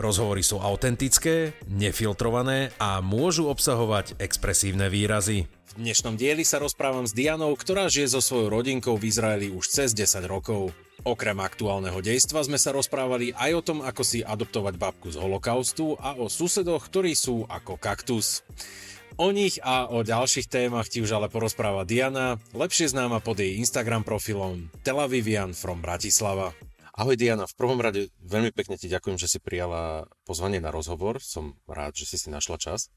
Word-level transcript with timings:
Rozhovory 0.00 0.40
sú 0.40 0.56
autentické, 0.56 1.52
nefiltrované 1.68 2.72
a 2.80 3.04
môžu 3.04 3.52
obsahovať 3.52 4.16
expresívne 4.16 4.88
výrazy. 4.88 5.44
V 5.44 5.72
dnešnom 5.76 6.16
dieli 6.16 6.40
sa 6.40 6.56
rozprávam 6.56 7.04
s 7.04 7.12
Dianou, 7.12 7.52
ktorá 7.52 7.92
žije 7.92 8.16
so 8.16 8.24
svojou 8.24 8.48
rodinkou 8.48 8.96
v 8.96 9.12
Izraeli 9.12 9.52
už 9.52 9.68
cez 9.68 9.92
10 9.92 10.24
rokov. 10.24 10.72
Okrem 11.04 11.36
aktuálneho 11.36 12.00
dejstva 12.00 12.40
sme 12.48 12.56
sa 12.56 12.72
rozprávali 12.72 13.36
aj 13.36 13.50
o 13.52 13.62
tom, 13.62 13.78
ako 13.84 14.00
si 14.00 14.24
adoptovať 14.24 14.80
babku 14.80 15.12
z 15.12 15.20
holokaustu 15.20 16.00
a 16.00 16.16
o 16.16 16.32
susedoch, 16.32 16.88
ktorí 16.88 17.12
sú 17.12 17.44
ako 17.44 17.76
kaktus. 17.76 18.40
O 19.20 19.28
nich 19.36 19.60
a 19.60 19.84
o 19.84 20.00
ďalších 20.00 20.48
témach 20.48 20.88
ti 20.88 21.04
už 21.04 21.12
ale 21.12 21.28
porozpráva 21.28 21.84
Diana, 21.84 22.40
lepšie 22.56 22.88
známa 22.88 23.20
pod 23.20 23.36
jej 23.36 23.60
Instagram 23.60 24.00
profilom 24.00 24.72
Tel 24.80 24.96
Avivian 24.96 25.52
from 25.52 25.84
Bratislava. 25.84 26.56
Ahoj 26.90 27.14
Diana, 27.14 27.46
v 27.46 27.54
prvom 27.54 27.78
rade 27.78 28.10
veľmi 28.18 28.50
pekne 28.50 28.74
ti 28.74 28.90
ďakujem, 28.90 29.14
že 29.14 29.30
si 29.30 29.38
prijala 29.38 30.10
pozvanie 30.26 30.58
na 30.58 30.74
rozhovor. 30.74 31.22
Som 31.22 31.54
rád, 31.70 31.94
že 31.94 32.06
si 32.10 32.16
si 32.18 32.28
našla 32.28 32.58
čas. 32.58 32.90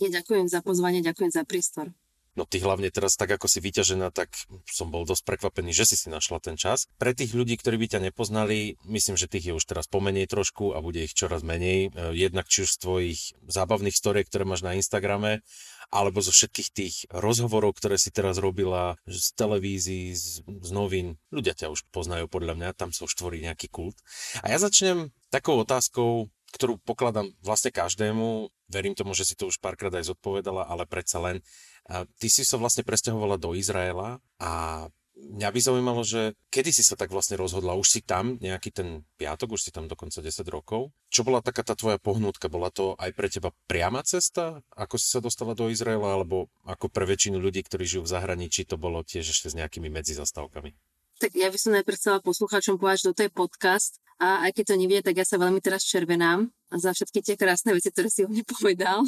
Ja 0.00 0.10
ďakujem 0.10 0.48
za 0.48 0.64
pozvanie, 0.64 1.04
ďakujem 1.04 1.30
za 1.30 1.44
priestor. 1.44 1.92
No 2.34 2.42
ty 2.42 2.58
hlavne 2.58 2.90
teraz 2.90 3.14
tak 3.14 3.30
ako 3.30 3.46
si 3.46 3.62
vyťažená, 3.62 4.10
tak 4.10 4.34
som 4.66 4.90
bol 4.90 5.06
dosť 5.06 5.22
prekvapený, 5.22 5.70
že 5.70 5.86
si 5.86 5.94
si 5.94 6.10
našla 6.10 6.42
ten 6.42 6.58
čas. 6.58 6.90
Pre 6.98 7.14
tých 7.14 7.30
ľudí, 7.30 7.54
ktorí 7.54 7.78
by 7.78 7.94
ťa 7.94 8.00
nepoznali, 8.10 8.74
myslím, 8.90 9.14
že 9.14 9.30
tých 9.30 9.54
je 9.54 9.54
už 9.54 9.62
teraz 9.62 9.86
pomenej 9.86 10.26
trošku 10.26 10.74
a 10.74 10.82
bude 10.82 11.06
ich 11.06 11.14
čoraz 11.14 11.46
menej. 11.46 11.94
E, 11.94 12.10
jednak 12.18 12.50
či 12.50 12.66
už 12.66 12.74
z 12.74 12.80
tvojich 12.82 13.20
zábavných 13.46 13.94
storiek, 13.94 14.26
ktoré 14.26 14.42
máš 14.42 14.66
na 14.66 14.74
Instagrame, 14.74 15.46
alebo 15.92 16.22
zo 16.24 16.32
všetkých 16.32 16.68
tých 16.72 16.94
rozhovorov, 17.12 17.76
ktoré 17.76 18.00
si 18.00 18.12
teraz 18.14 18.40
robila 18.40 18.96
z 19.04 19.34
televízií, 19.34 20.14
z, 20.14 20.44
z 20.44 20.70
novín. 20.70 21.20
Ľudia 21.34 21.56
ťa 21.56 21.72
už 21.72 21.88
poznajú 21.90 22.30
podľa 22.30 22.54
mňa, 22.56 22.78
tam 22.78 22.92
sa 22.94 23.04
už 23.04 23.14
tvorí 23.16 23.42
nejaký 23.42 23.68
kult. 23.68 23.98
A 24.40 24.52
ja 24.52 24.58
začnem 24.60 25.12
takou 25.28 25.58
otázkou, 25.60 26.30
ktorú 26.54 26.78
pokladám 26.86 27.34
vlastne 27.42 27.74
každému. 27.74 28.46
Verím 28.70 28.94
tomu, 28.94 29.12
že 29.12 29.26
si 29.26 29.34
to 29.34 29.50
už 29.50 29.58
párkrát 29.58 29.90
aj 29.90 30.14
zodpovedala, 30.14 30.70
ale 30.70 30.86
predsa 30.86 31.18
len. 31.18 31.42
Ty 31.90 32.28
si 32.30 32.46
sa 32.46 32.56
vlastne 32.56 32.86
presťahovala 32.86 33.36
do 33.36 33.58
Izraela 33.58 34.22
a 34.38 34.86
mňa 35.14 35.48
by 35.50 35.60
zaujímalo, 35.62 36.02
že 36.02 36.34
kedy 36.50 36.70
si 36.74 36.82
sa 36.82 36.98
tak 36.98 37.10
vlastne 37.14 37.38
rozhodla? 37.38 37.78
Už 37.78 37.86
si 37.86 38.00
tam 38.02 38.36
nejaký 38.38 38.70
ten 38.74 38.88
piatok, 39.16 39.54
už 39.54 39.66
si 39.66 39.70
tam 39.70 39.86
dokonca 39.86 40.18
10 40.18 40.42
rokov. 40.50 40.90
Čo 41.10 41.22
bola 41.22 41.40
taká 41.40 41.62
tá 41.62 41.78
tvoja 41.78 41.98
pohnutka? 42.02 42.50
Bola 42.50 42.74
to 42.74 42.98
aj 42.98 43.10
pre 43.14 43.30
teba 43.30 43.54
priama 43.70 44.02
cesta? 44.02 44.62
Ako 44.74 44.98
si 44.98 45.06
sa 45.10 45.22
dostala 45.22 45.54
do 45.54 45.70
Izraela? 45.70 46.18
Alebo 46.18 46.50
ako 46.66 46.90
pre 46.90 47.06
väčšinu 47.06 47.38
ľudí, 47.38 47.62
ktorí 47.62 47.86
žijú 47.86 48.02
v 48.06 48.12
zahraničí, 48.12 48.66
to 48.66 48.74
bolo 48.74 49.06
tiež 49.06 49.30
ešte 49.30 49.50
s 49.50 49.58
nejakými 49.58 49.88
medzizastavkami? 49.90 50.74
Tak 51.22 51.30
ja 51.38 51.46
by 51.46 51.58
som 51.58 51.78
najprv 51.78 51.94
chcela 51.94 52.18
poslucháčom 52.18 52.74
povedať, 52.74 53.06
že 53.06 53.08
toto 53.14 53.22
je 53.22 53.30
podcast 53.30 54.02
a 54.22 54.46
aj 54.46 54.54
keď 54.54 54.64
to 54.72 54.80
nevie, 54.80 54.98
tak 55.02 55.18
ja 55.18 55.26
sa 55.26 55.40
veľmi 55.40 55.58
teraz 55.58 55.82
červenám 55.82 56.46
za 56.74 56.90
všetky 56.90 57.22
tie 57.22 57.36
krásne 57.38 57.74
veci, 57.74 57.90
ktoré 57.90 58.10
si 58.10 58.26
o 58.26 58.30
mne 58.30 58.42
povedal, 58.54 59.06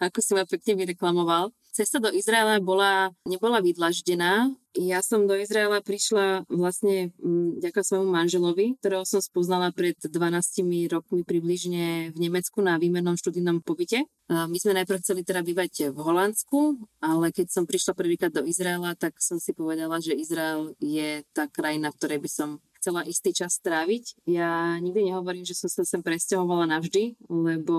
ako 0.00 0.18
si 0.20 0.32
ma 0.32 0.44
pekne 0.48 0.76
vyreklamoval. 0.76 1.52
Cesta 1.76 2.00
do 2.00 2.08
Izraela 2.08 2.56
bola, 2.56 3.12
nebola 3.28 3.60
vydlaždená. 3.60 4.48
Ja 4.80 5.04
som 5.04 5.28
do 5.28 5.36
Izraela 5.36 5.84
prišla 5.84 6.48
vlastne 6.48 7.12
ďakujem 7.60 7.84
svojmu 7.84 8.08
manželovi, 8.08 8.80
ktorého 8.80 9.04
som 9.04 9.20
spoznala 9.20 9.76
pred 9.76 9.96
12 10.00 10.88
rokmi 10.88 11.20
približne 11.20 12.16
v 12.16 12.18
Nemecku 12.20 12.64
na 12.64 12.80
výmennom 12.80 13.20
študijnom 13.20 13.60
pobyte. 13.60 14.08
My 14.28 14.56
sme 14.56 14.72
najprv 14.80 15.04
chceli 15.04 15.20
teda 15.20 15.44
bývať 15.44 15.92
v 15.92 15.98
Holandsku, 16.00 16.80
ale 17.04 17.28
keď 17.28 17.52
som 17.52 17.68
prišla 17.68 17.92
prvýkrát 17.92 18.32
do 18.32 18.44
Izraela, 18.48 18.96
tak 18.96 19.20
som 19.20 19.36
si 19.36 19.52
povedala, 19.52 20.00
že 20.00 20.16
Izrael 20.16 20.72
je 20.80 21.24
tá 21.36 21.44
krajina, 21.44 21.92
v 21.92 21.98
ktorej 22.00 22.20
by 22.24 22.30
som 22.32 22.48
chcela 22.86 23.02
istý 23.02 23.34
čas 23.34 23.58
stráviť. 23.58 24.30
Ja 24.30 24.78
nikdy 24.78 25.10
nehovorím, 25.10 25.42
že 25.42 25.58
som 25.58 25.66
sa 25.66 25.82
sem 25.82 26.06
presťahovala 26.06 26.70
navždy, 26.70 27.18
lebo 27.26 27.74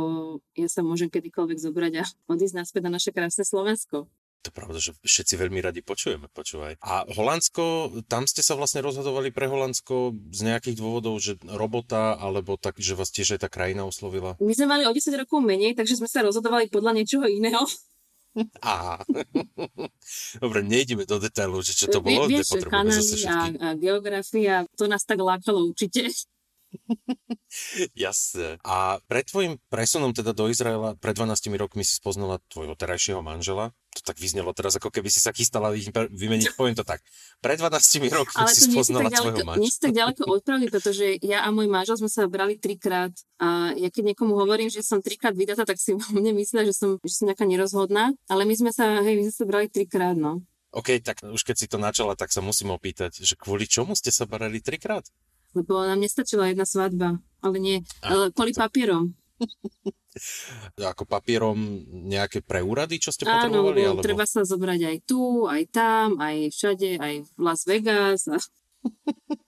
ja 0.52 0.68
sa 0.68 0.84
môžem 0.84 1.08
kedykoľvek 1.08 1.64
zobrať 1.64 1.94
a 2.00 2.06
odísť 2.36 2.60
naspäť 2.60 2.92
na 2.92 3.00
naše 3.00 3.16
krásne 3.16 3.48
Slovensko. 3.48 4.12
To 4.46 4.54
pravda, 4.54 4.80
že 4.80 4.96
všetci 5.02 5.34
veľmi 5.40 5.60
radi 5.64 5.80
počujeme, 5.80 6.28
počúvaj. 6.32 6.80
A 6.84 7.08
Holandsko, 7.08 7.92
tam 8.08 8.28
ste 8.28 8.44
sa 8.44 8.54
vlastne 8.54 8.84
rozhodovali 8.84 9.32
pre 9.32 9.48
Holandsko 9.48 10.16
z 10.30 10.40
nejakých 10.44 10.78
dôvodov, 10.78 11.20
že 11.24 11.40
robota, 11.48 12.16
alebo 12.20 12.56
tak, 12.60 12.80
že 12.80 12.96
vás 12.96 13.12
tiež 13.12 13.36
aj 13.36 13.48
tá 13.48 13.50
krajina 13.52 13.84
oslovila? 13.84 14.36
My 14.40 14.54
sme 14.54 14.68
mali 14.70 14.84
o 14.88 14.94
10 14.94 15.24
rokov 15.24 15.40
menej, 15.42 15.74
takže 15.74 16.00
sme 16.00 16.08
sa 16.08 16.24
rozhodovali 16.24 16.70
podľa 16.70 16.96
niečoho 17.02 17.28
iného. 17.28 17.64
Aha. 18.62 19.02
Dobre, 20.44 20.60
nejdeme 20.62 21.04
do 21.10 21.18
detailov, 21.18 21.66
že 21.66 21.74
čo 21.74 21.90
to 21.90 22.00
bolo. 22.00 22.30
Vieš, 22.30 22.62
zase 22.94 23.26
a, 23.26 23.50
a 23.50 23.68
geografia, 23.74 24.66
to 24.78 24.86
nás 24.86 25.02
tak 25.04 25.22
lákalo 25.22 25.66
určite. 25.74 26.10
Jasne. 27.96 28.60
A 28.64 29.00
pred 29.08 29.28
tvojim 29.28 29.60
presunom 29.72 30.12
teda 30.12 30.32
do 30.36 30.52
Izraela, 30.52 30.96
pred 31.00 31.16
12 31.16 31.52
rokmi 31.56 31.84
si 31.84 31.96
spoznala 31.98 32.44
tvojho 32.52 32.76
terajšieho 32.76 33.24
manžela. 33.24 33.72
To 33.98 34.14
tak 34.14 34.22
vyznelo 34.22 34.54
teraz, 34.54 34.78
ako 34.78 34.94
keby 34.94 35.10
si 35.10 35.18
sa 35.18 35.34
chystala 35.34 35.74
vymeniť, 35.74 36.54
poviem 36.54 36.78
to 36.78 36.86
tak. 36.86 37.02
Pred 37.42 37.58
12 37.58 38.14
rokmi 38.14 38.38
Ale 38.38 38.54
si 38.54 38.70
spoznala 38.70 39.10
svojho 39.10 39.42
manžela. 39.42 39.64
Nie 39.64 39.74
si 39.74 39.82
tak 39.82 39.96
ďaleko 39.96 40.22
od 40.30 40.42
pravdy, 40.46 40.66
pretože 40.70 41.06
ja 41.26 41.48
a 41.48 41.50
môj 41.50 41.66
manžel 41.66 41.98
sme 41.98 42.12
sa 42.12 42.30
brali 42.30 42.60
trikrát 42.62 43.16
a 43.42 43.74
ja 43.74 43.90
keď 43.90 44.14
niekomu 44.14 44.38
hovorím, 44.38 44.70
že 44.70 44.86
som 44.86 45.02
trikrát 45.02 45.34
vydatá, 45.34 45.66
tak 45.66 45.82
si 45.82 45.98
mne 46.18 46.38
myslia, 46.38 46.68
že 46.68 46.78
som, 46.78 47.02
že 47.02 47.14
som 47.18 47.26
nejaká 47.26 47.48
nerozhodná. 47.48 48.14
Ale 48.30 48.46
my 48.46 48.54
sme 48.54 48.72
sa, 48.76 49.02
hej, 49.02 49.18
my 49.18 49.24
sme 49.32 49.36
sa 49.36 49.46
brali 49.50 49.68
trikrát, 49.72 50.14
no. 50.14 50.46
OK, 50.76 51.00
tak 51.00 51.24
už 51.24 51.42
keď 51.48 51.56
si 51.58 51.66
to 51.72 51.80
načala, 51.80 52.14
tak 52.14 52.30
sa 52.30 52.44
musím 52.44 52.76
opýtať, 52.76 53.24
že 53.24 53.40
kvôli 53.40 53.66
čomu 53.66 53.96
ste 53.96 54.12
sa 54.12 54.28
brali 54.28 54.60
trikrát? 54.60 55.08
Lebo 55.56 55.84
nám 55.86 56.00
nestačila 56.02 56.50
jedna 56.52 56.68
svadba, 56.68 57.22
ale 57.44 57.56
nie, 57.62 57.78
ale 58.04 58.34
kvôli 58.34 58.52
papierom. 58.52 59.14
Ako 60.82 61.06
papierom 61.06 61.58
nejaké 62.10 62.42
preúrady, 62.42 62.98
čo 62.98 63.14
ste 63.14 63.30
potrebovali? 63.30 63.86
Áno, 63.86 64.02
alebo... 64.02 64.06
treba 64.06 64.26
sa 64.26 64.42
zobrať 64.42 64.82
aj 64.90 64.98
tu, 65.06 65.46
aj 65.46 65.64
tam, 65.70 66.18
aj 66.18 66.50
všade, 66.50 66.98
aj 66.98 67.14
v 67.22 67.30
Las 67.38 67.62
Vegas. 67.70 68.26
A... 68.26 68.42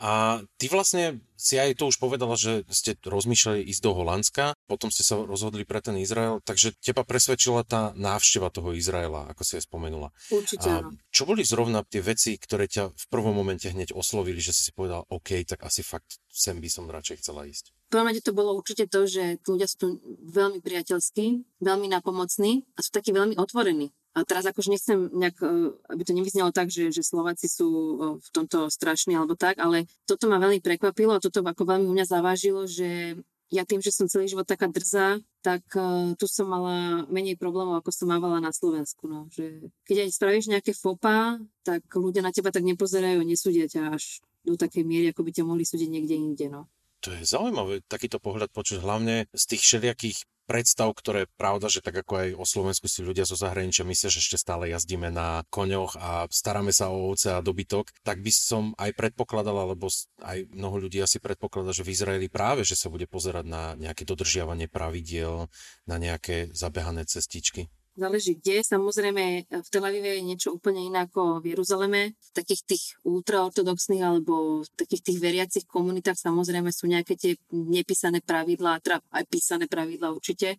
A 0.00 0.40
ty 0.56 0.72
vlastne 0.72 1.20
si 1.36 1.60
aj 1.60 1.76
to 1.76 1.92
už 1.92 2.00
povedala, 2.00 2.32
že 2.32 2.64
ste 2.72 2.96
rozmýšľali 3.00 3.64
ísť 3.68 3.82
do 3.84 3.92
Holandska, 3.92 4.44
potom 4.64 4.88
ste 4.88 5.04
sa 5.04 5.20
rozhodli 5.20 5.68
pre 5.68 5.84
ten 5.84 5.96
Izrael, 6.00 6.40
takže 6.40 6.72
teba 6.80 7.04
presvedčila 7.04 7.68
tá 7.68 7.92
návšteva 7.96 8.48
toho 8.48 8.72
Izraela, 8.72 9.28
ako 9.28 9.44
si 9.44 9.60
je 9.60 9.64
spomenula. 9.68 10.08
Určite 10.32 10.68
A 10.68 10.88
čo 11.12 11.28
boli 11.28 11.44
zrovna 11.44 11.84
tie 11.84 12.00
veci, 12.00 12.40
ktoré 12.40 12.64
ťa 12.64 12.96
v 12.96 13.04
prvom 13.12 13.36
momente 13.36 13.68
hneď 13.68 13.92
oslovili, 13.92 14.40
že 14.40 14.56
si 14.56 14.68
si 14.68 14.72
povedal, 14.72 15.04
OK, 15.12 15.44
tak 15.44 15.68
asi 15.68 15.84
fakt 15.84 16.20
sem 16.32 16.56
by 16.56 16.68
som 16.72 16.88
radšej 16.88 17.20
chcela 17.20 17.44
ísť? 17.44 17.76
Prvom 17.92 18.08
to 18.22 18.32
bolo 18.32 18.56
určite 18.56 18.86
to, 18.86 19.04
že 19.04 19.42
ľudia 19.44 19.66
sú 19.66 19.76
tu 19.76 19.88
veľmi 20.32 20.62
priateľskí, 20.64 21.58
veľmi 21.60 21.88
napomocní 21.92 22.64
a 22.72 22.80
sú 22.80 22.94
takí 22.94 23.10
veľmi 23.12 23.34
otvorení. 23.36 23.92
A 24.10 24.26
teraz 24.26 24.42
akože 24.42 24.74
nechcem 24.74 24.98
nejak, 25.14 25.38
e, 25.38 25.70
aby 25.94 26.02
to 26.02 26.12
nevyznelo 26.12 26.50
tak, 26.50 26.66
že, 26.66 26.90
že 26.90 27.06
Slováci 27.06 27.46
sú 27.46 27.68
e, 27.70 27.94
v 28.18 28.28
tomto 28.34 28.66
strašní 28.66 29.14
alebo 29.14 29.38
tak, 29.38 29.62
ale 29.62 29.86
toto 30.02 30.26
ma 30.26 30.42
veľmi 30.42 30.58
prekvapilo 30.58 31.14
a 31.14 31.22
toto 31.22 31.46
ako 31.46 31.62
veľmi 31.62 31.86
u 31.86 31.94
mňa 31.94 32.06
zavážilo, 32.10 32.66
že 32.66 33.14
ja 33.50 33.66
tým, 33.66 33.82
že 33.82 33.90
som 33.90 34.06
celý 34.06 34.30
život 34.30 34.46
taká 34.46 34.70
drzá, 34.70 35.18
tak 35.42 35.66
uh, 35.74 36.14
tu 36.14 36.30
som 36.30 36.46
mala 36.46 37.02
menej 37.10 37.34
problémov, 37.34 37.82
ako 37.82 37.90
som 37.90 38.06
mávala 38.06 38.38
na 38.38 38.54
Slovensku. 38.54 39.10
No. 39.10 39.26
Že 39.34 39.74
keď 39.82 40.06
aj 40.06 40.10
spravíš 40.14 40.46
nejaké 40.54 40.70
fopa, 40.70 41.42
tak 41.66 41.82
ľudia 41.90 42.22
na 42.22 42.30
teba 42.30 42.54
tak 42.54 42.62
nepozerajú, 42.62 43.26
nesúdia 43.26 43.66
ťa 43.66 43.98
až 43.98 44.22
do 44.46 44.54
takej 44.54 44.86
miery, 44.86 45.10
ako 45.10 45.26
by 45.26 45.30
ťa 45.34 45.44
mohli 45.44 45.66
súdiť 45.66 45.90
niekde 45.90 46.14
inde. 46.14 46.46
No. 46.46 46.70
To 47.00 47.16
je 47.16 47.24
zaujímavé, 47.24 47.80
takýto 47.88 48.20
pohľad 48.20 48.52
počuť 48.52 48.84
hlavne 48.84 49.24
z 49.32 49.44
tých 49.48 49.62
všelijakých 49.64 50.18
predstav, 50.50 50.90
ktoré 50.90 51.30
pravda, 51.38 51.70
že 51.70 51.78
tak 51.78 52.02
ako 52.02 52.12
aj 52.18 52.28
o 52.34 52.42
Slovensku 52.42 52.90
si 52.90 53.06
ľudia 53.06 53.22
zo 53.22 53.38
zahraničia 53.38 53.86
myslia, 53.86 54.10
že 54.10 54.18
ešte 54.18 54.34
stále 54.34 54.66
jazdíme 54.66 55.06
na 55.06 55.46
koňoch 55.46 55.94
a 55.94 56.26
staráme 56.26 56.74
sa 56.74 56.90
o 56.90 57.14
ovce 57.14 57.30
a 57.30 57.38
dobytok, 57.38 57.94
tak 58.02 58.18
by 58.18 58.34
som 58.34 58.74
aj 58.74 58.90
predpokladal, 58.98 59.54
alebo 59.54 59.86
aj 60.26 60.50
mnoho 60.50 60.90
ľudí 60.90 60.98
asi 60.98 61.22
predpokladá, 61.22 61.70
že 61.70 61.86
v 61.86 61.94
Izraeli 61.94 62.26
práve, 62.26 62.66
že 62.66 62.74
sa 62.74 62.90
bude 62.90 63.06
pozerať 63.06 63.46
na 63.46 63.78
nejaké 63.78 64.02
dodržiavanie 64.02 64.66
pravidiel, 64.66 65.46
na 65.86 65.96
nejaké 66.02 66.50
zabehané 66.50 67.06
cestičky 67.06 67.70
záleží 68.00 68.40
kde. 68.40 68.64
Samozrejme 68.64 69.52
v 69.52 69.68
Tel 69.68 69.84
Avive 69.84 70.16
je 70.16 70.24
niečo 70.24 70.56
úplne 70.56 70.80
iné 70.80 71.04
ako 71.04 71.44
v 71.44 71.52
Jeruzaleme. 71.52 72.16
V 72.16 72.30
takých 72.32 72.62
tých 72.64 72.84
ultraortodoxných 73.04 74.00
alebo 74.00 74.64
v 74.64 74.68
takých 74.80 75.12
tých 75.12 75.18
veriacich 75.20 75.64
komunitách 75.68 76.16
samozrejme 76.16 76.72
sú 76.72 76.88
nejaké 76.88 77.20
tie 77.20 77.36
nepísané 77.52 78.24
pravidlá, 78.24 78.80
teda 78.80 79.04
aj 79.12 79.24
písané 79.28 79.68
pravidlá 79.68 80.16
určite. 80.16 80.56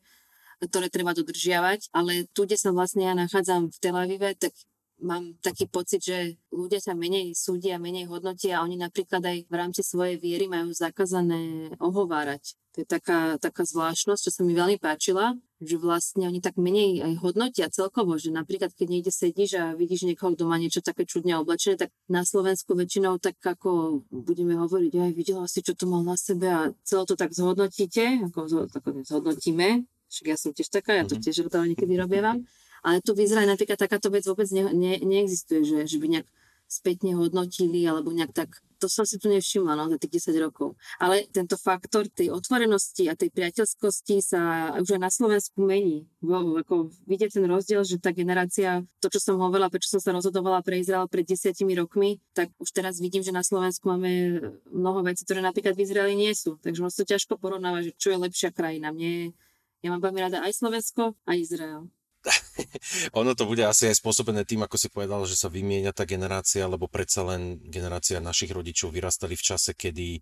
ktoré 0.61 0.93
treba 0.93 1.17
dodržiavať, 1.17 1.89
ale 1.89 2.29
tu, 2.29 2.45
kde 2.45 2.53
sa 2.53 2.69
vlastne 2.69 3.09
ja 3.09 3.17
nachádzam 3.17 3.73
v 3.73 3.77
Tel 3.81 3.97
Avive, 3.97 4.37
tak 4.37 4.53
mám 5.01 5.33
taký 5.41 5.65
pocit, 5.65 6.05
že 6.05 6.37
ľudia 6.53 6.77
sa 6.77 6.93
menej 6.93 7.33
súdia, 7.33 7.81
menej 7.81 8.05
hodnotia 8.05 8.61
a 8.61 8.63
oni 8.65 8.77
napríklad 8.77 9.25
aj 9.25 9.37
v 9.49 9.55
rámci 9.57 9.81
svojej 9.81 10.21
viery 10.21 10.45
majú 10.45 10.69
zakázané 10.69 11.73
ohovárať. 11.81 12.53
To 12.77 12.85
je 12.85 12.87
taká, 12.87 13.41
taká 13.41 13.65
zvláštnosť, 13.65 14.21
čo 14.21 14.31
sa 14.31 14.41
mi 14.45 14.53
veľmi 14.53 14.77
páčila, 14.77 15.33
že 15.61 15.77
vlastne 15.77 16.25
oni 16.25 16.41
tak 16.41 16.57
menej 16.57 17.05
aj 17.05 17.13
hodnotia 17.21 17.69
celkovo, 17.69 18.17
že 18.17 18.33
napríklad 18.33 18.73
keď 18.73 18.87
niekde 18.89 19.11
sedíš 19.13 19.61
a 19.61 19.65
vidíš 19.77 20.09
niekoho, 20.09 20.33
kto 20.33 20.49
má 20.49 20.57
niečo 20.57 20.81
také 20.81 21.05
čudne 21.05 21.37
oblečené, 21.37 21.77
tak 21.77 21.93
na 22.09 22.25
Slovensku 22.25 22.73
väčšinou 22.73 23.21
tak 23.21 23.37
ako 23.37 24.01
budeme 24.09 24.57
hovoriť, 24.57 24.91
aj 24.97 25.11
videla 25.13 25.45
si, 25.45 25.61
čo 25.61 25.77
to 25.77 25.85
mal 25.85 26.01
na 26.01 26.17
sebe 26.17 26.49
a 26.49 26.73
celé 26.81 27.03
to 27.05 27.13
tak 27.13 27.29
zhodnotíte, 27.31 28.25
ako, 28.25 28.67
ako 28.73 28.89
zhodnotíme, 29.05 29.85
však 30.11 30.25
ja 30.27 30.35
som 30.35 30.51
tiež 30.51 30.67
taká, 30.67 30.97
ja 30.97 31.05
to 31.05 31.15
mhm. 31.15 31.23
tiež 31.23 31.47
niekedy 31.47 31.93
robievam. 31.95 32.43
Ale 32.81 32.97
tu 33.05 33.13
v 33.13 33.29
Izraeli 33.29 33.45
napríklad 33.45 33.77
takáto 33.77 34.09
vec 34.09 34.25
vôbec 34.25 34.49
ne, 34.49 34.73
ne, 34.73 34.97
neexistuje, 34.97 35.61
že, 35.61 35.77
že 35.85 35.97
by 36.01 36.17
nejak 36.17 36.27
spätne 36.65 37.13
hodnotili 37.13 37.85
alebo 37.85 38.09
nejak 38.09 38.33
tak, 38.33 38.57
to 38.81 38.89
som 38.89 39.05
si 39.05 39.21
tu 39.21 39.29
nevšimla 39.29 39.77
no, 39.77 39.85
za 39.93 40.01
tých 40.01 40.25
10 40.25 40.41
rokov. 40.41 40.73
Ale 40.97 41.29
tento 41.29 41.53
faktor 41.53 42.09
tej 42.09 42.33
otvorenosti 42.33 43.05
a 43.05 43.13
tej 43.13 43.29
priateľskosti 43.29 44.25
sa 44.25 44.73
už 44.81 44.97
aj 44.97 45.01
na 45.05 45.13
Slovensku 45.13 45.61
mení. 45.61 46.09
Vo, 46.17 46.57
ako 46.57 46.89
vidieť 47.05 47.37
ten 47.37 47.45
rozdiel, 47.45 47.85
že 47.85 48.01
tá 48.01 48.09
generácia, 48.09 48.81
to 48.97 49.13
čo 49.13 49.21
som 49.21 49.37
hovorila, 49.37 49.69
prečo 49.69 49.93
som 49.93 50.01
sa 50.01 50.09
rozhodovala 50.17 50.65
pre 50.65 50.81
Izrael 50.81 51.05
pred 51.05 51.29
desiatimi 51.29 51.77
rokmi, 51.77 52.17
tak 52.33 52.49
už 52.57 52.73
teraz 52.73 52.97
vidím, 52.97 53.21
že 53.21 53.29
na 53.29 53.45
Slovensku 53.45 53.85
máme 53.85 54.41
mnoho 54.73 55.05
vecí, 55.05 55.21
ktoré 55.21 55.45
napríklad 55.45 55.77
v 55.77 55.85
Izraeli 55.85 56.17
nie 56.17 56.33
sú. 56.33 56.57
Takže 56.57 56.81
možno 56.81 57.05
to 57.05 57.13
ťažko 57.13 57.37
porovnávať, 57.37 57.93
že 57.93 57.97
čo 58.01 58.09
je 58.09 58.17
lepšia 58.17 58.49
krajina. 58.49 58.89
Mne, 58.89 59.37
ja 59.85 59.89
mám 59.93 60.01
veľmi 60.01 60.25
rada 60.25 60.41
aj 60.41 60.57
Slovensko, 60.57 61.13
aj 61.29 61.37
Izrael. 61.37 61.85
ono 63.19 63.33
to 63.33 63.49
bude 63.49 63.65
asi 63.65 63.89
aj 63.89 63.97
spôsobené 63.97 64.45
tým, 64.45 64.61
ako 64.61 64.77
si 64.77 64.87
povedal, 64.93 65.25
že 65.25 65.33
sa 65.33 65.49
vymieňa 65.49 65.91
tá 65.93 66.05
generácia, 66.05 66.69
lebo 66.69 66.85
predsa 66.85 67.25
len 67.25 67.57
generácia 67.65 68.21
našich 68.21 68.53
rodičov 68.53 68.93
vyrastali 68.93 69.33
v 69.33 69.45
čase, 69.45 69.73
kedy 69.73 70.21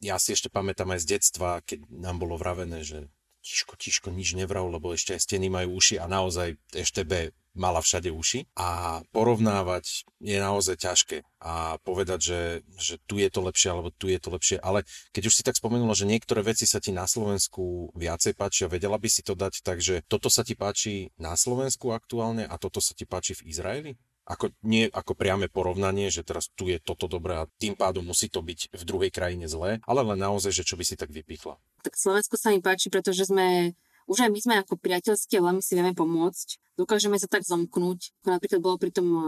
ja 0.00 0.16
si 0.16 0.32
ešte 0.32 0.48
pamätám 0.48 0.96
aj 0.96 1.04
z 1.04 1.06
detstva, 1.16 1.60
keď 1.60 1.84
nám 1.92 2.16
bolo 2.24 2.40
vravené, 2.40 2.80
že 2.80 3.12
tiško, 3.44 3.76
tiško, 3.76 4.08
nič 4.12 4.36
nevrav, 4.36 4.64
lebo 4.68 4.92
ešte 4.92 5.16
aj 5.16 5.24
steny 5.24 5.52
majú 5.52 5.76
uši 5.76 6.00
a 6.00 6.08
naozaj 6.08 6.56
ešte 6.72 7.04
B 7.04 7.32
mala 7.54 7.82
všade 7.82 8.14
uši 8.14 8.46
a 8.54 9.00
porovnávať 9.10 10.06
je 10.22 10.38
naozaj 10.38 10.76
ťažké 10.78 11.26
a 11.42 11.80
povedať, 11.82 12.20
že, 12.22 12.40
že 12.78 12.94
tu 13.08 13.18
je 13.18 13.26
to 13.26 13.40
lepšie 13.42 13.68
alebo 13.72 13.90
tu 13.90 14.06
je 14.06 14.20
to 14.22 14.30
lepšie, 14.30 14.56
ale 14.62 14.86
keď 15.10 15.32
už 15.32 15.34
si 15.40 15.42
tak 15.42 15.58
spomenula, 15.58 15.96
že 15.96 16.06
niektoré 16.06 16.46
veci 16.46 16.68
sa 16.68 16.78
ti 16.78 16.94
na 16.94 17.10
Slovensku 17.10 17.90
viacej 17.98 18.38
páčia, 18.38 18.70
vedela 18.70 19.00
by 19.00 19.08
si 19.10 19.26
to 19.26 19.34
dať 19.34 19.66
tak, 19.66 19.82
že 19.82 20.06
toto 20.06 20.30
sa 20.30 20.46
ti 20.46 20.54
páči 20.54 21.10
na 21.18 21.34
Slovensku 21.34 21.90
aktuálne 21.90 22.46
a 22.46 22.54
toto 22.60 22.78
sa 22.78 22.94
ti 22.94 23.08
páči 23.08 23.34
v 23.34 23.50
Izraeli? 23.50 23.92
Ako, 24.30 24.54
nie 24.62 24.86
ako 24.86 25.18
priame 25.18 25.50
porovnanie, 25.50 26.06
že 26.06 26.22
teraz 26.22 26.54
tu 26.54 26.70
je 26.70 26.78
toto 26.78 27.10
dobré 27.10 27.34
a 27.34 27.50
tým 27.58 27.74
pádom 27.74 28.06
musí 28.06 28.30
to 28.30 28.38
byť 28.46 28.70
v 28.70 28.82
druhej 28.86 29.10
krajine 29.10 29.50
zlé, 29.50 29.82
ale 29.82 30.06
len 30.06 30.22
naozaj, 30.22 30.54
že 30.54 30.62
čo 30.62 30.78
by 30.78 30.86
si 30.86 30.94
tak 30.94 31.10
vypichla. 31.10 31.58
Tak 31.82 31.98
Slovensko 31.98 32.38
sa 32.38 32.54
mi 32.54 32.62
páči, 32.62 32.94
pretože 32.94 33.26
sme 33.26 33.74
už 34.10 34.26
aj 34.26 34.30
my 34.34 34.40
sme 34.42 34.54
ako 34.58 34.74
priateľskí 34.74 35.38
a 35.38 35.46
veľmi 35.46 35.62
si 35.62 35.78
vieme 35.78 35.94
pomôcť. 35.94 36.74
Dokážeme 36.74 37.14
sa 37.14 37.30
tak 37.30 37.46
zomknúť, 37.46 38.10
ako 38.26 38.28
napríklad 38.34 38.60
bolo 38.60 38.76
pri 38.82 38.90
tom 38.90 39.06
eh, 39.06 39.22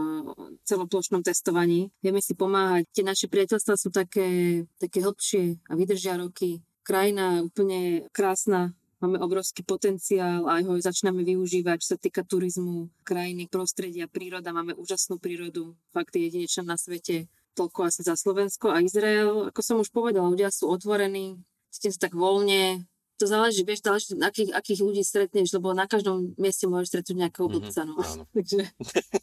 celoplošnom 0.67 1.23
testovaní. 1.23 1.87
Vieme 2.03 2.19
si 2.19 2.35
pomáhať. 2.35 2.91
Tie 2.91 3.07
naše 3.07 3.31
priateľstvá 3.31 3.79
sú 3.79 3.95
také, 3.95 4.61
také 4.75 4.99
hlbšie 4.99 5.63
a 5.71 5.79
vydržia 5.79 6.19
roky. 6.19 6.59
Krajina 6.83 7.39
úplne 7.39 8.11
krásna, 8.11 8.75
máme 8.99 9.23
obrovský 9.23 9.63
potenciál 9.63 10.43
a 10.51 10.59
ho 10.59 10.75
začíname 10.75 11.23
využívať, 11.23 11.79
čo 11.79 11.95
sa 11.95 11.97
týka 11.99 12.27
turizmu, 12.27 12.91
krajiny, 13.07 13.47
prostredia, 13.47 14.11
príroda. 14.11 14.51
Máme 14.51 14.75
úžasnú 14.75 15.15
prírodu, 15.15 15.79
fakt 15.95 16.19
je 16.19 16.27
jedinečná 16.27 16.75
na 16.75 16.75
svete. 16.75 17.31
Toľko 17.55 17.87
asi 17.87 18.03
za 18.03 18.19
Slovensko 18.19 18.67
a 18.67 18.83
Izrael. 18.83 19.47
Ako 19.47 19.63
som 19.63 19.79
už 19.79 19.95
povedala, 19.95 20.27
ľudia 20.27 20.51
sú 20.51 20.67
otvorení, 20.67 21.39
cítim 21.71 21.95
sa 21.95 22.11
tak 22.11 22.19
voľne, 22.19 22.83
to 23.17 23.25
záleží, 23.29 23.61
vieš, 23.61 23.85
záleží, 23.85 24.17
akých, 24.17 24.51
akých 24.53 24.79
ľudí 24.81 25.03
stretneš, 25.05 25.53
lebo 25.53 25.71
na 25.71 25.85
každom 25.85 26.33
mieste 26.35 26.65
môžeš 26.65 26.89
stretnúť 26.89 27.17
nejakého 27.27 27.47
mhm, 27.47 27.53
blbca, 27.53 27.81
no. 27.85 27.93
Áno. 28.01 28.23
Takže... 28.35 28.59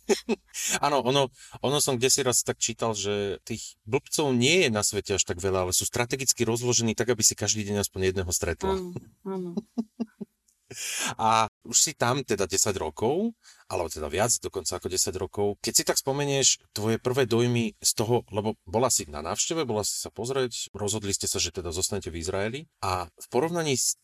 áno, 0.87 0.96
ono, 1.02 1.22
ono 1.60 1.78
som 1.82 1.98
kde 1.98 2.10
si 2.10 2.20
raz 2.22 2.42
tak 2.46 2.62
čítal, 2.62 2.94
že 2.94 3.42
tých 3.42 3.78
blbcov 3.84 4.32
nie 4.34 4.66
je 4.66 4.69
na 4.70 4.87
svete 4.87 5.19
až 5.19 5.25
tak 5.26 5.42
veľa, 5.42 5.69
ale 5.69 5.72
sú 5.75 5.84
strategicky 5.84 6.46
rozložení 6.46 6.94
tak, 6.94 7.10
aby 7.10 7.22
si 7.26 7.34
každý 7.34 7.66
deň 7.66 7.82
aspoň 7.82 8.14
jedného 8.14 8.31
stretla. 8.31 8.78
Áno, 8.78 8.94
áno. 9.26 9.50
A 11.19 11.50
už 11.66 11.75
si 11.75 11.93
tam 11.98 12.22
teda 12.22 12.46
10 12.46 12.70
rokov, 12.78 13.34
alebo 13.70 13.87
teda 13.87 14.11
viac, 14.11 14.34
dokonca 14.43 14.82
ako 14.82 14.90
10 14.90 15.14
rokov. 15.14 15.46
Keď 15.62 15.75
si 15.78 15.84
tak 15.87 16.02
spomenieš 16.02 16.58
tvoje 16.75 16.99
prvé 16.99 17.31
dojmy 17.31 17.78
z 17.78 17.90
toho, 17.94 18.26
lebo 18.34 18.58
bola 18.67 18.90
si 18.90 19.06
na 19.06 19.22
návšteve, 19.22 19.62
bola 19.62 19.87
si 19.87 19.94
sa 19.94 20.11
pozrieť, 20.11 20.75
rozhodli 20.75 21.14
ste 21.14 21.31
sa, 21.31 21.38
že 21.38 21.55
teda 21.55 21.70
zostanete 21.70 22.11
v 22.11 22.19
Izraeli 22.19 22.61
a 22.82 23.06
v 23.06 23.26
porovnaní 23.31 23.78
s 23.78 23.94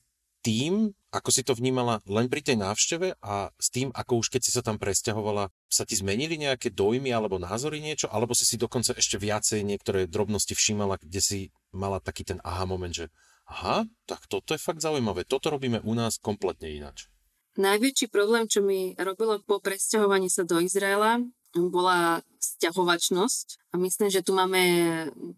tým, 0.46 0.94
ako 1.10 1.34
si 1.34 1.42
to 1.42 1.58
vnímala 1.58 1.98
len 2.06 2.30
pri 2.30 2.38
tej 2.38 2.54
návšteve 2.62 3.18
a 3.18 3.50
s 3.58 3.66
tým, 3.74 3.90
ako 3.90 4.22
už 4.22 4.30
keď 4.30 4.46
si 4.46 4.54
sa 4.54 4.62
tam 4.62 4.78
presťahovala, 4.78 5.50
sa 5.66 5.82
ti 5.82 5.98
zmenili 5.98 6.38
nejaké 6.38 6.70
dojmy 6.70 7.10
alebo 7.10 7.42
názory 7.42 7.82
niečo, 7.82 8.06
alebo 8.06 8.30
si 8.30 8.46
si 8.46 8.54
dokonca 8.54 8.94
ešte 8.94 9.18
viacej 9.18 9.66
niektoré 9.66 10.06
drobnosti 10.06 10.54
všímala, 10.54 11.02
kde 11.02 11.18
si 11.18 11.38
mala 11.74 11.98
taký 11.98 12.22
ten 12.22 12.38
aha 12.46 12.62
moment, 12.62 12.94
že 12.94 13.10
aha, 13.50 13.90
tak 14.06 14.30
toto 14.30 14.54
je 14.54 14.62
fakt 14.62 14.78
zaujímavé, 14.78 15.26
toto 15.26 15.50
robíme 15.50 15.82
u 15.82 15.98
nás 15.98 16.22
kompletne 16.22 16.70
ináč. 16.70 17.10
Najväčší 17.56 18.12
problém, 18.12 18.44
čo 18.44 18.60
mi 18.60 18.92
robilo 19.00 19.40
po 19.40 19.64
presťahovaní 19.64 20.28
sa 20.28 20.44
do 20.44 20.60
Izraela, 20.60 21.24
bola 21.56 22.20
sťahovačnosť 22.36 23.72
a 23.72 23.80
myslím, 23.80 24.12
že 24.12 24.20
tu 24.20 24.36
máme, 24.36 24.60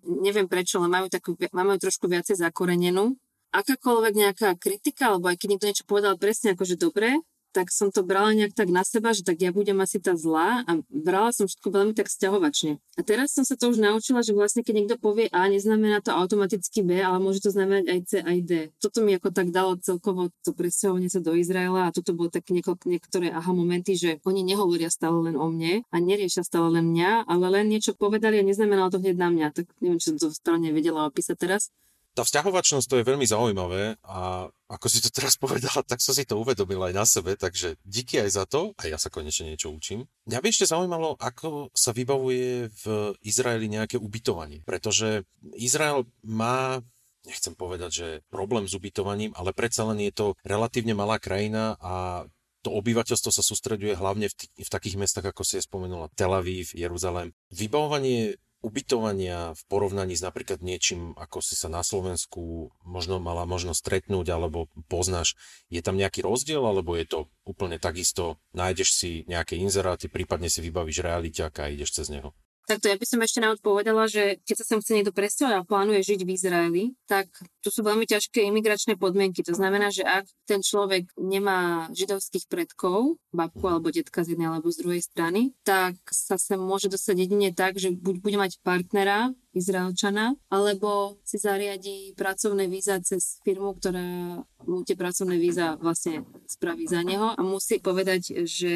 neviem 0.02 0.50
prečo, 0.50 0.82
ale 0.82 0.90
majú, 0.90 1.06
takú, 1.06 1.38
máme 1.54 1.78
trošku 1.78 2.10
viacej 2.10 2.34
zakorenenú. 2.42 3.14
Akákoľvek 3.54 4.14
nejaká 4.18 4.48
kritika, 4.58 5.14
alebo 5.14 5.30
aj 5.30 5.38
keď 5.38 5.48
niekto 5.48 5.68
niečo 5.70 5.86
povedal 5.86 6.18
presne 6.18 6.52
akože 6.58 6.74
dobre, 6.76 7.22
tak 7.58 7.74
som 7.74 7.90
to 7.90 8.06
brala 8.06 8.30
nejak 8.38 8.54
tak 8.54 8.70
na 8.70 8.86
seba, 8.86 9.10
že 9.10 9.26
tak 9.26 9.42
ja 9.42 9.50
budem 9.50 9.74
asi 9.82 9.98
tá 9.98 10.14
zlá 10.14 10.62
a 10.62 10.78
brala 10.86 11.34
som 11.34 11.50
všetko 11.50 11.74
veľmi 11.74 11.90
tak 11.90 12.06
sťahovačne. 12.06 12.78
A 12.94 13.00
teraz 13.02 13.34
som 13.34 13.42
sa 13.42 13.58
to 13.58 13.74
už 13.74 13.82
naučila, 13.82 14.22
že 14.22 14.30
vlastne 14.30 14.62
keď 14.62 14.74
niekto 14.78 14.96
povie 15.02 15.26
A, 15.34 15.50
neznamená 15.50 15.98
to 15.98 16.14
automaticky 16.14 16.86
B, 16.86 17.02
ale 17.02 17.18
môže 17.18 17.42
to 17.42 17.50
znamenať 17.50 17.84
aj 17.90 18.00
C, 18.06 18.12
aj 18.22 18.38
D. 18.46 18.52
Toto 18.78 19.02
mi 19.02 19.18
ako 19.18 19.34
tak 19.34 19.50
dalo 19.50 19.74
celkovo 19.82 20.30
to 20.46 20.54
presťahovanie 20.54 21.10
sa 21.10 21.18
do 21.18 21.34
Izraela 21.34 21.90
a 21.90 21.94
toto 21.94 22.14
bolo 22.14 22.30
tak 22.30 22.46
niekoľko, 22.46 22.86
niektoré 22.86 23.34
aha 23.34 23.50
momenty, 23.50 23.98
že 23.98 24.22
oni 24.22 24.46
nehovoria 24.46 24.86
stále 24.86 25.18
len 25.18 25.34
o 25.34 25.50
mne 25.50 25.82
a 25.90 25.96
neriešia 25.98 26.46
stále 26.46 26.78
len 26.78 26.94
mňa, 26.94 27.26
ale 27.26 27.44
len 27.50 27.66
niečo 27.66 27.98
povedali 27.98 28.38
a 28.38 28.46
neznamenalo 28.46 28.94
to 28.94 29.02
hneď 29.02 29.18
na 29.18 29.34
mňa. 29.34 29.46
Tak 29.50 29.66
neviem, 29.82 29.98
som 29.98 30.14
to 30.14 30.30
správne 30.30 30.70
vedela 30.70 31.10
opísať 31.10 31.34
teraz. 31.34 31.74
Tá 32.18 32.26
vzťahovačnosť 32.26 32.90
to 32.90 32.98
je 32.98 33.06
veľmi 33.06 33.22
zaujímavé 33.22 33.94
a 34.02 34.50
ako 34.66 34.86
si 34.90 34.98
to 34.98 35.06
teraz 35.06 35.38
povedala, 35.42 35.86
tak 35.86 36.02
som 36.02 36.10
si 36.10 36.26
to 36.26 36.34
uvedomil 36.34 36.82
aj 36.90 36.94
na 36.98 37.06
sebe, 37.06 37.38
takže 37.38 37.78
díky 37.86 38.18
aj 38.18 38.30
za 38.34 38.44
to 38.50 38.74
a 38.74 38.90
ja 38.90 38.98
sa 38.98 39.06
konečne 39.06 39.54
niečo 39.54 39.70
učím. 39.70 40.10
Mňa 40.26 40.42
by 40.42 40.48
ešte 40.50 40.66
zaujímalo, 40.66 41.14
ako 41.22 41.70
sa 41.70 41.94
vybavuje 41.94 42.74
v 42.74 42.84
Izraeli 43.22 43.70
nejaké 43.70 44.02
ubytovanie, 44.02 44.66
pretože 44.66 45.22
Izrael 45.54 46.10
má 46.26 46.82
nechcem 47.22 47.54
povedať, 47.54 47.90
že 47.92 48.06
problém 48.34 48.66
s 48.66 48.74
ubytovaním, 48.74 49.30
ale 49.38 49.54
predsa 49.54 49.86
len 49.86 50.02
je 50.02 50.10
to 50.10 50.26
relatívne 50.42 50.98
malá 50.98 51.22
krajina 51.22 51.78
a 51.78 52.24
to 52.66 52.74
obyvateľstvo 52.74 53.30
sa 53.30 53.44
sústreduje 53.44 53.94
hlavne 53.94 54.26
v, 54.26 54.34
t- 54.34 54.50
v 54.50 54.70
takých 54.72 54.98
mestách, 54.98 55.30
ako 55.30 55.46
si 55.46 55.60
je 55.60 55.66
spomenula, 55.68 56.10
Tel 56.18 56.34
Aviv, 56.34 56.74
Jeruzalém. 56.74 57.30
Vybavovanie 57.54 58.40
ubytovania 58.58 59.54
v 59.54 59.62
porovnaní 59.70 60.18
s 60.18 60.22
napríklad 60.22 60.58
niečím, 60.58 61.14
ako 61.14 61.38
si 61.38 61.54
sa 61.54 61.70
na 61.70 61.86
Slovensku 61.86 62.74
možno 62.82 63.22
mala 63.22 63.46
možno 63.46 63.70
stretnúť 63.70 64.26
alebo 64.34 64.66
poznáš, 64.90 65.38
je 65.70 65.78
tam 65.78 65.94
nejaký 65.94 66.26
rozdiel 66.26 66.62
alebo 66.62 66.98
je 66.98 67.06
to 67.06 67.18
úplne 67.46 67.78
takisto, 67.78 68.42
nájdeš 68.50 68.98
si 68.98 69.10
nejaké 69.30 69.54
inzeráty, 69.56 70.10
prípadne 70.10 70.50
si 70.50 70.58
vybavíš 70.58 71.06
realiťaka 71.06 71.70
a 71.70 71.72
ideš 71.72 72.02
cez 72.02 72.10
neho? 72.10 72.34
Takto 72.68 72.92
ja 72.92 73.00
by 73.00 73.06
som 73.08 73.24
ešte 73.24 73.40
naozaj 73.40 73.64
povedala, 73.64 74.04
že 74.04 74.44
keď 74.44 74.56
sa 74.60 74.64
sem 74.68 74.78
chce 74.84 74.92
niekto 74.92 75.16
presťahovať 75.16 75.56
a 75.56 75.64
plánuje 75.64 76.04
žiť 76.04 76.20
v 76.20 76.34
Izraeli, 76.36 76.84
tak 77.08 77.32
tu 77.64 77.72
sú 77.72 77.80
veľmi 77.80 78.04
ťažké 78.04 78.44
imigračné 78.44 79.00
podmienky. 79.00 79.40
To 79.48 79.56
znamená, 79.56 79.88
že 79.88 80.04
ak 80.04 80.28
ten 80.44 80.60
človek 80.60 81.08
nemá 81.16 81.88
židovských 81.96 82.44
predkov, 82.44 83.16
babku 83.32 83.64
alebo 83.72 83.88
detka 83.88 84.20
z 84.20 84.36
jednej 84.36 84.52
alebo 84.52 84.68
z 84.68 84.84
druhej 84.84 85.00
strany, 85.00 85.56
tak 85.64 85.96
sa 86.12 86.36
sem 86.36 86.60
môže 86.60 86.92
dostať 86.92 87.16
jedine 87.16 87.56
tak, 87.56 87.80
že 87.80 87.88
buď 87.88 88.16
bude 88.20 88.36
mať 88.36 88.60
partnera 88.60 89.32
Izraelčana, 89.58 90.38
alebo 90.52 91.18
si 91.26 91.40
zariadi 91.40 92.14
pracovné 92.14 92.70
víza 92.70 93.00
cez 93.02 93.42
firmu, 93.42 93.74
ktorá 93.74 94.44
mu 94.68 94.84
tie 94.86 94.94
pracovné 94.94 95.40
víza 95.40 95.74
vlastne 95.80 96.22
spraví 96.46 96.86
za 96.86 97.02
neho 97.02 97.34
a 97.34 97.40
musí 97.42 97.82
povedať, 97.82 98.46
že 98.46 98.74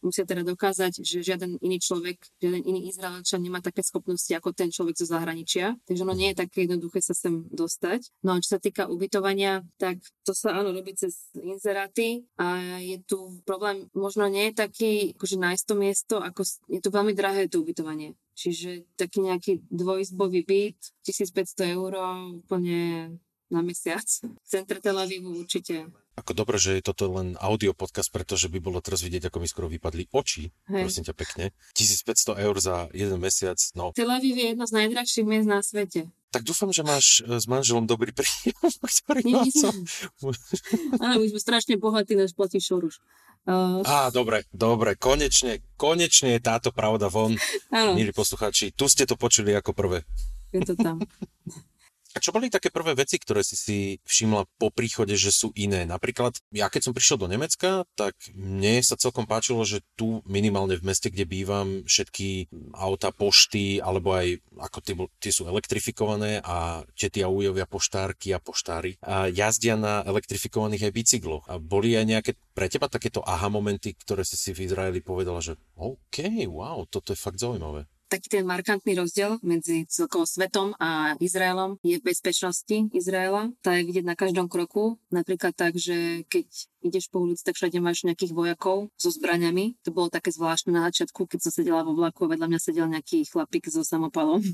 musia 0.00 0.24
teda 0.24 0.46
dokázať, 0.46 1.04
že 1.04 1.20
žiaden 1.20 1.60
iný 1.60 1.82
človek, 1.82 2.22
žiaden 2.40 2.62
iný 2.64 2.88
Izraelčan 3.24 3.40
nemá 3.40 3.64
také 3.64 3.80
schopnosti 3.80 4.28
ako 4.36 4.52
ten 4.52 4.68
človek 4.68 5.00
zo 5.00 5.08
zahraničia. 5.08 5.80
Takže 5.88 6.04
ono 6.04 6.12
nie 6.12 6.36
je 6.36 6.44
také 6.44 6.68
jednoduché 6.68 7.00
sa 7.00 7.16
sem 7.16 7.48
dostať. 7.48 8.12
No 8.20 8.36
a 8.36 8.42
čo 8.44 8.52
sa 8.52 8.60
týka 8.60 8.84
ubytovania, 8.92 9.64
tak 9.80 10.04
to 10.28 10.36
sa 10.36 10.60
áno 10.60 10.76
robí 10.76 10.92
cez 10.92 11.32
inzeráty 11.32 12.28
a 12.36 12.60
je 12.84 13.00
tu 13.08 13.40
problém, 13.48 13.88
možno 13.96 14.28
nie 14.28 14.52
je 14.52 14.60
taký, 14.60 14.92
akože 15.16 15.40
nájsť 15.40 15.64
to 15.64 15.74
miesto, 15.74 16.14
ako 16.20 16.44
je 16.68 16.80
to 16.84 16.92
veľmi 16.92 17.16
drahé 17.16 17.48
to 17.48 17.64
ubytovanie. 17.64 18.12
Čiže 18.36 18.84
taký 19.00 19.24
nejaký 19.24 19.64
dvojizbový 19.72 20.44
byt, 20.44 20.78
1500 21.08 21.80
eur, 21.80 21.92
úplne 22.44 23.14
na 23.48 23.60
mesiac. 23.64 24.04
V 24.20 24.44
centre 24.44 24.84
Tel 24.84 24.98
Avivu 25.00 25.32
určite. 25.32 25.88
Ako 26.14 26.30
dobre, 26.30 26.62
že 26.62 26.78
je 26.78 26.82
toto 26.86 27.10
len 27.10 27.34
audio 27.42 27.74
podcast, 27.74 28.06
pretože 28.14 28.46
by 28.46 28.62
bolo 28.62 28.78
teraz 28.78 29.02
vidieť, 29.02 29.26
ako 29.26 29.42
mi 29.42 29.50
skoro 29.50 29.66
vypadli 29.66 30.06
oči. 30.14 30.54
Hej. 30.70 30.86
Prosím 30.86 31.04
ťa 31.10 31.14
pekne. 31.18 31.44
1500 31.74 32.38
eur 32.38 32.56
za 32.62 32.86
jeden 32.94 33.18
mesiac, 33.18 33.58
no. 33.74 33.90
Tel 33.90 34.06
Aviv 34.06 34.38
je 34.38 34.54
jedno 34.54 34.62
z 34.62 34.72
najdrahších 34.78 35.26
miest 35.26 35.50
na 35.50 35.58
svete. 35.58 36.06
Tak 36.30 36.46
dúfam, 36.46 36.70
že 36.70 36.86
máš 36.86 37.22
e, 37.26 37.34
s 37.34 37.50
manželom 37.50 37.90
dobrý 37.90 38.14
príjem, 38.14 38.54
ktorý 39.02 39.22
Nie, 39.26 39.42
Áno, 41.02 41.14
my 41.18 41.26
sme 41.30 41.40
strašne 41.42 41.74
bohatí, 41.78 42.14
náš 42.14 42.30
platí 42.34 42.62
šoruš. 42.62 43.02
Uh... 43.44 43.84
Á, 43.84 44.08
dobre, 44.08 44.46
dobre, 44.54 44.96
konečne, 44.96 45.60
konečne 45.76 46.38
je 46.38 46.40
táto 46.40 46.72
pravda 46.72 47.12
von, 47.12 47.36
Áno. 47.68 47.92
milí 47.92 48.14
poslucháči. 48.14 48.72
Tu 48.72 48.86
ste 48.86 49.04
to 49.04 49.18
počuli 49.18 49.52
ako 49.52 49.76
prvé. 49.76 50.06
Je 50.54 50.62
to 50.62 50.78
tam. 50.78 51.02
A 52.14 52.22
čo 52.22 52.30
boli 52.30 52.46
také 52.46 52.70
prvé 52.70 52.94
veci, 52.94 53.18
ktoré 53.18 53.42
si 53.42 53.58
si 53.58 53.78
všimla 54.06 54.46
po 54.54 54.70
príchode, 54.70 55.18
že 55.18 55.34
sú 55.34 55.50
iné? 55.58 55.82
Napríklad, 55.82 56.38
ja 56.54 56.70
keď 56.70 56.90
som 56.90 56.94
prišiel 56.94 57.18
do 57.18 57.26
Nemecka, 57.26 57.82
tak 57.98 58.14
mne 58.30 58.78
sa 58.86 58.94
celkom 58.94 59.26
páčilo, 59.26 59.66
že 59.66 59.82
tu 59.98 60.22
minimálne 60.22 60.78
v 60.78 60.86
meste, 60.86 61.10
kde 61.10 61.26
bývam, 61.26 61.82
všetky 61.82 62.46
auta, 62.78 63.10
pošty, 63.10 63.82
alebo 63.82 64.14
aj 64.14 64.38
ako 64.62 64.78
tie, 64.78 64.94
tie 65.18 65.32
sú 65.34 65.50
elektrifikované 65.50 66.38
a 66.46 66.86
tie 66.94 67.26
ujovia 67.26 67.66
poštárky 67.66 68.32
a 68.32 68.40
poštári 68.40 68.96
a 69.02 69.28
jazdia 69.28 69.74
na 69.74 70.06
elektrifikovaných 70.06 70.88
aj 70.88 70.92
bicykloch. 70.94 71.44
A 71.50 71.58
boli 71.58 71.98
aj 71.98 72.06
nejaké 72.06 72.30
pre 72.54 72.70
teba 72.70 72.86
takéto 72.86 73.20
aha 73.26 73.50
momenty, 73.50 73.92
ktoré 73.98 74.22
si 74.22 74.38
si 74.38 74.54
v 74.54 74.70
Izraeli 74.70 75.02
povedala, 75.02 75.42
že 75.42 75.58
OK, 75.74 76.46
wow, 76.46 76.86
toto 76.86 77.10
je 77.10 77.18
fakt 77.18 77.42
zaujímavé 77.42 77.90
taký 78.08 78.40
ten 78.40 78.44
markantný 78.46 78.94
rozdiel 78.98 79.38
medzi 79.40 79.88
celkovo 79.88 80.28
svetom 80.28 80.76
a 80.78 81.18
Izraelom 81.18 81.80
je 81.82 81.98
v 81.98 82.06
bezpečnosti 82.06 82.76
Izraela. 82.94 83.50
Tá 83.64 83.76
je 83.76 83.86
vidieť 83.88 84.06
na 84.06 84.14
každom 84.14 84.46
kroku. 84.46 85.00
Napríklad 85.10 85.56
tak, 85.56 85.76
že 85.76 86.26
keď 86.28 86.46
ideš 86.84 87.08
po 87.08 87.24
ulici, 87.24 87.42
tak 87.42 87.56
všade 87.56 87.80
máš 87.80 88.04
nejakých 88.04 88.36
vojakov 88.36 88.92
so 89.00 89.08
zbraniami. 89.08 89.80
To 89.88 89.90
bolo 89.90 90.12
také 90.12 90.28
zvláštne 90.30 90.76
na 90.76 90.86
začiatku, 90.92 91.24
keď 91.24 91.48
som 91.48 91.52
sedela 91.52 91.80
vo 91.82 91.96
vlaku 91.96 92.28
a 92.28 92.36
vedľa 92.36 92.46
mňa 92.52 92.60
sedel 92.60 92.86
nejaký 92.92 93.24
chlapík 93.28 93.72
so 93.72 93.80
samopalom 93.80 94.44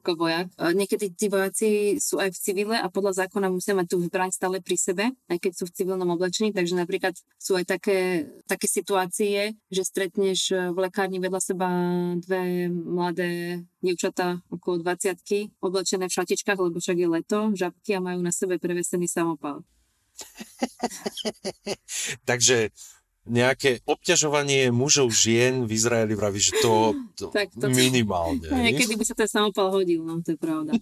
ako 0.00 0.16
vojak. 0.16 0.48
Niekedy 0.56 1.12
tí 1.12 1.28
vojaci 1.28 2.00
sú 2.00 2.16
aj 2.16 2.32
v 2.32 2.38
civile 2.40 2.76
a 2.80 2.88
podľa 2.88 3.24
zákona 3.24 3.52
musia 3.52 3.76
mať 3.76 3.92
tú 3.92 4.00
zbraň 4.00 4.32
stále 4.32 4.64
pri 4.64 4.76
sebe, 4.80 5.04
aj 5.28 5.38
keď 5.38 5.52
sú 5.52 5.64
v 5.68 5.76
civilnom 5.76 6.08
oblečení, 6.08 6.56
takže 6.56 6.72
napríklad 6.72 7.12
sú 7.36 7.60
aj 7.60 7.68
také, 7.68 8.24
také 8.48 8.64
situácie, 8.64 9.60
že 9.68 9.82
stretneš 9.84 10.72
v 10.72 10.76
lekárni 10.80 11.20
vedľa 11.20 11.40
seba 11.44 11.68
dve 12.16 12.72
mladé 12.72 13.60
dievčatá 13.84 14.40
okolo 14.48 14.80
20 14.80 15.20
oblečené 15.60 16.08
v 16.08 16.16
šatičkách, 16.16 16.58
lebo 16.58 16.80
však 16.80 16.96
je 16.96 17.08
leto, 17.08 17.38
žabky 17.52 17.96
a 17.96 18.00
majú 18.00 18.24
na 18.24 18.32
sebe 18.32 18.56
prevesený 18.56 19.04
samopal. 19.04 19.60
Takže 22.28 22.70
nejaké 23.28 23.84
obťažovanie 23.84 24.72
mužov 24.72 25.12
žien 25.12 25.68
v 25.68 25.76
Izraeli 25.76 26.16
vraví, 26.16 26.40
že 26.40 26.56
to, 26.64 26.96
to, 27.18 27.28
tak 27.28 27.52
to 27.52 27.68
minimálne. 27.68 28.48
Niekedy 28.68 28.96
by 28.96 29.04
sa 29.04 29.14
ten 29.16 29.28
samopal 29.28 29.68
hodil, 29.68 30.00
no 30.00 30.24
to 30.24 30.34
je 30.34 30.38
pravda. 30.40 30.72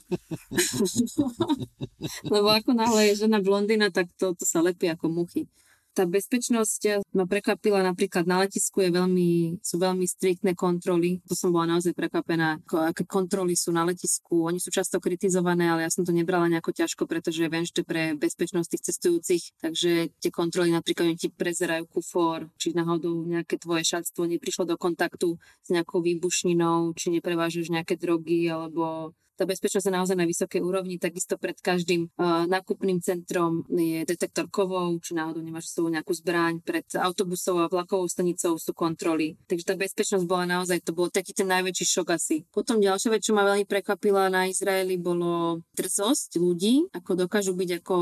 Lebo 2.34 2.48
ako 2.54 2.70
náhle 2.78 3.10
je 3.10 3.26
žena 3.26 3.42
blondina, 3.42 3.90
tak 3.90 4.06
to, 4.14 4.38
to 4.38 4.46
sa 4.46 4.62
lepí 4.62 4.86
ako 4.86 5.10
muchy 5.10 5.50
tá 5.98 6.06
bezpečnosť 6.06 7.02
ma 7.18 7.26
prekvapila 7.26 7.82
napríklad 7.82 8.22
na 8.22 8.46
letisku 8.46 8.86
je 8.86 8.94
veľmi, 8.94 9.58
sú 9.58 9.82
veľmi 9.82 10.06
striktné 10.06 10.54
kontroly. 10.54 11.18
To 11.26 11.34
som 11.34 11.50
bola 11.50 11.74
naozaj 11.74 11.90
prekvapená, 11.90 12.62
aké 12.70 13.02
kontroly 13.02 13.58
sú 13.58 13.74
na 13.74 13.82
letisku. 13.82 14.46
Oni 14.46 14.62
sú 14.62 14.70
často 14.70 15.02
kritizované, 15.02 15.66
ale 15.66 15.82
ja 15.82 15.90
som 15.90 16.06
to 16.06 16.14
nebrala 16.14 16.46
nejako 16.46 16.70
ťažko, 16.70 17.10
pretože 17.10 17.42
viem, 17.50 17.66
že 17.66 17.82
pre 17.82 18.14
bezpečnosť 18.14 18.68
tých 18.70 18.86
cestujúcich, 18.94 19.44
takže 19.58 20.14
tie 20.22 20.30
kontroly 20.30 20.70
napríklad 20.70 21.10
oni 21.10 21.18
ti 21.18 21.34
prezerajú 21.34 21.90
kufor, 21.90 22.46
či 22.62 22.78
náhodou 22.78 23.26
nejaké 23.26 23.58
tvoje 23.58 23.82
šatstvo 23.82 24.22
neprišlo 24.30 24.70
do 24.70 24.78
kontaktu 24.78 25.34
s 25.66 25.68
nejakou 25.74 25.98
výbušninou, 25.98 26.94
či 26.94 27.10
neprevážaš 27.10 27.74
nejaké 27.74 27.98
drogy 27.98 28.46
alebo 28.46 29.18
tá 29.38 29.46
bezpečnosť 29.46 29.86
je 29.86 29.94
naozaj 29.94 30.16
na 30.18 30.26
vysokej 30.26 30.58
úrovni, 30.58 30.98
takisto 30.98 31.38
pred 31.38 31.54
každým 31.62 32.10
uh, 32.18 32.50
nákupným 32.50 32.98
centrom 32.98 33.62
je 33.70 34.02
detektor 34.02 34.50
kovov, 34.50 34.98
či 34.98 35.14
náhodou 35.14 35.38
nemáš 35.38 35.70
svoju 35.70 35.94
nejakú 35.94 36.10
zbraň, 36.10 36.58
pred 36.66 36.82
autobusov 36.98 37.62
a 37.62 37.70
vlakovou 37.70 38.10
stanicou 38.10 38.58
sú 38.58 38.74
kontroly. 38.74 39.38
Takže 39.46 39.64
tá 39.70 39.74
bezpečnosť 39.78 40.26
bola 40.26 40.58
naozaj, 40.58 40.82
to 40.82 40.90
bol 40.90 41.06
taký 41.06 41.30
ten 41.30 41.46
najväčší 41.46 41.86
šok 41.86 42.18
asi. 42.18 42.42
Potom 42.50 42.82
ďalšia 42.82 43.14
vec, 43.14 43.22
čo 43.22 43.36
ma 43.38 43.46
veľmi 43.46 43.62
prekvapila 43.70 44.26
na 44.26 44.50
Izraeli, 44.50 44.98
bolo 44.98 45.62
drzosť 45.78 46.42
ľudí, 46.42 46.90
ako 46.90 47.28
dokážu 47.28 47.54
byť 47.54 47.70
ako 47.84 47.96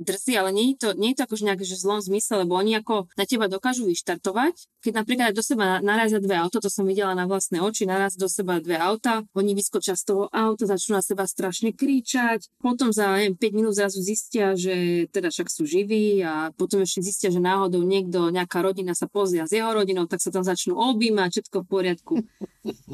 drzí, 0.00 0.32
ale 0.40 0.56
nie 0.56 0.72
je 0.72 0.76
to, 0.80 0.88
nie 0.96 1.12
je 1.12 1.20
to 1.20 1.24
akože 1.28 1.44
nejak 1.44 1.60
že 1.68 1.76
zlom 1.76 2.00
zmysle, 2.00 2.46
lebo 2.46 2.56
oni 2.56 2.78
ako 2.80 3.10
na 3.18 3.28
teba 3.28 3.50
dokážu 3.50 3.84
vyštartovať. 3.84 4.54
Keď 4.80 4.92
napríklad 4.94 5.34
do 5.34 5.42
seba 5.42 5.82
narazia 5.84 6.22
dve 6.22 6.38
auto, 6.38 6.62
to 6.62 6.70
som 6.70 6.86
videla 6.86 7.12
na 7.12 7.26
vlastné 7.26 7.58
oči, 7.58 7.84
naraz 7.84 8.14
do 8.14 8.30
seba 8.30 8.62
dve 8.62 8.78
auta, 8.78 9.26
oni 9.34 9.52
vyskočia 9.58 9.98
z 9.98 10.14
toho 10.14 10.24
auta, 10.30 10.64
začnú 10.78 10.96
na 10.96 11.04
seba 11.04 11.26
strašne 11.26 11.74
kričať, 11.74 12.46
potom 12.62 12.94
za 12.94 13.18
neviem, 13.18 13.34
5 13.34 13.58
minút 13.58 13.74
zrazu 13.74 13.98
zistia, 13.98 14.54
že 14.54 15.06
teda 15.10 15.34
však 15.34 15.50
sú 15.50 15.66
živí 15.66 16.22
a 16.22 16.54
potom 16.54 16.86
ešte 16.86 17.02
zistia, 17.02 17.28
že 17.34 17.42
náhodou 17.42 17.82
niekto, 17.82 18.30
nejaká 18.30 18.62
rodina 18.62 18.94
sa 18.94 19.10
pozria 19.10 19.44
s 19.44 19.52
jeho 19.52 19.68
rodinou, 19.74 20.06
tak 20.06 20.22
sa 20.22 20.30
tam 20.30 20.46
začnú 20.46 20.78
objímať, 20.78 21.42
všetko 21.42 21.56
v 21.64 21.66
poriadku. 21.66 22.14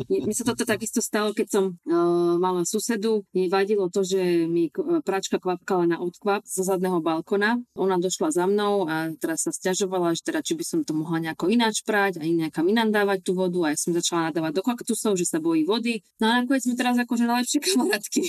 Mi 0.09 0.33
sa 0.37 0.47
toto 0.47 0.63
takisto 0.63 1.03
stalo, 1.03 1.35
keď 1.35 1.47
som 1.51 1.65
uh, 1.75 2.37
mala 2.39 2.63
susedu. 2.63 3.27
Jej 3.35 3.51
vadilo 3.51 3.91
to, 3.91 4.07
že 4.07 4.47
mi 4.47 4.71
pračka 5.03 5.43
kvapkala 5.43 5.89
na 5.89 5.97
odkvap 5.99 6.47
zo 6.47 6.63
zadného 6.63 7.03
balkona. 7.03 7.59
Ona 7.75 7.99
došla 7.99 8.31
za 8.31 8.45
mnou 8.47 8.87
a 8.87 9.11
teraz 9.19 9.49
sa 9.49 9.51
stiažovala, 9.51 10.15
že 10.15 10.23
teda 10.23 10.41
či 10.45 10.55
by 10.55 10.65
som 10.65 10.81
to 10.87 10.95
mohla 10.95 11.19
nejako 11.19 11.51
ináč 11.51 11.83
prať 11.83 12.21
a 12.21 12.25
nejakam 12.25 12.67
inám 12.71 12.95
dávať 12.95 13.27
tú 13.27 13.33
vodu 13.35 13.67
a 13.67 13.69
ja 13.75 13.79
som 13.79 13.91
začala 13.97 14.31
nadávať 14.31 14.53
do 14.55 14.63
kaktusov, 14.63 15.19
že 15.19 15.27
sa 15.27 15.43
bojí 15.43 15.67
vody. 15.67 16.05
No 16.23 16.31
a 16.31 16.43
nakoniec 16.43 16.63
sme 16.63 16.79
teraz 16.79 16.95
akože 17.01 17.25
najlepšie 17.27 17.61
kamarátky. 17.75 18.23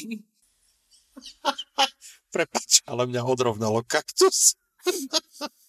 Prepač, 2.36 2.84
ale 2.84 3.08
mňa 3.08 3.22
odrovnalo 3.24 3.86
kaktus. 3.86 4.60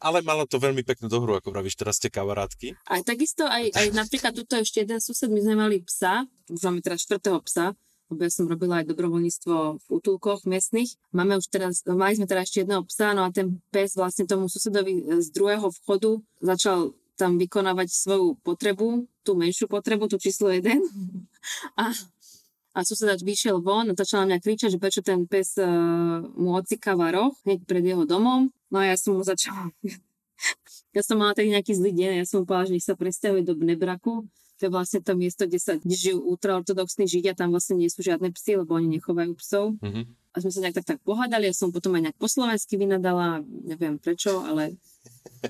Ale 0.00 0.24
malo 0.24 0.48
to 0.48 0.56
veľmi 0.56 0.80
peknú 0.82 1.12
dohru, 1.12 1.36
ako 1.36 1.52
pravíš, 1.52 1.76
teraz 1.76 2.00
ste 2.00 2.08
kamarátky. 2.08 2.72
A 2.88 3.04
takisto 3.04 3.44
aj, 3.44 3.70
aj 3.76 3.86
napríklad 3.92 4.32
tuto 4.32 4.56
ešte 4.56 4.82
jeden 4.82 4.98
sused, 4.98 5.28
my 5.28 5.38
sme 5.44 5.54
mali 5.54 5.84
psa, 5.84 6.24
už 6.48 6.60
máme 6.66 6.80
teraz 6.80 7.04
štvrtého 7.04 7.38
psa, 7.44 7.76
lebo 8.08 8.20
ja 8.24 8.32
som 8.32 8.48
robila 8.48 8.80
aj 8.80 8.92
dobrovoľníctvo 8.92 9.56
v 9.76 9.86
útulkoch 9.88 10.48
miestnych. 10.48 10.96
Máme 11.16 11.40
už 11.40 11.48
teraz, 11.48 11.84
mali 11.84 12.16
sme 12.16 12.28
teraz 12.28 12.48
ešte 12.48 12.64
jedného 12.64 12.84
psa, 12.88 13.16
no 13.16 13.24
a 13.24 13.30
ten 13.32 13.60
pes 13.72 13.92
vlastne 13.96 14.24
tomu 14.24 14.48
susedovi 14.48 15.20
z 15.20 15.28
druhého 15.32 15.68
vchodu 15.84 16.20
začal 16.40 16.96
tam 17.16 17.36
vykonávať 17.36 17.88
svoju 17.92 18.40
potrebu, 18.40 19.08
tú 19.22 19.36
menšiu 19.36 19.68
potrebu, 19.68 20.08
tú 20.08 20.16
číslo 20.18 20.48
1. 20.52 20.64
A, 21.80 21.92
a 22.72 22.88
susedač 22.88 23.20
vyšiel 23.20 23.60
von 23.60 23.92
a 23.92 23.96
začal 23.96 24.24
na 24.24 24.34
mňa 24.34 24.38
kričať, 24.40 24.68
že 24.76 24.80
prečo 24.80 25.04
ten 25.04 25.28
pes 25.28 25.60
uh, 25.60 26.24
mu 26.24 26.56
ocikáva 26.56 27.12
roh 27.12 27.36
hneď 27.44 27.68
pred 27.68 27.84
jeho 27.84 28.08
domom. 28.08 28.48
No 28.72 28.76
a 28.80 28.88
ja 28.88 28.96
som 28.96 29.20
mu 29.20 29.22
začala... 29.24 29.68
ja 30.96 31.02
som 31.04 31.20
mala 31.20 31.36
taký 31.36 31.52
nejaký 31.52 31.76
zlý 31.76 31.92
deň, 31.92 32.12
ja 32.24 32.26
som 32.26 32.42
mu 32.42 32.44
povedala, 32.48 32.72
že 32.72 32.74
nech 32.80 32.86
sa 32.88 32.96
presťahuje 32.96 33.44
do 33.44 33.52
Bnebraku. 33.52 34.24
To 34.60 34.62
je 34.64 34.70
vlastne 34.72 35.04
to 35.04 35.12
miesto, 35.18 35.44
kde 35.44 35.60
sa 35.60 35.76
kde 35.76 35.92
žijú 35.92 36.22
ultraortodoxní 36.22 37.04
židia, 37.10 37.36
tam 37.36 37.52
vlastne 37.52 37.76
nie 37.76 37.90
sú 37.92 38.00
žiadne 38.00 38.30
psy, 38.32 38.56
lebo 38.56 38.78
oni 38.78 38.88
nechovajú 38.96 39.32
psov. 39.36 39.76
Mm-hmm. 39.82 40.04
A 40.32 40.36
sme 40.40 40.50
sa 40.54 40.60
nejak 40.64 40.76
tak, 40.80 40.86
tak 40.96 40.98
pohádali, 41.04 41.50
ja 41.50 41.54
som 41.54 41.74
potom 41.74 41.92
aj 41.98 42.08
nejak 42.08 42.16
po 42.16 42.30
slovensky 42.30 42.80
vynadala, 42.80 43.44
neviem 43.44 44.00
prečo, 44.00 44.40
ale 44.40 44.80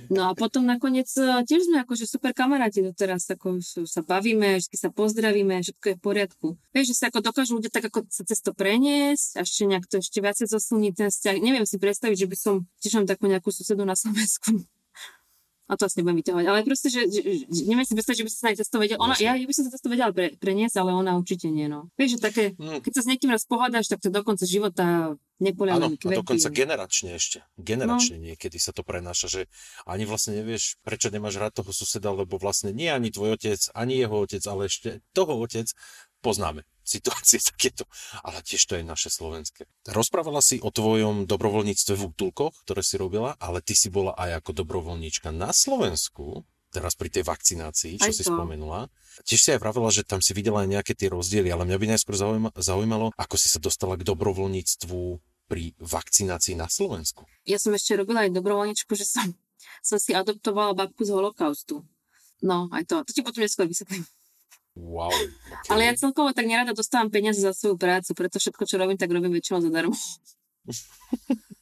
No 0.09 0.29
a 0.29 0.33
potom 0.33 0.65
nakoniec 0.65 1.09
e, 1.21 1.45
tiež 1.45 1.69
sme 1.69 1.85
akože 1.85 2.09
super 2.09 2.33
kamaráti 2.33 2.81
doteraz, 2.81 3.29
ako 3.29 3.61
sa 3.85 4.01
bavíme, 4.01 4.57
vždy 4.57 4.77
sa 4.77 4.89
pozdravíme, 4.89 5.61
všetko 5.61 5.87
je 5.93 5.97
v 5.97 6.03
poriadku. 6.03 6.47
Vieš, 6.73 6.97
že 6.97 6.97
sa 6.97 7.05
ako 7.13 7.21
dokážu 7.21 7.61
ľudia 7.61 7.69
tak 7.69 7.93
ako 7.93 8.09
sa 8.09 8.25
cez 8.25 8.41
to 8.41 8.57
preniesť 8.57 9.37
a 9.37 9.45
ešte 9.45 9.69
nejak 9.69 9.85
to 9.85 10.01
ešte 10.01 10.19
viacej 10.25 10.47
zosilniť 10.49 10.93
ten 10.97 11.09
vzťah. 11.13 11.37
Neviem 11.45 11.69
si 11.69 11.77
predstaviť, 11.77 12.17
že 12.25 12.29
by 12.29 12.37
som 12.41 12.55
tiež 12.81 12.93
mám 13.05 13.07
takú 13.09 13.29
nejakú 13.29 13.53
susedu 13.53 13.85
na 13.85 13.93
Slovensku. 13.93 14.65
A 15.71 15.79
to 15.79 15.87
asi 15.87 16.03
nebudem 16.03 16.21
vyťahovať. 16.21 16.47
Ale 16.51 16.59
proste, 16.67 16.89
že, 16.91 17.07
že, 17.07 17.21
že 17.47 17.63
neviem 17.65 17.87
si 17.87 17.95
predstaviť, 17.95 18.19
že 18.19 18.27
by 18.27 18.31
sa 18.31 18.45
na 18.51 18.59
cesto 18.59 18.77
vedel. 18.83 18.99
Ona, 18.99 19.15
ja, 19.23 19.39
ja, 19.39 19.47
by 19.47 19.55
som 19.55 19.65
sa 19.67 19.73
cesto 19.73 19.89
vedela 19.89 20.11
pre, 20.11 20.35
preniesť, 20.37 20.77
ale 20.83 20.91
ona 20.91 21.15
určite 21.17 21.49
nie. 21.49 21.71
No. 21.71 21.89
Vieš, 21.95 22.19
že 22.19 22.21
také, 22.21 22.45
mm. 22.59 22.83
keď 22.83 22.93
sa 22.99 23.03
s 23.07 23.09
niekým 23.09 23.31
raz 23.31 23.47
pohádaš, 23.47 23.87
tak 23.89 24.03
to 24.03 24.11
do 24.11 24.21
konca 24.27 24.45
života 24.45 25.15
nepolia 25.43 25.79
Áno, 25.79 25.91
a 25.91 26.11
dokonca 26.23 26.49
generačne 26.51 27.19
ešte. 27.19 27.43
Generačne 27.59 28.19
no. 28.19 28.25
niekedy 28.31 28.59
sa 28.63 28.71
to 28.71 28.87
prenáša, 28.87 29.27
že 29.31 29.41
ani 29.87 30.07
vlastne 30.07 30.39
nevieš, 30.39 30.79
prečo 30.87 31.11
nemáš 31.11 31.39
rád 31.39 31.63
toho 31.63 31.75
suseda, 31.75 32.15
lebo 32.15 32.39
vlastne 32.39 32.71
nie 32.71 32.91
ani 32.91 33.11
tvoj 33.11 33.39
otec, 33.39 33.59
ani 33.75 33.99
jeho 33.99 34.17
otec, 34.23 34.43
ale 34.47 34.71
ešte 34.71 35.03
toho 35.15 35.35
otec 35.39 35.67
poznáme 36.23 36.63
situácie 36.83 37.39
takéto, 37.51 37.89
ale 38.23 38.43
tiež 38.43 38.63
to 38.67 38.77
je 38.79 38.85
naše 38.85 39.09
slovenské. 39.09 39.67
Rozprávala 39.89 40.45
si 40.45 40.59
o 40.61 40.71
tvojom 40.71 41.25
dobrovoľníctve 41.31 41.95
v 41.97 42.05
útulkoch, 42.13 42.55
ktoré 42.67 42.83
si 42.85 42.99
robila, 42.99 43.39
ale 43.39 43.65
ty 43.65 43.73
si 43.73 43.89
bola 43.89 44.15
aj 44.19 44.45
ako 44.45 44.63
dobrovoľníčka 44.63 45.31
na 45.31 45.51
Slovensku, 45.55 46.45
teraz 46.73 46.97
pri 46.97 47.13
tej 47.13 47.29
vakcinácii, 47.29 48.01
čo 48.01 48.09
aj 48.09 48.17
si 48.17 48.25
to. 48.25 48.33
spomenula. 48.33 48.89
Tiež 49.29 49.41
si 49.45 49.49
aj 49.53 49.61
vravela, 49.61 49.93
že 49.93 50.09
tam 50.09 50.25
si 50.25 50.33
videla 50.33 50.65
aj 50.65 50.73
nejaké 50.73 50.93
tie 50.97 51.13
rozdiely, 51.13 51.53
ale 51.53 51.69
mňa 51.69 51.79
by 51.79 51.87
najskôr 51.95 52.17
zaujímalo, 52.57 53.13
ako 53.15 53.37
si 53.37 53.53
sa 53.53 53.61
dostala 53.61 54.01
k 54.01 54.09
dobrovoľníctvu 54.09 55.21
pri 55.53 55.77
vakcinácii 55.77 56.57
na 56.57 56.73
Slovensku. 56.73 57.29
Ja 57.45 57.61
som 57.61 57.77
ešte 57.77 57.93
robila 58.01 58.25
aj 58.25 58.33
dobrovoľničku, 58.33 58.97
že 58.97 59.05
som, 59.05 59.37
som 59.89 60.01
si 60.01 60.17
adoptovala 60.17 60.73
babku 60.73 61.05
z 61.05 61.13
holokaustu. 61.13 61.85
No, 62.43 62.73
aj 62.73 62.89
to. 62.89 62.97
To 63.05 63.11
ti 63.13 63.23
potom 63.23 63.45
neskôr 63.45 63.69
vysvetlím. 63.69 64.03
Wow. 64.73 65.13
Okay. 65.13 65.69
Ale 65.69 65.85
ja 65.85 65.93
celkovo 65.93 66.33
tak 66.33 66.49
nerada 66.49 66.73
dostávam 66.73 67.13
peniaze 67.13 67.45
za 67.45 67.53
svoju 67.53 67.77
prácu, 67.77 68.17
preto 68.17 68.41
všetko, 68.41 68.65
čo 68.65 68.81
robím, 68.81 68.97
tak 68.97 69.13
robím 69.13 69.37
väčšinou 69.37 69.61
zadarmo. 69.61 69.93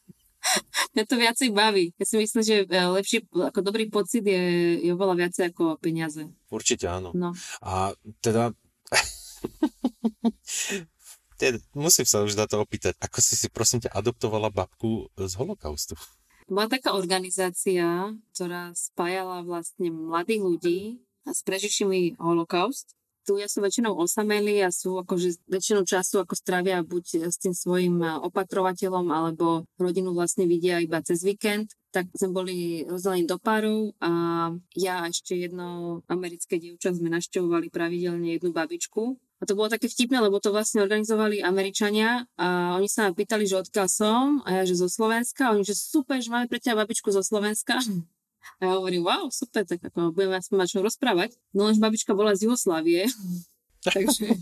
Mňa 0.95 1.05
to 1.07 1.17
viacej 1.19 1.51
baví. 1.53 1.93
Ja 1.99 2.05
si 2.07 2.17
myslím, 2.17 2.43
že 2.43 2.65
e, 2.65 2.67
lepší, 2.71 3.29
ako 3.29 3.61
dobrý 3.61 3.91
pocit 3.93 4.25
je, 4.25 4.43
je 4.81 4.91
oveľa 4.95 5.27
viacej 5.27 5.53
ako 5.53 5.77
peniaze. 5.79 6.27
Určite 6.49 6.89
áno. 6.89 7.13
No. 7.13 7.37
A 7.61 7.93
teda... 8.25 8.57
teda... 11.41 11.59
Musím 11.77 12.07
sa 12.09 12.25
už 12.25 12.39
na 12.39 12.47
to 12.49 12.63
opýtať. 12.63 12.97
Ako 12.99 13.21
si 13.21 13.37
si 13.37 13.53
prosím 13.53 13.85
ťa 13.85 13.95
adoptovala 13.95 14.51
babku 14.51 15.13
z 15.15 15.33
holokaustu? 15.39 15.95
Bola 16.51 16.67
taká 16.67 16.99
organizácia, 16.99 18.11
ktorá 18.35 18.75
spájala 18.75 19.47
vlastne 19.47 19.95
mladých 19.95 20.43
ľudí 20.43 20.79
s 21.23 21.47
prežišimi 21.47 22.19
holokaust 22.19 22.99
tu 23.27 23.37
ja 23.37 23.47
sú 23.47 23.61
väčšinou 23.61 23.97
osamelí 23.97 24.65
a 24.65 24.73
sú 24.73 24.97
akože 25.01 25.45
väčšinu 25.49 25.85
času 25.85 26.25
ako 26.25 26.35
stravia 26.35 26.81
buď 26.81 27.29
s 27.29 27.37
tým 27.41 27.55
svojim 27.55 28.01
opatrovateľom 28.01 29.07
alebo 29.13 29.69
rodinu 29.77 30.17
vlastne 30.17 30.49
vidia 30.49 30.81
iba 30.81 31.01
cez 31.05 31.23
víkend 31.23 31.73
tak 31.91 32.07
sme 32.15 32.31
boli 32.31 32.57
rozdelení 32.87 33.27
do 33.27 33.37
párov 33.37 33.93
a 33.99 34.11
ja 34.79 35.03
a 35.03 35.11
ešte 35.11 35.35
jedno 35.35 36.01
americké 36.07 36.57
dievča 36.63 36.95
sme 36.95 37.11
naštevovali 37.11 37.69
pravidelne 37.69 38.39
jednu 38.39 38.55
babičku. 38.55 39.19
A 39.41 39.49
to 39.49 39.57
bolo 39.57 39.73
také 39.73 39.89
vtipné, 39.89 40.21
lebo 40.21 40.37
to 40.37 40.53
vlastne 40.53 40.85
organizovali 40.85 41.41
Američania 41.41 42.29
a 42.37 42.77
oni 42.77 42.87
sa 42.87 43.09
ma 43.09 43.17
pýtali, 43.17 43.49
že 43.49 43.57
odkiaľ 43.59 43.89
som 43.89 44.45
a 44.45 44.61
ja, 44.61 44.63
že 44.69 44.77
zo 44.77 44.87
Slovenska. 44.87 45.49
A 45.49 45.53
oni, 45.57 45.65
že 45.65 45.75
super, 45.75 46.21
že 46.21 46.29
máme 46.29 46.47
pre 46.47 46.61
teba 46.61 46.85
babičku 46.85 47.09
zo 47.09 47.25
Slovenska. 47.25 47.81
A 48.61 48.69
ja 48.69 48.73
hovorím, 48.77 49.05
wow, 49.05 49.29
super, 49.33 49.65
tak 49.65 49.81
ako 49.85 50.13
budeme 50.13 50.37
aspoň 50.37 50.57
mať 50.65 50.69
čo 50.73 50.81
rozprávať. 50.85 51.31
No 51.57 51.69
lenže 51.69 51.81
babička 51.81 52.13
bola 52.13 52.37
z 52.37 52.49
Jugoslávie. 52.49 53.09
Takže... 53.81 54.37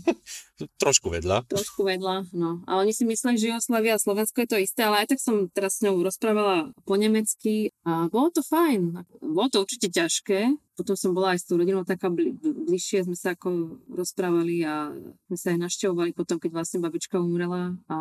trošku 0.75 1.07
vedľa. 1.07 1.47
Trošku 1.47 1.87
vedľa, 1.87 2.27
no. 2.35 2.59
A 2.67 2.83
oni 2.83 2.91
si 2.91 3.07
mysleli, 3.07 3.39
že 3.39 3.55
Jugoslávia 3.55 3.95
a 3.95 4.03
Slovensko 4.03 4.43
je 4.43 4.49
to 4.51 4.57
isté, 4.59 4.83
ale 4.83 5.03
aj 5.03 5.15
tak 5.15 5.19
som 5.23 5.47
teraz 5.47 5.79
s 5.79 5.83
ňou 5.87 6.03
rozprávala 6.03 6.75
po 6.83 6.99
nemecky 6.99 7.71
a 7.87 8.11
bolo 8.11 8.35
to 8.35 8.43
fajn. 8.43 9.07
Bolo 9.23 9.47
to 9.47 9.63
určite 9.63 9.95
ťažké. 9.95 10.59
Potom 10.75 10.95
som 10.99 11.15
bola 11.15 11.35
aj 11.35 11.43
s 11.43 11.47
tou 11.47 11.55
rodinou 11.55 11.87
taká 11.87 12.11
bli, 12.11 12.35
bližšie, 12.35 13.07
sme 13.07 13.15
sa 13.15 13.35
ako 13.35 13.79
rozprávali 13.87 14.67
a 14.67 14.91
sme 15.31 15.37
sa 15.39 15.47
aj 15.55 15.59
naštevovali 15.71 16.11
potom, 16.11 16.35
keď 16.35 16.59
vlastne 16.59 16.83
babička 16.83 17.15
umrela. 17.19 17.79
A 17.87 17.97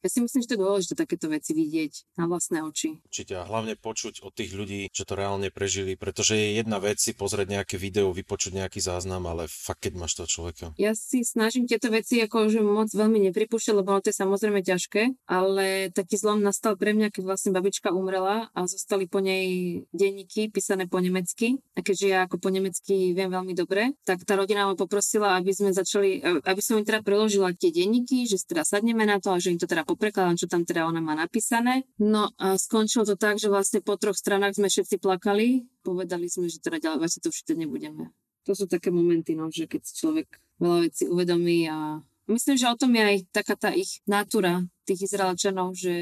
ja 0.00 0.08
si 0.08 0.18
myslím, 0.24 0.40
že 0.40 0.48
to 0.48 0.54
je 0.56 0.64
dôležité 0.64 0.94
takéto 0.96 1.26
veci 1.28 1.52
vidieť 1.52 2.16
na 2.16 2.24
vlastné 2.24 2.64
oči. 2.64 3.00
Určite 3.04 3.36
a 3.36 3.44
hlavne 3.44 3.76
počuť 3.76 4.24
od 4.24 4.32
tých 4.32 4.56
ľudí, 4.56 4.88
čo 4.90 5.04
to 5.04 5.12
reálne 5.12 5.52
prežili, 5.52 5.94
pretože 6.00 6.36
je 6.36 6.56
jedna 6.56 6.80
vec 6.80 6.96
si 6.96 7.12
pozrieť 7.12 7.60
nejaké 7.60 7.76
video, 7.76 8.12
vypočuť 8.12 8.56
nejaký 8.56 8.80
záznam, 8.80 9.28
ale 9.28 9.44
fakt, 9.44 9.84
keď 9.84 10.00
máš 10.00 10.16
toho 10.16 10.28
človeka. 10.28 10.72
Ja 10.80 10.96
si 10.96 11.20
snažím 11.20 11.68
tieto 11.68 11.92
veci 11.92 12.20
ako 12.24 12.48
že 12.48 12.64
moc 12.64 12.88
veľmi 12.88 13.30
nepripúšťať, 13.30 13.74
lebo 13.76 14.00
to 14.00 14.08
je 14.08 14.16
samozrejme 14.16 14.64
ťažké, 14.64 15.28
ale 15.28 15.92
taký 15.92 16.16
zlom 16.16 16.40
nastal 16.40 16.74
pre 16.80 16.96
mňa, 16.96 17.12
keď 17.12 17.22
vlastne 17.28 17.50
babička 17.52 17.92
umrela 17.92 18.48
a 18.56 18.60
zostali 18.64 19.04
po 19.04 19.20
nej 19.20 19.80
denníky 19.92 20.48
písané 20.48 20.88
po 20.88 20.98
nemecky. 20.98 21.60
A 21.76 21.84
keďže 21.84 22.06
ja 22.08 22.18
ako 22.24 22.40
po 22.40 22.48
nemecky 22.48 23.12
viem 23.12 23.28
veľmi 23.28 23.52
dobre, 23.52 23.92
tak 24.08 24.24
tá 24.24 24.36
rodina 24.36 24.64
ma 24.64 24.74
poprosila, 24.74 25.36
aby 25.36 25.52
sme 25.52 25.70
začali, 25.76 26.24
aby 26.44 26.60
som 26.64 26.80
im 26.80 26.86
teda 26.86 27.04
preložila 27.04 27.52
tie 27.52 27.70
denníky, 27.72 28.24
že 28.24 28.40
teda 28.42 28.64
sadneme 28.64 29.04
na 29.04 29.20
to 29.20 29.32
a 29.32 29.38
že 29.40 29.52
im 29.52 29.60
to 29.60 29.68
teda 29.68 29.84
poprekladám, 29.90 30.38
čo 30.38 30.46
tam 30.46 30.62
teda 30.62 30.86
ona 30.86 31.02
má 31.02 31.18
napísané. 31.18 31.82
No 31.98 32.30
a 32.38 32.54
skončilo 32.54 33.02
to 33.02 33.18
tak, 33.18 33.42
že 33.42 33.50
vlastne 33.50 33.82
po 33.82 33.98
troch 33.98 34.14
stranách 34.14 34.54
sme 34.54 34.70
všetci 34.70 35.02
plakali. 35.02 35.66
Povedali 35.82 36.30
sme, 36.30 36.46
že 36.46 36.62
teda 36.62 36.78
ďalej 36.78 36.98
vlastne 37.02 37.20
to 37.26 37.34
všetko 37.34 37.52
nebudeme. 37.58 38.04
To 38.46 38.54
sú 38.54 38.70
také 38.70 38.94
momenty, 38.94 39.34
no, 39.34 39.50
že 39.50 39.66
keď 39.66 39.82
si 39.82 39.92
človek 39.98 40.38
veľa 40.62 40.78
vecí 40.86 41.04
uvedomí 41.10 41.66
a 41.66 41.98
myslím, 42.30 42.56
že 42.56 42.70
o 42.70 42.78
tom 42.78 42.94
je 42.94 43.02
aj 43.02 43.16
taká 43.34 43.54
tá 43.58 43.70
ich 43.74 43.98
natúra 44.06 44.62
tých 44.86 45.10
Izraelčanov, 45.10 45.74
že 45.74 45.92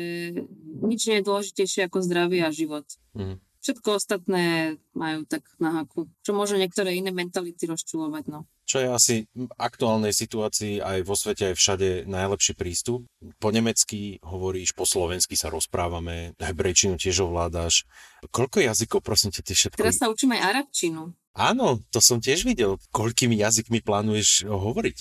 nič 0.84 1.00
nie 1.08 1.18
je 1.18 1.26
dôležitejšie 1.26 1.88
ako 1.88 2.04
zdravie 2.04 2.44
a 2.44 2.52
život. 2.52 2.84
Mm. 3.16 3.40
Všetko 3.58 3.88
ostatné 3.98 4.76
majú 4.94 5.26
tak 5.26 5.42
na 5.58 5.82
haku. 5.82 6.06
Čo 6.22 6.30
môže 6.36 6.54
niektoré 6.60 6.94
iné 6.94 7.10
mentality 7.10 7.66
rozčulovať, 7.66 8.30
no 8.30 8.46
čo 8.68 8.84
je 8.84 8.88
asi 8.92 9.16
v 9.32 9.48
aktuálnej 9.56 10.12
situácii 10.12 10.84
aj 10.84 11.08
vo 11.08 11.16
svete, 11.16 11.48
aj 11.48 11.56
všade 11.56 11.88
najlepší 12.04 12.52
prístup. 12.52 13.08
Po 13.40 13.48
nemecky 13.48 14.20
hovoríš, 14.20 14.76
po 14.76 14.84
slovensky 14.84 15.40
sa 15.40 15.48
rozprávame, 15.48 16.36
hebrejčinu 16.36 17.00
tiež 17.00 17.24
ovládaš. 17.24 17.88
Koľko 18.28 18.60
jazykov, 18.60 19.00
prosím 19.00 19.32
ťa, 19.32 19.40
ty 19.40 19.52
všetko? 19.56 19.80
Teraz 19.80 19.96
sa 19.96 20.12
učím 20.12 20.36
aj 20.36 20.52
arabčinu. 20.52 21.16
Áno, 21.32 21.80
to 21.88 22.04
som 22.04 22.20
tiež 22.20 22.44
videl. 22.44 22.76
Koľkými 22.92 23.40
jazykmi 23.40 23.80
plánuješ 23.80 24.44
hovoriť? 24.44 24.98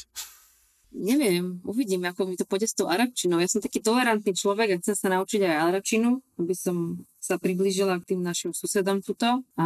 Neviem, 0.98 1.60
uvidím, 1.68 2.08
ako 2.08 2.26
mi 2.26 2.40
to 2.40 2.48
pôjde 2.48 2.72
s 2.72 2.78
tou 2.78 2.88
arabčinou. 2.88 3.44
Ja 3.44 3.52
som 3.52 3.60
taký 3.60 3.84
tolerantný 3.84 4.32
človek 4.32 4.72
a 4.72 4.80
chcem 4.80 4.96
sa 4.96 5.12
naučiť 5.12 5.44
aj 5.44 5.56
arabčinu, 5.70 6.24
aby 6.40 6.56
som 6.56 7.04
sa 7.20 7.36
priblížila 7.36 8.00
k 8.00 8.16
tým 8.16 8.24
našim 8.24 8.56
susedom 8.56 9.04
tuto. 9.04 9.44
A 9.60 9.66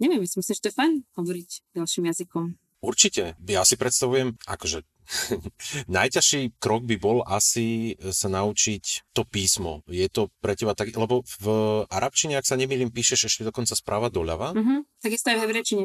neviem, 0.00 0.24
myslím 0.24 0.40
si, 0.40 0.56
že 0.56 0.64
to 0.64 0.68
je 0.72 0.78
fajn 0.80 0.92
hovoriť 1.12 1.50
ďalším 1.76 2.08
jazykom. 2.08 2.56
Určite. 2.86 3.34
Ja 3.50 3.66
si 3.66 3.74
predstavujem, 3.74 4.38
akože 4.46 4.86
najťažší 5.90 6.58
krok 6.62 6.86
by 6.86 6.96
bol 6.98 7.26
asi 7.26 7.98
sa 8.14 8.30
naučiť 8.30 9.10
to 9.10 9.26
písmo. 9.26 9.82
Je 9.90 10.06
to 10.06 10.30
pre 10.38 10.54
teba 10.54 10.78
tak, 10.78 10.94
lebo 10.94 11.26
v 11.42 11.46
arabčine, 11.90 12.38
ak 12.38 12.46
sa 12.46 12.54
nemýlim, 12.54 12.94
píšeš 12.94 13.26
ešte 13.26 13.42
dokonca 13.42 13.74
správa 13.74 14.06
doľava. 14.10 14.54
Mm-hmm. 14.54 14.78
Takisto 15.02 15.34
aj 15.34 15.36
v 15.38 15.42
hebrečine. 15.42 15.84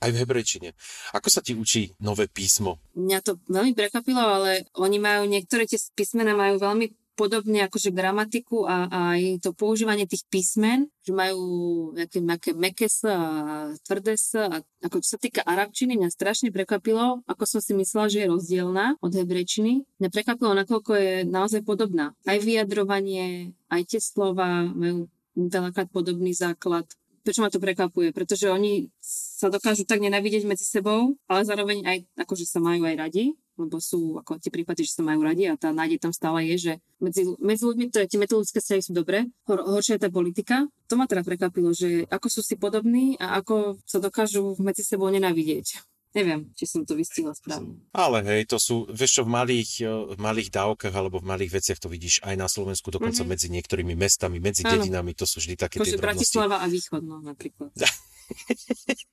Aj 0.00 0.08
v 0.08 0.16
hebrečine. 0.16 0.72
Ako 1.12 1.28
sa 1.28 1.44
ti 1.44 1.52
učí 1.52 1.92
nové 2.00 2.24
písmo? 2.24 2.80
Mňa 2.96 3.18
to 3.20 3.36
veľmi 3.52 3.76
prekvapilo, 3.76 4.22
ale 4.22 4.64
oni 4.72 4.96
majú, 4.96 5.28
niektoré 5.28 5.68
tie 5.68 5.76
písmena 5.92 6.32
majú 6.32 6.56
veľmi 6.56 6.88
podobne 7.20 7.68
akože 7.68 7.92
gramatiku 7.92 8.64
a, 8.64 8.88
a 8.88 8.98
aj 9.20 9.44
to 9.44 9.52
používanie 9.52 10.08
tých 10.08 10.24
písmen, 10.32 10.88
že 11.04 11.12
majú 11.12 11.44
nejaké, 11.92 12.24
nejaké 12.24 12.50
meké 12.56 12.88
s 12.88 13.04
a 13.04 13.68
tvrdé 13.84 14.16
s 14.16 14.32
a 14.40 14.64
ako 14.80 15.04
čo 15.04 15.08
sa 15.12 15.18
týka 15.20 15.44
arabčiny, 15.44 16.00
mňa 16.00 16.08
strašne 16.08 16.48
prekvapilo, 16.48 17.20
ako 17.28 17.44
som 17.44 17.60
si 17.60 17.76
myslela, 17.76 18.08
že 18.08 18.24
je 18.24 18.32
rozdielna 18.32 18.96
od 19.04 19.12
hebrečiny. 19.12 19.84
Mňa 20.00 20.08
prekvapilo, 20.08 20.56
nakoľko 20.56 20.92
je 20.96 21.12
naozaj 21.28 21.60
podobná. 21.60 22.16
Aj 22.24 22.40
vyjadrovanie, 22.40 23.52
aj 23.68 23.82
tie 23.84 24.00
slova 24.00 24.64
majú 24.72 25.12
veľakrát 25.36 25.92
podobný 25.92 26.32
základ. 26.32 26.88
Prečo 27.20 27.44
ma 27.44 27.52
to 27.52 27.60
prekvapuje? 27.60 28.16
Pretože 28.16 28.48
oni 28.48 28.88
sa 29.04 29.52
dokážu 29.52 29.84
tak 29.84 30.00
nenavidieť 30.00 30.48
medzi 30.48 30.64
sebou, 30.64 31.20
ale 31.28 31.44
zároveň 31.44 31.84
aj 31.84 31.98
akože 32.16 32.48
sa 32.48 32.64
majú 32.64 32.88
aj 32.88 32.96
radi 32.96 33.36
lebo 33.60 33.76
sú 33.78 34.16
ako 34.20 34.40
tie 34.40 34.48
prípady, 34.48 34.88
že 34.88 34.96
sa 34.96 35.02
majú 35.04 35.20
radi 35.24 35.44
a 35.46 35.60
tá 35.60 35.70
nádej 35.70 36.00
tam 36.00 36.12
stále 36.16 36.48
je, 36.54 36.56
že 36.56 36.72
medzi, 37.00 37.28
medzi 37.36 37.62
ľuďmi 37.68 37.92
to 37.92 38.04
tie 38.04 38.20
metodické 38.20 38.58
vzťahy 38.60 38.82
sú 38.84 38.92
dobré, 38.96 39.28
hor, 39.44 39.60
horšia 39.60 40.00
je 40.00 40.04
tá 40.06 40.10
politika. 40.12 40.64
To 40.88 40.98
ma 40.98 41.04
teda 41.04 41.22
prekvapilo, 41.22 41.70
že 41.70 42.08
ako 42.08 42.26
sú 42.26 42.40
si 42.40 42.56
podobní 42.56 43.14
a 43.20 43.38
ako 43.40 43.78
sa 43.84 44.00
dokážu 44.00 44.56
medzi 44.58 44.82
sebou 44.82 45.12
nenávidieť. 45.12 45.89
Neviem, 46.10 46.50
či 46.58 46.66
som 46.66 46.82
to 46.82 46.98
vystihla 46.98 47.30
správne. 47.38 47.78
Ale 47.94 48.26
hej, 48.26 48.50
to 48.50 48.58
sú, 48.58 48.90
vieš 48.90 49.20
čo, 49.20 49.22
v 49.22 49.30
malých, 49.30 49.70
eh, 49.86 49.90
v 50.10 50.18
malých 50.18 50.50
dávkach 50.50 50.90
alebo 50.90 51.22
v 51.22 51.30
malých 51.30 51.62
veciach 51.62 51.78
to 51.78 51.86
vidíš 51.86 52.18
aj 52.26 52.34
na 52.34 52.50
Slovensku, 52.50 52.90
dokonca 52.90 53.22
mm-hmm. 53.22 53.30
medzi 53.30 53.46
niektorými 53.54 53.94
mestami, 53.94 54.42
medzi 54.42 54.66
Áno. 54.66 54.82
dedinami, 54.82 55.14
to 55.14 55.22
sú 55.22 55.38
vždy 55.38 55.54
také 55.54 55.78
Kože 55.78 55.94
tie 55.94 56.02
Bratislava 56.02 56.58
a 56.58 56.66
Východ, 56.66 57.02
no 57.06 57.22
napríklad. 57.22 57.70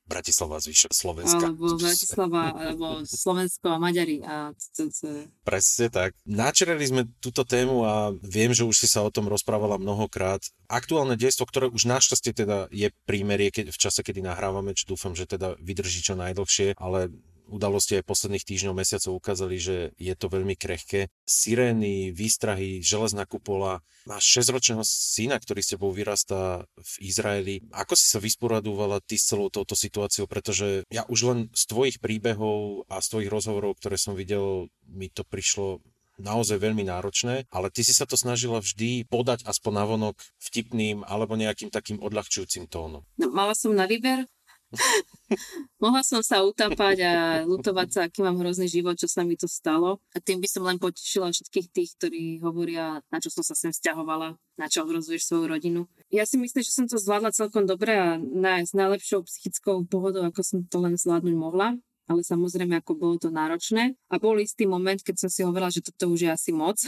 Bratislava, 0.08 0.62
zvyšok 0.62 0.94
Slovenska. 0.94 1.42
Alebo 1.52 1.76
Bratislava, 1.82 2.44
alebo 2.54 2.86
Slovensko 3.04 3.76
a 3.76 3.78
Maďari. 3.82 4.22
A 4.24 4.54
to, 4.54 4.88
to, 4.88 4.94
to... 4.94 5.08
Presne 5.44 5.88
tak. 5.92 6.14
Načerali 6.24 6.86
sme 6.86 7.02
túto 7.20 7.44
tému 7.44 7.84
a 7.84 8.14
viem, 8.24 8.54
že 8.54 8.64
už 8.64 8.76
si 8.78 8.88
sa 8.88 9.04
o 9.04 9.12
tom 9.12 9.28
rozprávala 9.28 9.82
mnohokrát. 9.82 10.42
Aktuálne 10.70 11.18
dejstvo, 11.20 11.48
ktoré 11.48 11.68
už 11.72 11.88
našťastie 11.88 12.32
teda 12.34 12.72
je 12.72 12.92
prímerie 13.08 13.50
keď, 13.52 13.74
v 13.74 13.80
čase, 13.80 14.00
kedy 14.04 14.24
nahrávame, 14.24 14.78
čo 14.78 14.96
dúfam, 14.96 15.18
že 15.18 15.28
teda 15.28 15.58
vydrží 15.60 16.04
čo 16.04 16.14
najdlhšie, 16.16 16.78
ale 16.88 17.12
udalosti 17.48 18.00
aj 18.00 18.08
posledných 18.08 18.44
týždňov, 18.44 18.76
mesiacov 18.76 19.18
ukázali, 19.18 19.56
že 19.58 19.76
je 19.96 20.14
to 20.14 20.28
veľmi 20.28 20.54
krehké. 20.60 21.08
Sirény, 21.24 22.12
výstrahy, 22.12 22.84
železná 22.84 23.24
kupola. 23.24 23.82
Máš 24.04 24.44
6-ročného 24.44 24.84
syna, 24.84 25.40
ktorý 25.40 25.64
s 25.64 25.72
tebou 25.76 25.92
vyrastá 25.92 26.68
v 26.76 26.92
Izraeli. 27.04 27.64
Ako 27.72 27.96
si 27.96 28.08
sa 28.08 28.20
vysporadúvala 28.20 29.00
ty 29.04 29.16
s 29.16 29.32
celou 29.32 29.48
touto 29.48 29.76
situáciou? 29.76 30.28
Pretože 30.28 30.84
ja 30.92 31.08
už 31.08 31.20
len 31.28 31.40
z 31.56 31.64
tvojich 31.68 31.98
príbehov 32.04 32.88
a 32.92 33.00
z 33.00 33.08
tvojich 33.16 33.32
rozhovorov, 33.32 33.80
ktoré 33.80 33.96
som 33.96 34.16
videl, 34.16 34.68
mi 34.88 35.08
to 35.08 35.24
prišlo 35.24 35.80
naozaj 36.18 36.58
veľmi 36.58 36.82
náročné, 36.82 37.46
ale 37.54 37.70
ty 37.70 37.86
si 37.86 37.94
sa 37.94 38.10
to 38.10 38.18
snažila 38.18 38.58
vždy 38.58 39.06
podať 39.06 39.46
aspoň 39.46 39.72
navonok 39.86 40.18
vtipným 40.42 41.06
alebo 41.06 41.38
nejakým 41.38 41.70
takým 41.70 42.02
odľahčujúcim 42.02 42.66
tónom. 42.66 43.06
No, 43.22 43.30
mala 43.30 43.54
som 43.54 43.70
na 43.78 43.86
výber, 43.86 44.26
Mohla 45.84 46.04
som 46.04 46.20
sa 46.20 46.44
utápať 46.44 46.98
a 47.04 47.14
lutovať 47.48 47.88
sa, 47.92 48.00
aký 48.08 48.20
mám 48.24 48.40
hrozný 48.40 48.68
život, 48.68 49.00
čo 49.00 49.08
sa 49.08 49.24
mi 49.24 49.40
to 49.40 49.48
stalo. 49.48 50.04
A 50.12 50.20
tým 50.20 50.44
by 50.44 50.48
som 50.48 50.64
len 50.68 50.80
potešila 50.80 51.32
všetkých 51.32 51.68
tých, 51.72 51.90
ktorí 52.00 52.24
hovoria, 52.44 53.00
na 53.08 53.18
čo 53.24 53.32
som 53.32 53.44
sa 53.44 53.56
sem 53.56 53.72
stiahovala, 53.72 54.36
na 54.60 54.68
čo 54.68 54.84
ohrozuješ 54.84 55.28
svoju 55.28 55.46
rodinu. 55.48 55.82
Ja 56.12 56.28
si 56.28 56.36
myslím, 56.40 56.64
že 56.64 56.76
som 56.76 56.86
to 56.88 57.00
zvládla 57.00 57.32
celkom 57.36 57.64
dobre 57.64 57.96
a 57.96 58.20
na, 58.20 58.64
s 58.64 58.76
najlepšou 58.76 59.24
psychickou 59.28 59.88
pohodou, 59.88 60.28
ako 60.28 60.42
som 60.44 60.60
to 60.68 60.78
len 60.84 61.00
zvládnuť 61.00 61.36
mohla. 61.36 61.80
Ale 62.08 62.24
samozrejme, 62.24 62.80
ako 62.80 62.96
bolo 62.96 63.16
to 63.20 63.28
náročné. 63.28 64.00
A 64.08 64.16
bol 64.16 64.40
istý 64.40 64.64
moment, 64.64 65.00
keď 65.04 65.28
som 65.28 65.30
si 65.32 65.44
hovorila, 65.44 65.68
že 65.68 65.84
toto 65.84 66.08
už 66.08 66.24
je 66.24 66.32
asi 66.32 66.56
moc 66.56 66.80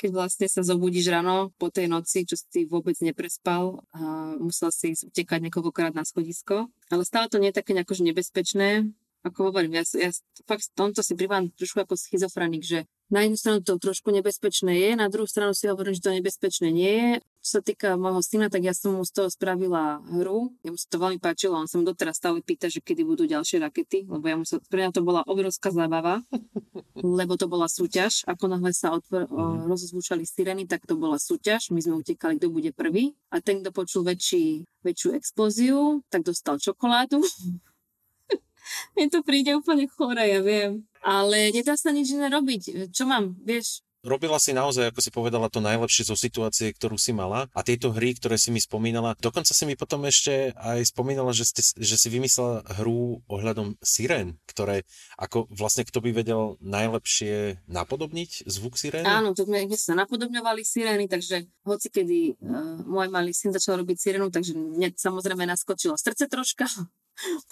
keď 0.00 0.10
vlastne 0.10 0.46
sa 0.48 0.64
zobudíš 0.64 1.12
ráno 1.12 1.52
po 1.60 1.68
tej 1.68 1.86
noci, 1.86 2.24
čo 2.24 2.36
si 2.36 2.64
vôbec 2.64 2.96
neprespal 3.04 3.84
a 3.92 4.34
musel 4.40 4.72
si 4.72 4.96
utekať 4.96 5.40
niekoľkokrát 5.48 5.92
na 5.92 6.04
schodisko. 6.06 6.72
Ale 6.88 7.04
stále 7.04 7.28
to 7.28 7.38
nie 7.38 7.52
je 7.52 7.58
také 7.60 7.76
nejako 7.76 8.00
nebezpečné. 8.00 8.88
Ako 9.20 9.52
hovorím, 9.52 9.76
ja, 9.76 9.84
ja 10.00 10.10
fakt 10.48 10.72
v 10.72 10.72
tomto 10.72 11.04
si 11.04 11.12
privám 11.12 11.52
trošku 11.52 11.84
ako 11.84 11.92
schizofrenik, 11.92 12.64
že 12.64 12.88
na 13.12 13.26
jednu 13.26 13.36
stranu 13.36 13.58
to 13.60 13.76
trošku 13.76 14.08
nebezpečné 14.14 14.72
je, 14.80 14.90
na 14.96 15.12
druhú 15.12 15.28
stranu 15.28 15.52
si 15.52 15.68
hovorím, 15.68 15.92
že 15.92 16.04
to 16.08 16.16
nebezpečné 16.16 16.68
nie 16.72 16.94
je. 16.94 17.10
Čo 17.40 17.56
sa 17.56 17.60
týka 17.64 17.96
môjho 17.96 18.20
syna, 18.20 18.52
tak 18.52 18.60
ja 18.68 18.76
som 18.76 19.00
mu 19.00 19.04
z 19.08 19.16
toho 19.16 19.28
spravila 19.32 20.04
hru. 20.12 20.52
Ja 20.60 20.70
mu 20.72 20.76
sa 20.76 20.84
to 20.92 21.00
veľmi 21.00 21.16
páčilo, 21.16 21.56
on 21.56 21.64
sa 21.64 21.80
mu 21.80 21.88
doteraz 21.88 22.20
stále 22.20 22.44
pýta, 22.44 22.68
že 22.68 22.84
kedy 22.84 23.00
budú 23.00 23.24
ďalšie 23.24 23.64
rakety, 23.64 24.04
lebo 24.04 24.24
ja 24.28 24.36
mu 24.36 24.44
sa, 24.44 24.60
pre 24.68 24.84
mňa 24.84 24.92
to 24.92 25.00
bola 25.00 25.24
obrovská 25.24 25.72
zábava, 25.72 26.20
lebo 27.18 27.40
to 27.40 27.48
bola 27.48 27.64
súťaž. 27.64 28.28
Ako 28.28 28.44
náhle 28.44 28.76
sa 28.76 28.92
otvor, 28.92 29.24
o, 29.32 29.40
mhm. 29.56 29.72
rozozvúčali 29.72 30.28
sireny, 30.28 30.68
tak 30.68 30.84
to 30.84 31.00
bola 31.00 31.16
súťaž. 31.16 31.72
My 31.72 31.80
sme 31.80 31.96
utekali, 32.04 32.36
kto 32.36 32.52
bude 32.52 32.76
prvý. 32.76 33.16
A 33.32 33.40
ten, 33.40 33.64
kto 33.64 33.72
počul 33.72 34.04
väčší, 34.04 34.68
väčšiu 34.84 35.16
explóziu, 35.16 36.04
tak 36.12 36.28
dostal 36.28 36.60
čokoládu. 36.60 37.24
Mne 38.94 39.08
to 39.08 39.24
príde 39.24 39.56
úplne 39.56 39.88
chore, 39.88 40.20
ja 40.28 40.44
viem. 40.44 40.84
Ale 41.00 41.48
nedá 41.56 41.74
sa 41.80 41.88
nič 41.88 42.12
iné 42.12 42.28
robiť. 42.28 42.92
Čo 42.92 43.08
mám, 43.08 43.32
vieš, 43.40 43.80
robila 44.04 44.40
si 44.40 44.56
naozaj, 44.56 44.90
ako 44.90 45.00
si 45.00 45.10
povedala, 45.12 45.52
to 45.52 45.60
najlepšie 45.62 46.08
zo 46.08 46.16
situácie, 46.16 46.72
ktorú 46.72 46.96
si 46.96 47.12
mala. 47.12 47.46
A 47.52 47.60
tieto 47.60 47.92
hry, 47.92 48.16
ktoré 48.16 48.40
si 48.40 48.48
mi 48.52 48.60
spomínala, 48.60 49.16
dokonca 49.20 49.52
si 49.52 49.64
mi 49.68 49.76
potom 49.76 50.04
ešte 50.08 50.56
aj 50.56 50.92
spomínala, 50.92 51.32
že, 51.36 51.48
ste, 51.48 51.62
že 51.62 51.96
si 51.96 52.08
vymyslela 52.08 52.64
hru 52.80 53.20
ohľadom 53.28 53.76
sirén, 53.84 54.40
ktoré, 54.48 54.88
ako 55.20 55.48
vlastne 55.52 55.84
kto 55.84 56.00
by 56.00 56.10
vedel 56.12 56.56
najlepšie 56.64 57.60
napodobniť 57.68 58.48
zvuk 58.48 58.80
sirén? 58.80 59.04
Áno, 59.04 59.36
to 59.36 59.44
my 59.48 59.68
sa 59.76 59.96
napodobňovali 59.96 60.62
sirény, 60.64 61.06
takže 61.06 61.48
hoci 61.64 61.88
kedy 61.92 62.40
uh, 62.40 62.80
môj 62.84 63.08
malý 63.12 63.36
syn 63.36 63.52
začal 63.52 63.80
robiť 63.80 63.96
sirénu, 63.96 64.32
takže 64.32 64.56
mne 64.56 64.92
samozrejme 64.96 65.44
naskočilo 65.44 65.94
srdce 65.96 66.26
troška, 66.26 66.66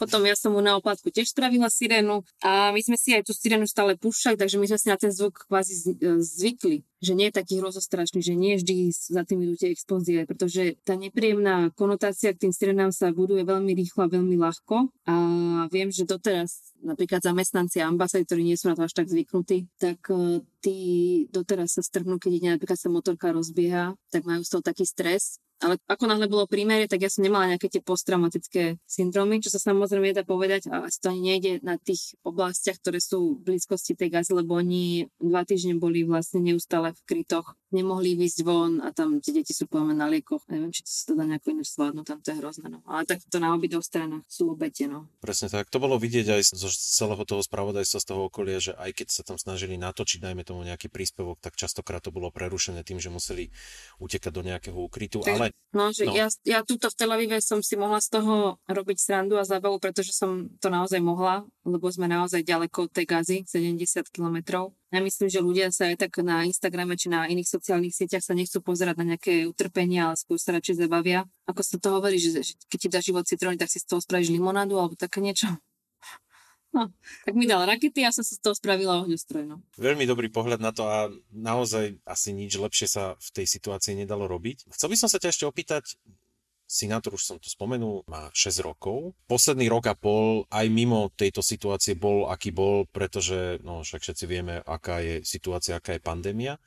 potom 0.01 0.25
ja 0.25 0.35
som 0.35 0.55
mu 0.55 0.61
na 0.61 0.77
oplatku 0.77 1.11
tiež 1.11 1.33
spravila 1.33 1.69
sirénu 1.69 2.25
a 2.45 2.71
my 2.71 2.81
sme 2.81 2.97
si 2.97 3.15
aj 3.15 3.27
tú 3.27 3.33
sirénu 3.33 3.69
stále 3.69 3.95
púšťali, 3.99 4.37
takže 4.39 4.57
my 4.57 4.67
sme 4.69 4.79
si 4.79 4.89
na 4.89 4.99
ten 4.99 5.13
zvuk 5.13 5.49
kvázi 5.49 5.75
e, 5.99 6.21
zvykli 6.23 6.85
že 6.99 7.15
nie 7.15 7.31
je 7.31 7.39
taký 7.39 7.63
hrozostrašný, 7.63 8.21
že 8.23 8.35
nie 8.35 8.59
vždy 8.59 8.91
za 8.91 9.23
tým 9.23 9.47
idú 9.47 9.55
tie 9.55 9.71
explózie, 9.71 10.27
pretože 10.27 10.75
tá 10.83 10.99
nepríjemná 10.99 11.71
konotácia 11.79 12.35
k 12.35 12.47
tým 12.47 12.53
sirenám 12.53 12.91
sa 12.91 13.15
buduje 13.15 13.47
veľmi 13.47 13.71
rýchlo 13.71 14.07
a 14.07 14.13
veľmi 14.13 14.35
ľahko. 14.35 14.91
A 15.07 15.15
viem, 15.71 15.95
že 15.95 16.03
doteraz 16.03 16.75
napríklad 16.83 17.23
zamestnanci 17.23 17.79
ambasády, 17.83 18.27
ktorí 18.27 18.43
nie 18.43 18.59
sú 18.59 18.71
na 18.71 18.75
to 18.75 18.87
až 18.87 18.99
tak 18.99 19.07
zvyknutí, 19.07 19.71
tak 19.79 20.03
e, 20.11 20.43
tí 20.59 20.79
doteraz 21.31 21.79
sa 21.79 21.83
strhnú, 21.87 22.19
keď 22.19 22.33
ide 22.35 22.49
napríklad 22.59 22.79
sa 22.79 22.91
motorka 22.91 23.31
rozbieha, 23.31 23.95
tak 24.11 24.27
majú 24.27 24.43
z 24.43 24.51
toho 24.59 24.63
taký 24.63 24.83
stres 24.83 25.39
ale 25.59 25.81
ako 25.91 26.05
náhle 26.07 26.31
bolo 26.31 26.47
prímerie, 26.47 26.87
tak 26.87 27.03
ja 27.03 27.11
som 27.11 27.27
nemala 27.27 27.51
nejaké 27.51 27.67
tie 27.67 27.83
posttraumatické 27.83 28.79
syndromy, 28.87 29.43
čo 29.43 29.51
sa 29.51 29.59
samozrejme 29.59 30.15
dá 30.15 30.23
povedať 30.23 30.71
a 30.71 30.87
asi 30.87 30.99
to 31.03 31.11
ani 31.11 31.35
nejde 31.35 31.53
na 31.67 31.77
tých 31.77 32.15
oblastiach, 32.23 32.79
ktoré 32.79 33.03
sú 33.03 33.39
v 33.39 33.55
blízkosti 33.55 33.99
tej 33.99 34.15
gazy, 34.15 34.33
lebo 34.39 34.59
oni 34.59 35.11
dva 35.19 35.43
týždne 35.43 35.77
boli 35.77 36.07
vlastne 36.07 36.43
neustále 36.43 36.95
v 36.95 37.03
krytoch 37.05 37.59
nemohli 37.69 38.17
výjsť 38.17 38.41
von 38.45 38.81
a 38.81 38.93
tam 38.97 39.21
tie 39.21 39.37
deti 39.37 39.53
sú 39.53 39.69
povedzme 39.69 39.93
na 39.93 40.09
liekoch. 40.09 40.41
Neviem, 40.49 40.73
či 40.73 40.85
to 40.85 40.91
sa 40.91 41.13
dá 41.13 41.29
nejako 41.29 41.53
iné 41.53 41.65
zvládnuť, 41.65 42.05
tam 42.09 42.19
to 42.25 42.29
je 42.33 42.37
hrozné. 42.41 42.67
No. 42.73 42.81
Ale 42.89 43.05
tak 43.05 43.21
to 43.29 43.37
na 43.41 43.53
obidvoch 43.53 43.85
stranách 43.85 44.25
sú 44.25 44.57
obete. 44.57 44.89
No. 44.89 45.09
Presne 45.21 45.53
tak. 45.53 45.69
To 45.69 45.79
bolo 45.81 46.01
vidieť 46.01 46.27
aj 46.33 46.43
zo 46.57 46.69
celého 46.73 47.21
toho 47.29 47.45
spravodajstva 47.45 47.99
z 48.01 48.07
toho 48.09 48.21
okolia, 48.33 48.59
že 48.61 48.73
aj 48.73 48.91
keď 49.05 49.07
sa 49.13 49.23
tam 49.25 49.37
snažili 49.37 49.77
natočiť, 49.77 50.25
dajme 50.25 50.43
tomu 50.49 50.65
nejaký 50.65 50.89
príspevok, 50.89 51.41
tak 51.45 51.61
častokrát 51.61 52.01
to 52.01 52.09
bolo 52.13 52.33
prerušené 52.33 52.81
tým, 52.85 52.97
že 52.97 53.13
museli 53.13 53.53
utekať 54.01 54.33
do 54.33 54.43
nejakého 54.45 54.79
ukrytu. 54.79 55.21
Tak, 55.21 55.37
ale... 55.37 55.48
No, 55.73 55.93
že 55.93 56.09
no. 56.09 56.17
Ja, 56.17 56.27
ja 56.49 56.65
túto 56.65 56.89
v 56.89 56.97
Tel 56.97 57.13
Avive 57.13 57.39
som 57.45 57.61
si 57.61 57.77
mohla 57.77 58.01
z 58.01 58.19
toho 58.19 58.57
robiť 58.65 58.97
srandu 58.99 59.37
a 59.37 59.45
zábavu, 59.45 59.77
pretože 59.77 60.17
som 60.17 60.49
to 60.59 60.73
naozaj 60.73 60.99
mohla, 60.99 61.45
lebo 61.63 61.87
sme 61.93 62.09
naozaj 62.09 62.41
ďaleko 62.41 62.89
od 62.89 62.93
tej 62.93 63.05
gazy, 63.05 63.37
70 63.45 64.09
kilometrov 64.09 64.73
ja 64.89 65.05
myslím, 65.05 65.29
že 65.29 65.45
ľudia 65.45 65.69
sa 65.69 65.93
aj 65.93 66.09
tak 66.09 66.25
na 66.25 66.49
Instagrame 66.49 66.97
či 66.97 67.13
na 67.13 67.29
iných 67.29 67.45
sociálnych 67.45 67.93
sieťach 67.93 68.25
sa 68.25 68.33
nechcú 68.33 68.65
pozerať 68.65 68.97
na 68.97 69.13
nejaké 69.15 69.45
utrpenia, 69.45 70.09
ale 70.09 70.17
skôr 70.17 70.41
sa 70.41 70.57
radšej 70.57 70.89
zabavia. 70.89 71.29
Ako 71.45 71.61
sa 71.61 71.77
to 71.77 71.93
hovorí, 71.93 72.17
že 72.17 72.41
keď 72.73 72.79
ti 72.81 72.89
dá 72.89 73.01
život 73.05 73.29
citróny, 73.29 73.61
tak 73.61 73.69
si 73.69 73.85
z 73.85 73.89
toho 73.89 74.01
spravíš 74.01 74.33
limonádu 74.33 74.81
alebo 74.81 74.97
také 74.97 75.21
niečo. 75.21 75.53
Tak 77.27 77.35
mi 77.35 77.45
dal 77.49 77.67
rakety 77.67 78.07
a 78.07 78.15
som 78.15 78.23
si 78.25 78.39
z 78.39 78.43
toho 78.43 78.55
spravila 78.55 79.03
ohňostroj. 79.05 79.45
No. 79.49 79.61
Veľmi 79.77 80.05
dobrý 80.05 80.29
pohľad 80.31 80.61
na 80.63 80.71
to 80.71 80.87
a 80.87 81.13
naozaj 81.35 81.99
asi 82.07 82.31
nič 82.33 82.57
lepšie 82.57 82.89
sa 82.89 83.05
v 83.19 83.29
tej 83.35 83.47
situácii 83.49 83.99
nedalo 83.99 84.31
robiť. 84.31 84.71
Chcel 84.73 84.89
by 84.93 84.97
som 84.97 85.09
sa 85.11 85.19
ťa 85.19 85.31
ešte 85.33 85.45
opýtať, 85.45 85.99
Sinátor, 86.69 87.17
už 87.17 87.25
som 87.25 87.41
to 87.41 87.49
spomenul, 87.49 88.05
má 88.05 88.29
6 88.37 88.61
rokov. 88.61 89.17
Posledný 89.25 89.73
rok 89.73 89.89
a 89.89 89.97
pol 89.97 90.45
aj 90.53 90.69
mimo 90.69 91.09
tejto 91.17 91.41
situácie 91.41 91.97
bol, 91.97 92.29
aký 92.29 92.53
bol, 92.53 92.85
pretože 92.93 93.57
no, 93.65 93.81
však 93.81 94.05
všetci 94.05 94.25
vieme, 94.29 94.61
aká 94.69 95.01
je 95.01 95.25
situácia, 95.25 95.81
aká 95.81 95.97
je 95.97 96.05
pandémia. 96.05 96.61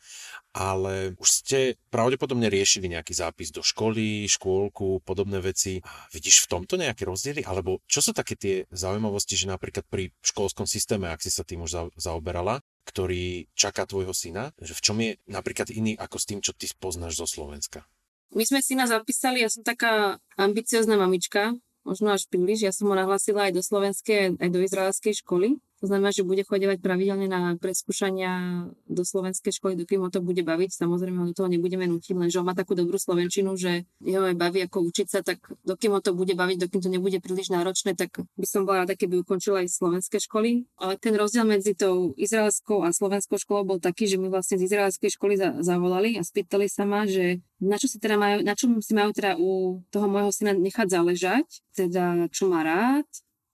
Ale 0.52 1.16
už 1.16 1.30
ste 1.32 1.80
pravdepodobne 1.88 2.52
riešili 2.52 2.92
nejaký 2.92 3.16
zápis 3.16 3.56
do 3.56 3.64
školy, 3.64 4.28
škôlku, 4.28 5.00
podobné 5.08 5.40
veci. 5.40 5.80
Vidíš 6.12 6.44
v 6.44 6.60
tomto 6.60 6.76
nejaké 6.76 7.08
rozdiely? 7.08 7.48
Alebo 7.48 7.80
čo 7.88 8.04
sú 8.04 8.12
také 8.12 8.36
tie 8.36 8.68
zaujímavosti, 8.68 9.40
že 9.40 9.48
napríklad 9.48 9.88
pri 9.88 10.12
školskom 10.20 10.68
systéme, 10.68 11.08
ak 11.08 11.24
si 11.24 11.32
sa 11.32 11.48
tým 11.48 11.64
už 11.64 11.96
zaoberala, 11.96 12.60
ktorý 12.84 13.48
čaká 13.56 13.88
tvojho 13.88 14.12
syna, 14.12 14.52
že 14.60 14.76
v 14.76 14.84
čom 14.84 14.98
je 15.00 15.16
napríklad 15.32 15.72
iný 15.72 15.96
ako 15.96 16.18
s 16.20 16.28
tým, 16.28 16.40
čo 16.44 16.52
ty 16.52 16.68
poznáš 16.76 17.16
zo 17.24 17.28
Slovenska? 17.30 17.88
My 18.32 18.44
sme 18.48 18.64
nás 18.76 18.92
zapísali, 18.92 19.44
ja 19.44 19.52
som 19.52 19.64
taká 19.64 20.20
ambiciozná 20.40 20.96
mamička, 20.96 21.56
možno 21.84 22.16
až 22.16 22.28
príliš. 22.32 22.64
Ja 22.64 22.72
som 22.72 22.88
ho 22.92 22.96
nahlasila 22.96 23.52
aj 23.52 23.54
do 23.56 23.64
slovenskej, 23.64 24.40
aj 24.40 24.50
do 24.52 24.60
izraelskej 24.64 25.20
školy. 25.24 25.60
To 25.82 25.89
znamená, 25.89 26.13
že 26.13 26.22
bude 26.22 26.46
chodevať 26.46 26.78
pravidelne 26.78 27.26
na 27.26 27.58
preskúšania 27.58 28.65
do 28.86 29.02
slovenskej 29.02 29.50
školy, 29.50 29.74
dokým 29.74 30.06
ho 30.06 30.13
to 30.13 30.22
bude 30.22 30.46
baviť. 30.46 30.78
Samozrejme, 30.78 31.26
ho 31.26 31.28
do 31.30 31.36
toho 31.36 31.50
nebudeme 31.50 31.89
nutiť, 31.89 32.13
lenže 32.13 32.38
on 32.38 32.46
má 32.46 32.54
takú 32.54 32.78
dobrú 32.78 33.02
slovenčinu, 33.02 33.58
že 33.58 33.89
jeho 33.98 34.30
aj 34.30 34.38
baví 34.38 34.62
ako 34.62 34.86
učiť 34.94 35.08
sa, 35.10 35.26
tak 35.26 35.41
dokým 35.65 35.98
ho 35.98 36.02
to 36.06 36.13
bude 36.13 36.38
baviť, 36.38 36.70
dokým 36.70 36.86
to 36.86 36.89
nebude 36.94 37.17
príliš 37.17 37.50
náročné, 37.50 37.98
tak 37.98 38.13
by 38.13 38.46
som 38.46 38.70
bola 38.70 38.86
rada, 38.86 38.94
keby 38.94 39.26
ukončila 39.26 39.65
aj 39.65 39.74
slovenské 39.74 40.22
školy. 40.22 40.70
Ale 40.78 41.02
ten 41.02 41.17
rozdiel 41.17 41.50
medzi 41.50 41.74
tou 41.74 42.13
izraelskou 42.13 42.86
a 42.86 42.94
slovenskou 42.94 43.41
školou 43.41 43.65
bol 43.65 43.80
taký, 43.82 44.06
že 44.06 44.22
my 44.22 44.30
vlastne 44.30 44.62
z 44.62 44.70
izraelskej 44.70 45.17
školy 45.17 45.34
za- 45.41 45.58
zavolali 45.65 46.13
a 46.15 46.22
spýtali 46.22 46.70
sa 46.70 46.86
ma, 46.86 47.10
že 47.10 47.41
na 47.58 47.82
čo 47.82 47.89
si 47.89 47.98
teda 47.98 48.22
majú, 48.22 48.38
na 48.46 48.54
čo 48.54 48.70
si 48.86 48.94
majú 48.94 49.10
teda 49.17 49.34
u 49.41 49.82
toho 49.89 50.06
môjho 50.06 50.30
syna 50.30 50.54
nechať 50.54 50.94
záležať, 50.94 51.46
teda 51.74 52.30
čo 52.30 52.50
má 52.50 52.62
rád, 52.62 53.10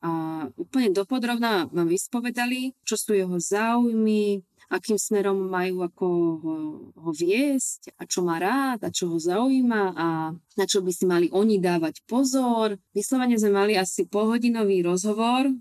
a 0.08 0.10
úplne 0.56 0.96
dopodrobná 0.96 1.68
vám 1.68 1.92
vyspovedali, 1.92 2.72
čo 2.88 2.96
sú 2.96 3.12
jeho 3.12 3.36
záujmy, 3.36 4.40
akým 4.68 5.00
smerom 5.00 5.48
majú 5.48 5.84
ako 5.84 6.08
ho, 6.44 6.56
ho 6.96 7.12
viesť 7.12 7.96
a 8.00 8.04
čo 8.04 8.24
má 8.24 8.40
rád 8.40 8.84
a 8.84 8.92
čo 8.92 9.12
ho 9.12 9.18
zaujíma 9.20 9.84
a 9.96 10.08
na 10.36 10.66
čo 10.68 10.84
by 10.84 10.92
si 10.92 11.04
mali 11.08 11.28
oni 11.32 11.60
dávať 11.60 12.04
pozor. 12.08 12.76
Vyslovene 12.92 13.40
sme 13.40 13.56
mali 13.56 13.74
asi 13.76 14.08
polhodinový 14.08 14.84
rozhovor 14.84 15.52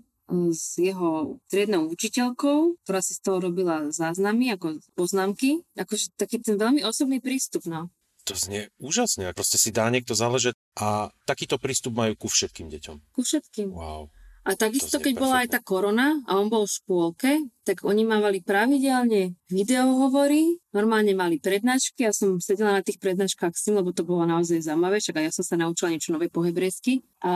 s 0.51 0.75
jeho 0.75 1.39
triednou 1.47 1.87
učiteľkou, 1.87 2.83
ktorá 2.83 2.99
si 2.99 3.15
z 3.15 3.23
toho 3.23 3.39
robila 3.39 3.87
záznamy, 3.95 4.51
ako 4.59 4.83
poznámky. 4.99 5.63
Akože 5.79 6.11
taký 6.19 6.43
ten 6.43 6.59
veľmi 6.59 6.83
osobný 6.83 7.23
prístup, 7.23 7.63
no. 7.63 7.87
To 8.27 8.35
znie 8.35 8.67
úžasne. 8.75 9.31
Proste 9.31 9.55
si 9.55 9.71
dá 9.71 9.87
niekto 9.87 10.11
záležať 10.11 10.51
a 10.75 11.15
takýto 11.23 11.55
prístup 11.55 11.95
majú 11.95 12.11
ku 12.19 12.27
všetkým 12.27 12.67
deťom. 12.67 13.15
Ku 13.15 13.23
všetkým. 13.23 13.71
Wow. 13.71 14.11
A 14.47 14.55
takisto, 14.55 15.03
keď 15.03 15.13
bola 15.19 15.43
aj 15.43 15.51
tá 15.51 15.59
korona 15.59 16.23
a 16.23 16.39
on 16.39 16.47
bol 16.47 16.63
v 16.63 16.71
škôlke, 16.71 17.31
tak 17.67 17.83
oni 17.83 18.07
mávali 18.07 18.39
pravidelne 18.39 19.35
videohovory, 19.51 20.63
normálne 20.71 21.11
mali 21.11 21.35
prednášky, 21.35 22.07
ja 22.07 22.15
som 22.15 22.39
sedela 22.39 22.79
na 22.79 22.79
tých 22.79 22.95
prednáškach 22.95 23.51
s 23.51 23.67
ním, 23.67 23.83
lebo 23.83 23.91
to 23.91 24.07
bolo 24.07 24.23
naozaj 24.23 24.63
zaujímavé, 24.63 25.03
však 25.03 25.19
ja 25.19 25.35
som 25.35 25.43
sa 25.43 25.59
naučila 25.59 25.91
niečo 25.91 26.15
nové 26.15 26.31
po 26.31 26.47
hebrejsky. 26.47 27.03
A 27.27 27.33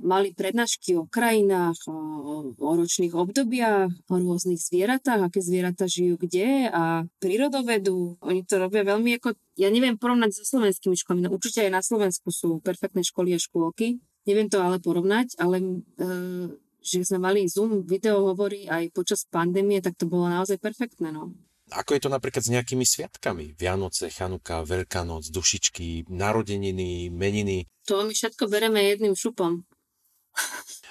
mali 0.00 0.32
prednášky 0.32 0.96
o 0.96 1.04
krajinách, 1.04 1.76
o, 1.92 2.56
o 2.56 2.70
ročných 2.72 3.12
obdobiach, 3.12 3.92
o 4.08 4.14
rôznych 4.16 4.64
zvieratách, 4.64 5.28
aké 5.28 5.44
zvieratá 5.44 5.84
žijú 5.84 6.16
kde 6.16 6.72
a 6.72 7.04
prírodovedu. 7.20 8.16
Oni 8.24 8.48
to 8.48 8.56
robia 8.56 8.80
veľmi 8.80 9.20
ako, 9.20 9.36
ja 9.60 9.68
neviem 9.68 10.00
porovnať 10.00 10.40
so 10.40 10.56
slovenskými 10.56 10.96
školami, 10.96 11.28
no 11.28 11.36
určite 11.36 11.68
aj 11.68 11.72
na 11.74 11.84
Slovensku 11.84 12.32
sú 12.32 12.64
perfektné 12.64 13.04
školy 13.04 13.36
a 13.36 13.38
škôlky, 13.42 14.00
Neviem 14.28 14.48
to 14.52 14.60
ale 14.60 14.76
porovnať, 14.82 15.40
ale 15.40 15.56
e, 15.60 16.08
že 16.80 17.04
sme 17.04 17.20
mali 17.20 17.48
Zoom 17.48 17.84
video 17.84 18.32
hovorí 18.32 18.68
aj 18.68 18.92
počas 18.92 19.24
pandémie, 19.28 19.80
tak 19.80 19.96
to 19.96 20.04
bolo 20.04 20.28
naozaj 20.28 20.60
perfektné. 20.60 21.12
No. 21.12 21.32
Ako 21.70 21.94
je 21.94 22.02
to 22.02 22.10
napríklad 22.10 22.42
s 22.42 22.50
nejakými 22.50 22.82
sviatkami? 22.82 23.54
Vianoce, 23.54 24.10
Chanuka, 24.10 24.66
Veľká 24.66 25.06
noc, 25.06 25.30
dušičky, 25.30 26.10
narodeniny, 26.10 27.08
meniny? 27.14 27.70
To 27.86 28.02
my 28.02 28.12
všetko 28.12 28.50
bereme 28.50 28.82
jedným 28.82 29.14
šupom. 29.14 29.62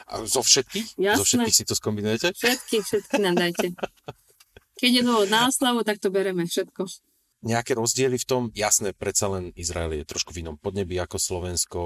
A 0.09 0.23
zo 0.25 0.41
všetkých? 0.41 0.97
Jasné. 0.97 1.19
Zo 1.19 1.25
všetkých 1.27 1.57
si 1.57 1.65
to 1.67 1.75
skombinujete? 1.75 2.31
Všetky, 2.33 2.81
všetky 2.81 3.17
nám 3.21 3.35
dajte. 3.37 3.75
Keď 4.79 4.91
je 4.95 5.03
dôvod 5.03 5.27
na 5.27 5.51
oslavu, 5.51 5.83
tak 5.83 5.99
to 5.99 6.07
bereme 6.07 6.47
všetko 6.47 6.87
nejaké 7.43 7.75
rozdiely 7.75 8.19
v 8.19 8.27
tom? 8.27 8.43
Jasné, 8.51 8.91
predsa 8.91 9.31
len 9.31 9.55
Izrael 9.55 9.95
je 9.95 10.07
trošku 10.07 10.35
v 10.35 10.43
inom 10.43 10.59
podnebí 10.59 10.99
ako 10.99 11.17
Slovensko. 11.17 11.79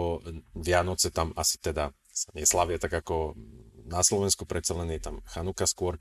Vianoce 0.58 1.14
tam 1.14 1.34
asi 1.38 1.62
teda 1.62 1.94
sa 2.14 2.30
neslavia 2.38 2.78
tak 2.78 2.94
ako 2.94 3.34
na 3.84 4.00
Slovensku, 4.00 4.48
predsa 4.48 4.74
len 4.80 4.96
je 4.96 5.02
tam 5.04 5.20
Chanuka 5.28 5.68
skôr. 5.68 6.00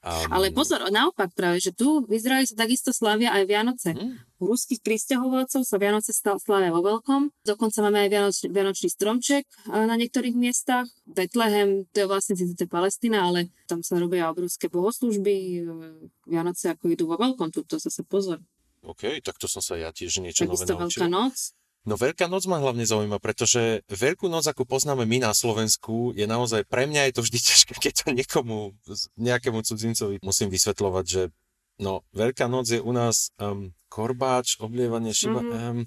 Um, 0.00 0.32
Ale 0.32 0.48
pozor, 0.50 0.80
naopak 0.88 1.36
práve, 1.36 1.60
že 1.60 1.76
tu 1.76 2.02
v 2.08 2.16
Izraeli 2.16 2.48
sa 2.48 2.56
takisto 2.56 2.90
slavia 2.90 3.36
aj 3.36 3.44
Vianoce. 3.44 3.90
Hmm. 3.92 4.16
U 4.40 4.48
ruských 4.48 4.80
pristahovalcov 4.80 5.60
sa 5.62 5.76
Vianoce 5.76 6.16
slavia 6.16 6.72
vo 6.72 6.80
veľkom. 6.80 7.44
Dokonca 7.44 7.84
máme 7.84 8.08
aj 8.08 8.10
Vianoč, 8.10 8.36
Vianočný 8.48 8.88
stromček 8.88 9.44
na 9.68 9.94
niektorých 10.00 10.32
miestach. 10.32 10.88
Betlehem, 11.04 11.84
to 11.92 12.02
je 12.02 12.06
vlastne 12.08 12.34
to 12.34 12.64
je 12.64 12.70
Palestina, 12.70 13.28
ale 13.28 13.52
tam 13.68 13.84
sa 13.84 14.00
robia 14.00 14.32
obrovské 14.32 14.72
bohoslužby. 14.72 15.68
Vianoce 16.24 16.72
ako 16.72 16.96
idú 16.96 17.04
vo 17.04 17.20
veľkom, 17.20 17.52
tu 17.52 17.60
to 17.68 17.76
zase 17.76 18.00
pozor. 18.08 18.40
OK, 18.80 19.20
tak 19.20 19.36
to 19.36 19.46
som 19.46 19.60
sa 19.60 19.76
ja 19.76 19.92
tiež 19.92 20.24
niečo 20.24 20.48
nové 20.48 20.64
naučil. 20.64 21.04
Veľká 21.04 21.08
noc? 21.08 21.36
No 21.88 21.96
Veľká 21.96 22.28
noc 22.28 22.44
ma 22.44 22.60
hlavne 22.60 22.84
zaujíma, 22.84 23.16
pretože 23.24 23.80
Veľkú 23.88 24.28
noc, 24.28 24.44
ako 24.44 24.68
poznáme 24.68 25.08
my 25.08 25.24
na 25.24 25.32
Slovensku, 25.32 26.12
je 26.12 26.28
naozaj, 26.28 26.68
pre 26.68 26.84
mňa 26.84 27.08
je 27.08 27.12
to 27.16 27.22
vždy 27.24 27.38
ťažké, 27.48 27.72
keď 27.80 27.92
to 28.04 28.06
niekomu, 28.12 28.76
nejakému 29.16 29.64
cudzincovi 29.64 30.20
musím 30.20 30.52
vysvetľovať, 30.52 31.04
že 31.08 31.22
no, 31.80 32.04
Veľká 32.12 32.48
noc 32.52 32.68
je 32.68 32.80
u 32.80 32.92
nás 32.92 33.32
um, 33.40 33.72
korbáč, 33.88 34.60
oblievanie 34.60 35.16
šiba. 35.16 35.40
Mm-hmm. 35.40 35.70
Um, 35.72 35.78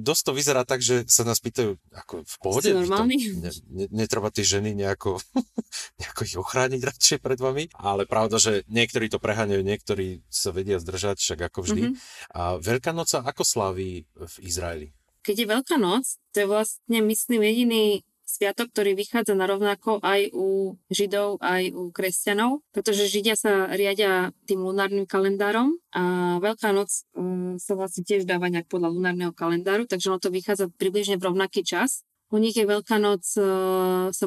dosť 0.00 0.22
to 0.26 0.32
vyzerá 0.34 0.62
tak, 0.64 0.80
že 0.80 1.04
sa 1.06 1.22
nás 1.22 1.38
pýtajú, 1.38 1.76
ako 1.94 2.24
v 2.24 2.36
pohode? 2.40 2.68
Ne, 2.72 3.50
ne, 3.70 3.86
netreba 3.92 4.32
tie 4.32 4.42
ženy 4.42 4.72
nejako, 4.74 5.20
nejako 6.00 6.20
ich 6.26 6.36
ochrániť 6.40 6.80
radšej 6.80 7.18
pred 7.20 7.38
vami, 7.38 7.68
ale 7.76 8.08
pravda, 8.08 8.40
že 8.40 8.66
niektorí 8.66 9.12
to 9.12 9.22
preháňajú, 9.22 9.60
niektorí 9.60 10.24
sa 10.32 10.50
vedia 10.50 10.80
zdržať, 10.80 11.20
však 11.20 11.52
ako 11.52 11.58
vždy. 11.68 11.82
Mm-hmm. 11.92 12.34
A 12.34 12.58
Veľká 12.60 12.96
noc 12.96 13.12
ako 13.12 13.42
slaví 13.44 14.08
v 14.16 14.34
Izraeli? 14.42 14.88
keď 15.20 15.36
je 15.36 15.46
Veľká 15.46 15.76
noc, 15.76 16.16
to 16.32 16.36
je 16.42 16.46
vlastne, 16.48 16.98
myslím, 17.04 17.44
jediný 17.44 17.84
sviatok, 18.30 18.70
ktorý 18.70 18.94
vychádza 18.94 19.34
na 19.34 19.50
rovnako 19.50 19.98
aj 20.06 20.30
u 20.30 20.78
Židov, 20.86 21.42
aj 21.42 21.74
u 21.74 21.90
kresťanov, 21.90 22.62
pretože 22.70 23.10
Židia 23.10 23.34
sa 23.34 23.66
riadia 23.74 24.30
tým 24.46 24.62
lunárnym 24.62 25.10
kalendárom 25.10 25.74
a 25.90 26.36
Veľká 26.38 26.70
noc 26.70 26.90
um, 27.18 27.58
sa 27.58 27.74
vlastne 27.74 28.06
tiež 28.06 28.22
dáva 28.22 28.46
nejak 28.46 28.70
podľa 28.70 28.94
lunárneho 28.94 29.34
kalendáru, 29.34 29.90
takže 29.90 30.14
ono 30.14 30.22
to 30.22 30.30
vychádza 30.30 30.70
približne 30.78 31.18
v 31.18 31.26
rovnaký 31.26 31.66
čas. 31.66 32.06
U 32.30 32.38
nich 32.38 32.54
je 32.54 32.62
Veľká 32.62 33.02
noc, 33.02 33.26
uh, 33.34 34.14
sa, 34.14 34.26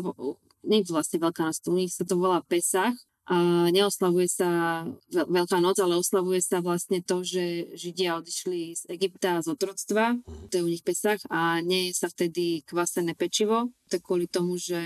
nie 0.67 0.83
je 0.83 0.91
vlastne 0.91 1.23
Veľká 1.23 1.47
noc, 1.47 1.63
u 1.63 1.75
nich 1.79 1.95
sa 1.95 2.03
to 2.03 2.19
volá 2.19 2.43
Pesach 2.43 2.99
a 3.23 3.71
neoslavuje 3.71 4.27
sa 4.27 4.49
Veľká 5.13 5.63
noc, 5.63 5.79
ale 5.79 5.95
oslavuje 5.95 6.43
sa 6.43 6.59
vlastne 6.59 6.99
to, 6.99 7.23
že 7.23 7.71
Židia 7.71 8.19
odišli 8.19 8.75
z 8.75 8.83
Egypta 8.91 9.39
z 9.39 9.47
otroctva, 9.55 10.19
to 10.51 10.59
je 10.59 10.65
u 10.65 10.69
nich 10.69 10.83
Pesach 10.83 11.23
a 11.31 11.63
nie 11.63 11.89
je 11.89 12.03
sa 12.03 12.11
vtedy 12.11 12.67
kvasené 12.67 13.15
pečivo, 13.15 13.71
to 13.87 14.03
kvôli 14.03 14.27
tomu, 14.27 14.59
že 14.59 14.79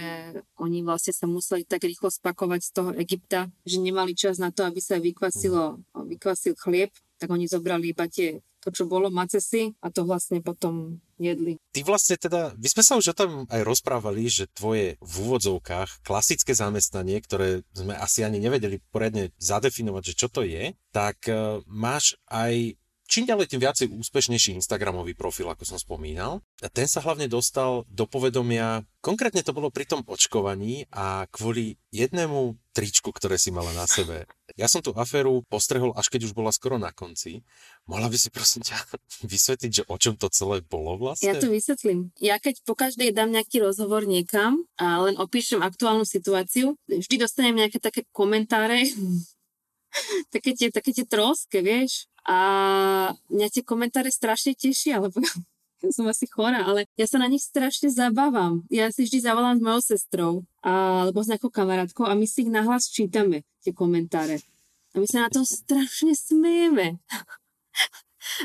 oni 0.61 0.85
vlastne 0.85 1.15
sa 1.15 1.25
museli 1.25 1.65
tak 1.65 1.87
rýchlo 1.87 2.13
spakovať 2.13 2.61
z 2.61 2.71
toho 2.75 2.91
Egypta, 2.99 3.49
že 3.65 3.81
nemali 3.81 4.13
čas 4.13 4.37
na 4.37 4.53
to, 4.53 4.67
aby 4.67 4.83
sa 4.83 5.01
vykvasilo, 5.01 5.81
vykvasil 5.95 6.53
chlieb, 6.59 6.93
tak 7.17 7.33
oni 7.33 7.49
zobrali 7.49 7.95
iba 7.95 8.05
tie 8.05 8.43
to, 8.61 8.69
čo 8.69 8.83
bolo 8.85 9.09
macesy 9.09 9.73
a 9.81 9.89
to 9.89 10.03
vlastne 10.03 10.43
potom 10.43 11.01
jedli. 11.17 11.57
Ty 11.73 11.81
vlastne 11.85 12.15
teda, 12.17 12.53
my 12.57 12.67
sme 12.69 12.83
sa 12.85 12.93
už 12.97 13.13
o 13.13 13.17
tom 13.17 13.31
aj 13.49 13.61
rozprávali, 13.65 14.29
že 14.29 14.49
tvoje 14.53 14.97
v 15.01 15.13
úvodzovkách 15.27 16.05
klasické 16.05 16.53
zamestnanie, 16.53 17.17
ktoré 17.21 17.65
sme 17.73 17.97
asi 17.97 18.23
ani 18.23 18.41
nevedeli 18.41 18.81
poriadne 18.89 19.33
zadefinovať, 19.41 20.13
že 20.13 20.17
čo 20.17 20.27
to 20.29 20.45
je, 20.45 20.73
tak 20.93 21.17
uh, 21.29 21.61
máš 21.65 22.17
aj 22.29 22.77
čím 23.07 23.23
ďalej 23.23 23.47
tým 23.47 23.63
viacej 23.63 23.87
úspešnejší 23.87 24.59
Instagramový 24.59 25.15
profil, 25.15 25.47
ako 25.47 25.63
som 25.63 25.79
spomínal. 25.79 26.43
A 26.59 26.67
ten 26.67 26.85
sa 26.85 26.99
hlavne 26.99 27.31
dostal 27.31 27.87
do 27.87 28.03
povedomia, 28.03 28.83
konkrétne 28.99 29.41
to 29.41 29.55
bolo 29.55 29.71
pri 29.71 29.87
tom 29.87 30.03
očkovaní 30.03 30.85
a 30.91 31.25
kvôli 31.31 31.79
jednému 31.95 32.59
tričku, 32.75 33.09
ktoré 33.09 33.39
si 33.39 33.49
mala 33.49 33.71
na 33.73 33.87
sebe. 33.87 34.27
Ja 34.59 34.67
som 34.69 34.83
tú 34.83 34.93
aféru 34.93 35.41
postrehol, 35.47 35.95
až 35.95 36.11
keď 36.11 36.29
už 36.29 36.35
bola 36.35 36.53
skoro 36.53 36.77
na 36.77 36.91
konci. 36.91 37.41
Mohla 37.87 38.11
by 38.11 38.17
si 38.19 38.29
prosím 38.29 38.67
ťa 38.67 38.75
vysvetliť, 39.31 39.71
že 39.71 39.83
o 39.87 39.95
čom 39.95 40.19
to 40.19 40.27
celé 40.27 40.59
bolo 40.59 40.99
vlastne? 40.99 41.31
Ja 41.31 41.39
to 41.39 41.47
vysvetlím. 41.47 42.11
Ja 42.19 42.35
keď 42.37 42.61
po 42.67 42.75
každej 42.75 43.15
dám 43.15 43.31
nejaký 43.31 43.63
rozhovor 43.63 44.03
niekam 44.03 44.67
a 44.75 44.99
len 45.07 45.15
opíšem 45.15 45.63
aktuálnu 45.63 46.03
situáciu, 46.03 46.75
vždy 46.91 47.15
dostanem 47.15 47.55
nejaké 47.55 47.79
také 47.79 48.03
komentáre, 48.11 48.83
také 50.35 50.51
tie, 50.51 50.67
také 50.67 50.91
tie 50.91 51.07
troske, 51.07 51.63
vieš. 51.63 52.11
A 52.27 53.15
mňa 53.31 53.47
tie 53.47 53.63
komentáre 53.63 54.11
strašne 54.11 54.51
tešia, 54.51 54.99
lebo 54.99 55.23
ja 55.83 55.89
som 55.95 56.03
asi 56.11 56.27
chorá, 56.27 56.67
ale 56.67 56.91
ja 56.99 57.07
sa 57.07 57.23
na 57.23 57.31
nich 57.31 57.47
strašne 57.47 57.87
zabávam. 57.87 58.67
Ja 58.67 58.91
si 58.91 59.07
vždy 59.07 59.23
zavolám 59.23 59.57
s 59.57 59.63
mojou 59.63 59.81
sestrou 59.95 60.31
alebo 60.59 61.23
s 61.23 61.31
nejakou 61.31 61.47
kamarátkou 61.47 62.03
a 62.03 62.19
my 62.19 62.27
si 62.27 62.43
ich 62.43 62.51
nahlas 62.51 62.91
čítame, 62.91 63.47
tie 63.63 63.71
komentáre. 63.71 64.43
A 64.91 64.99
my 64.99 65.07
sa 65.07 65.23
na 65.23 65.31
tom 65.31 65.47
strašne 65.47 66.11
smejeme. 66.17 66.99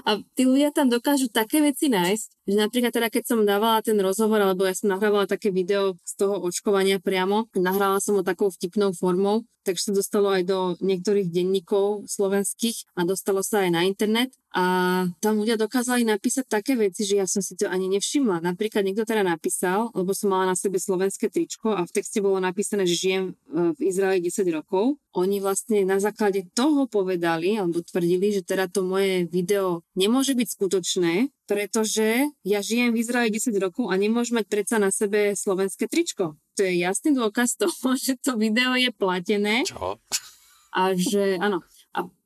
A 0.07 0.19
tí 0.39 0.47
ľudia 0.47 0.71
tam 0.71 0.89
dokážu 0.89 1.27
také 1.29 1.59
veci 1.59 1.91
nájsť, 1.91 2.42
že 2.47 2.57
napríklad 2.59 2.91
teda 2.91 3.09
keď 3.09 3.25
som 3.25 3.47
dávala 3.47 3.83
ten 3.83 3.99
rozhovor, 3.99 4.43
alebo 4.43 4.67
ja 4.67 4.75
som 4.75 4.91
nahrávala 4.91 5.31
také 5.31 5.55
video 5.55 5.95
z 6.03 6.13
toho 6.19 6.43
očkovania 6.43 6.99
priamo, 6.99 7.47
nahrávala 7.55 8.03
som 8.03 8.19
ho 8.19 8.23
takou 8.27 8.51
vtipnou 8.51 8.91
formou, 8.95 9.47
takže 9.63 9.91
sa 9.91 9.93
dostalo 9.95 10.35
aj 10.35 10.43
do 10.43 10.59
niektorých 10.83 11.31
denníkov 11.31 12.11
slovenských 12.11 12.99
a 12.99 13.07
dostalo 13.07 13.47
sa 13.47 13.63
aj 13.63 13.71
na 13.71 13.83
internet. 13.87 14.35
A 14.53 14.65
tam 15.25 15.41
ľudia 15.41 15.57
dokázali 15.57 16.05
napísať 16.05 16.45
také 16.45 16.77
veci, 16.77 17.09
že 17.09 17.17
ja 17.17 17.25
som 17.25 17.41
si 17.41 17.57
to 17.57 17.73
ani 17.73 17.89
nevšimla. 17.89 18.45
Napríklad 18.45 18.85
niekto 18.85 19.09
teda 19.09 19.25
napísal, 19.25 19.89
lebo 19.97 20.13
som 20.13 20.29
mala 20.29 20.53
na 20.53 20.57
sebe 20.59 20.77
slovenské 20.77 21.33
tričko 21.33 21.73
a 21.73 21.89
v 21.89 21.95
texte 21.95 22.21
bolo 22.21 22.37
napísané, 22.37 22.85
že 22.85 23.01
žijem 23.01 23.25
e, 23.33 23.73
v 23.73 23.79
Izraeli 23.81 24.21
10 24.29 24.45
rokov. 24.53 25.01
Oni 25.17 25.41
vlastne 25.41 25.89
na 25.89 25.97
základe 25.97 26.45
toho 26.53 26.85
povedali, 26.85 27.57
alebo 27.57 27.81
tvrdili, 27.81 28.37
že 28.37 28.45
teda 28.45 28.69
to 28.69 28.85
moje 28.85 29.25
video 29.33 29.81
nemôže 29.97 30.37
byť 30.37 30.49
skutočné, 30.53 31.33
pretože 31.53 32.33
ja 32.49 32.65
žijem 32.65 32.97
v 32.97 33.05
Izraeli 33.05 33.29
10 33.37 33.53
rokov 33.61 33.93
a 33.93 33.95
nemôžem 34.01 34.41
mať 34.41 34.47
predsa 34.49 34.77
na 34.81 34.89
sebe 34.89 35.37
slovenské 35.37 35.85
tričko. 35.85 36.41
To 36.57 36.61
je 36.65 36.81
jasný 36.81 37.13
dôkaz 37.13 37.61
toho, 37.61 37.93
že 38.05 38.17
to 38.17 38.41
video 38.41 38.73
je 38.73 38.89
platené. 38.89 39.69
Čo? 39.69 40.01
A 40.73 40.97
že, 40.97 41.37
áno, 41.37 41.61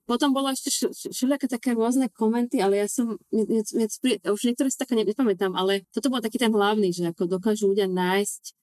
potom 0.07 0.31
bolo 0.31 0.55
ešte 0.55 0.71
všelijaké 1.11 1.51
také 1.51 1.75
rôzne 1.75 2.07
komenty, 2.15 2.62
ale 2.62 2.79
ja 2.79 2.87
som, 2.87 3.19
ja, 3.35 3.43
ja, 3.43 3.87
ja, 3.91 4.31
už 4.31 4.43
niektoré 4.47 4.71
si 4.71 4.79
také 4.79 4.95
nepamätám, 4.95 5.59
ale 5.59 5.83
toto 5.91 6.15
bol 6.15 6.23
taký 6.23 6.39
ten 6.39 6.55
hlavný, 6.55 6.95
že 6.95 7.11
ako 7.11 7.27
dokážu 7.27 7.75
ľudia 7.75 7.91
nájsť. 7.91 8.55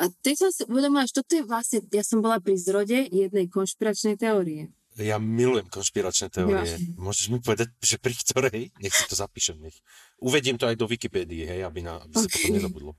A 0.00 0.08
teď 0.24 0.34
som 0.40 0.48
si 0.48 0.64
uvedomila, 0.64 1.04
že 1.04 1.20
toto 1.20 1.36
je 1.36 1.44
vlastne, 1.44 1.84
ja 1.92 2.00
som 2.00 2.24
bola 2.24 2.40
pri 2.40 2.56
zrode 2.56 3.04
jednej 3.12 3.52
konšpiračnej 3.52 4.16
teórie. 4.16 4.72
Ja 4.98 5.16
milujem 5.22 5.70
konšpiračné 5.70 6.30
teórie. 6.32 6.66
Ja. 6.66 6.78
Môžeš 6.98 7.30
mi 7.30 7.38
povedať, 7.38 7.70
že 7.78 7.96
pri 8.02 8.14
ktorej? 8.18 8.74
Nech 8.82 8.94
si 8.94 9.04
to 9.06 9.14
zapíšem. 9.14 9.58
Nech. 9.62 9.78
Uvedím 10.18 10.58
to 10.58 10.66
aj 10.66 10.74
do 10.74 10.90
Wikipédie, 10.90 11.46
hej, 11.46 11.60
aby, 11.62 11.86
na, 11.86 12.02
aby 12.02 12.14
okay. 12.14 12.22
sa 12.22 12.28
potom 12.28 12.54
nezabudlo. 12.58 12.92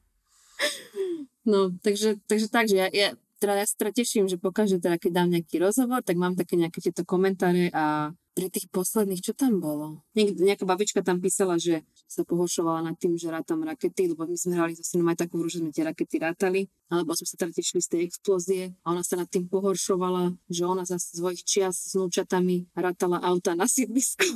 No, 1.47 1.73
takže, 1.81 2.19
takže 2.29 2.47
tak, 2.51 2.69
že 2.69 2.77
ja, 2.77 2.87
ja 2.91 3.09
teda 3.39 3.55
ja 3.55 3.65
sa 3.65 3.75
teda 3.79 3.91
teším, 3.95 4.27
že 4.27 4.35
pokaždé 4.35 4.83
teda, 4.83 4.99
keď 4.99 5.11
dám 5.23 5.29
nejaký 5.31 5.55
rozhovor, 5.63 6.03
tak 6.03 6.19
mám 6.19 6.35
také 6.35 6.59
nejaké 6.59 6.83
tieto 6.83 7.07
komentáre 7.07 7.71
a 7.71 8.11
pri 8.39 8.47
tých 8.47 8.71
posledných, 8.71 9.19
čo 9.19 9.35
tam 9.35 9.59
bolo? 9.59 9.99
Niek- 10.15 10.39
nejaká 10.39 10.63
babička 10.63 11.03
tam 11.03 11.19
písala, 11.19 11.59
že 11.59 11.83
sa 12.07 12.23
pohoršovala 12.23 12.87
nad 12.87 12.95
tým, 12.95 13.19
že 13.19 13.27
rátam 13.27 13.67
rakety, 13.67 14.15
lebo 14.15 14.23
my 14.23 14.39
sme 14.39 14.55
hrali 14.55 14.79
so 14.79 14.83
synom 14.87 15.11
aj 15.11 15.27
takú 15.27 15.43
hru, 15.43 15.51
že 15.51 15.59
sme 15.59 15.75
tie 15.75 15.83
rakety 15.83 16.23
rátali, 16.23 16.71
alebo 16.87 17.11
sme 17.19 17.27
sa 17.27 17.35
teda 17.35 17.51
tešili 17.51 17.83
z 17.83 17.89
tej 17.91 18.01
explózie 18.07 18.71
a 18.87 18.95
ona 18.95 19.03
sa 19.03 19.19
nad 19.19 19.27
tým 19.27 19.51
pohoršovala, 19.51 20.39
že 20.47 20.63
ona 20.63 20.87
za 20.87 20.95
svojich 20.95 21.43
čias 21.43 21.83
s 21.83 21.99
núčatami 21.99 22.71
rátala 22.79 23.19
auta 23.19 23.59
na 23.59 23.67
sídlisku. 23.67 24.23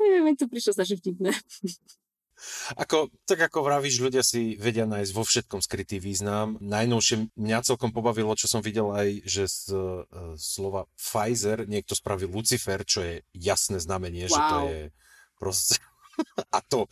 Neviem, 0.00 0.40
to 0.40 0.48
prišlo 0.48 0.72
sa 0.72 0.88
vtipné. 0.88 1.36
Ako, 2.76 3.12
tak 3.28 3.40
ako 3.50 3.66
vravíš, 3.66 4.00
ľudia 4.00 4.24
si 4.24 4.56
vedia 4.56 4.88
nájsť 4.88 5.12
vo 5.12 5.24
všetkom 5.26 5.60
skrytý 5.60 6.00
význam. 6.00 6.56
Najnovšie 6.60 7.36
mňa 7.36 7.66
celkom 7.66 7.92
pobavilo, 7.92 8.32
čo 8.38 8.48
som 8.48 8.64
videl 8.64 8.88
aj, 8.90 9.08
že 9.28 9.44
z 9.48 9.60
uh, 9.74 10.04
slova 10.40 10.88
Pfizer 10.96 11.68
niekto 11.68 11.92
spravil 11.92 12.32
Lucifer, 12.32 12.80
čo 12.86 13.04
je 13.04 13.14
jasné 13.36 13.78
znamenie, 13.82 14.28
wow. 14.28 14.32
že 14.32 14.40
to 14.40 14.58
je 14.66 14.80
proste... 15.36 15.76
a 16.56 16.58
to, 16.64 16.88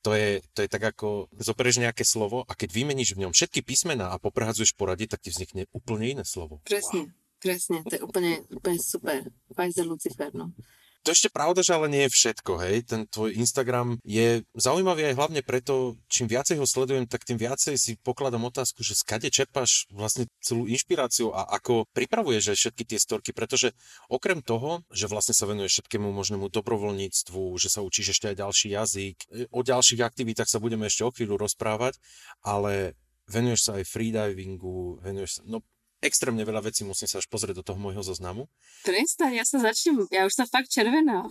to 0.00 0.16
je, 0.16 0.40
to 0.56 0.64
je 0.64 0.68
tak 0.68 0.84
ako, 0.96 1.28
zoberieš 1.36 1.84
nejaké 1.84 2.04
slovo 2.04 2.48
a 2.48 2.52
keď 2.56 2.72
vymeníš 2.72 3.16
v 3.16 3.28
ňom 3.28 3.32
všetky 3.36 3.60
písmená 3.60 4.12
a 4.12 4.20
poprehadzuješ 4.20 4.76
poradie, 4.76 5.04
tak 5.04 5.20
ti 5.20 5.28
vznikne 5.28 5.68
úplne 5.76 6.16
iné 6.18 6.24
slovo. 6.24 6.64
Presne, 6.64 7.12
wow. 7.12 7.40
presne, 7.40 7.78
to 7.84 7.92
je 7.96 8.02
úplne, 8.04 8.32
úplne 8.48 8.80
super. 8.80 9.28
Pfizer 9.52 9.84
Lucifer, 9.84 10.32
no. 10.32 10.56
To 11.00 11.16
ešte 11.16 11.32
pravda, 11.32 11.64
že 11.64 11.72
ale 11.72 11.88
nie 11.88 12.04
je 12.04 12.12
všetko, 12.12 12.52
hej. 12.60 12.84
Ten 12.84 13.08
tvoj 13.08 13.32
Instagram 13.32 13.96
je 14.04 14.44
zaujímavý 14.52 15.08
aj 15.08 15.16
hlavne 15.16 15.40
preto, 15.40 15.96
čím 16.12 16.28
viacej 16.28 16.60
ho 16.60 16.68
sledujem, 16.68 17.08
tak 17.08 17.24
tým 17.24 17.40
viacej 17.40 17.80
si 17.80 17.96
pokladám 17.96 18.44
otázku, 18.44 18.84
že 18.84 18.92
skade 18.92 19.32
čerpáš 19.32 19.88
vlastne 19.88 20.28
celú 20.44 20.68
inšpiráciu 20.68 21.32
a 21.32 21.48
ako 21.56 21.88
pripravuješ 21.96 22.52
aj 22.52 22.58
všetky 22.60 22.84
tie 22.84 22.98
storky, 23.00 23.30
pretože 23.32 23.72
okrem 24.12 24.44
toho, 24.44 24.84
že 24.92 25.08
vlastne 25.08 25.32
sa 25.32 25.48
venuješ 25.48 25.80
všetkému 25.80 26.12
možnému 26.12 26.52
dobrovoľníctvu, 26.52 27.56
že 27.56 27.72
sa 27.72 27.80
učíš 27.80 28.20
ešte 28.20 28.36
aj 28.36 28.36
ďalší 28.44 28.68
jazyk, 28.76 29.16
o 29.48 29.60
ďalších 29.64 30.04
aktivitách 30.04 30.52
sa 30.52 30.60
budeme 30.60 30.84
ešte 30.84 31.08
o 31.08 31.14
chvíľu 31.16 31.40
rozprávať, 31.40 31.96
ale 32.44 32.92
venuješ 33.24 33.72
sa 33.72 33.72
aj 33.80 33.88
freedivingu, 33.88 35.00
venuješ 35.00 35.40
sa, 35.40 35.42
no 35.48 35.64
extrémne 36.00 36.42
veľa 36.42 36.64
vecí, 36.64 36.82
musím 36.84 37.08
sa 37.08 37.20
až 37.20 37.28
pozrieť 37.28 37.60
do 37.60 37.64
toho 37.64 37.78
môjho 37.80 38.00
zoznamu. 38.00 38.48
Prestaň, 38.84 39.40
ja 39.40 39.44
sa 39.44 39.60
začnem, 39.60 40.08
ja 40.08 40.24
už 40.24 40.34
sa 40.34 40.44
fakt 40.48 40.72
červená. 40.72 41.28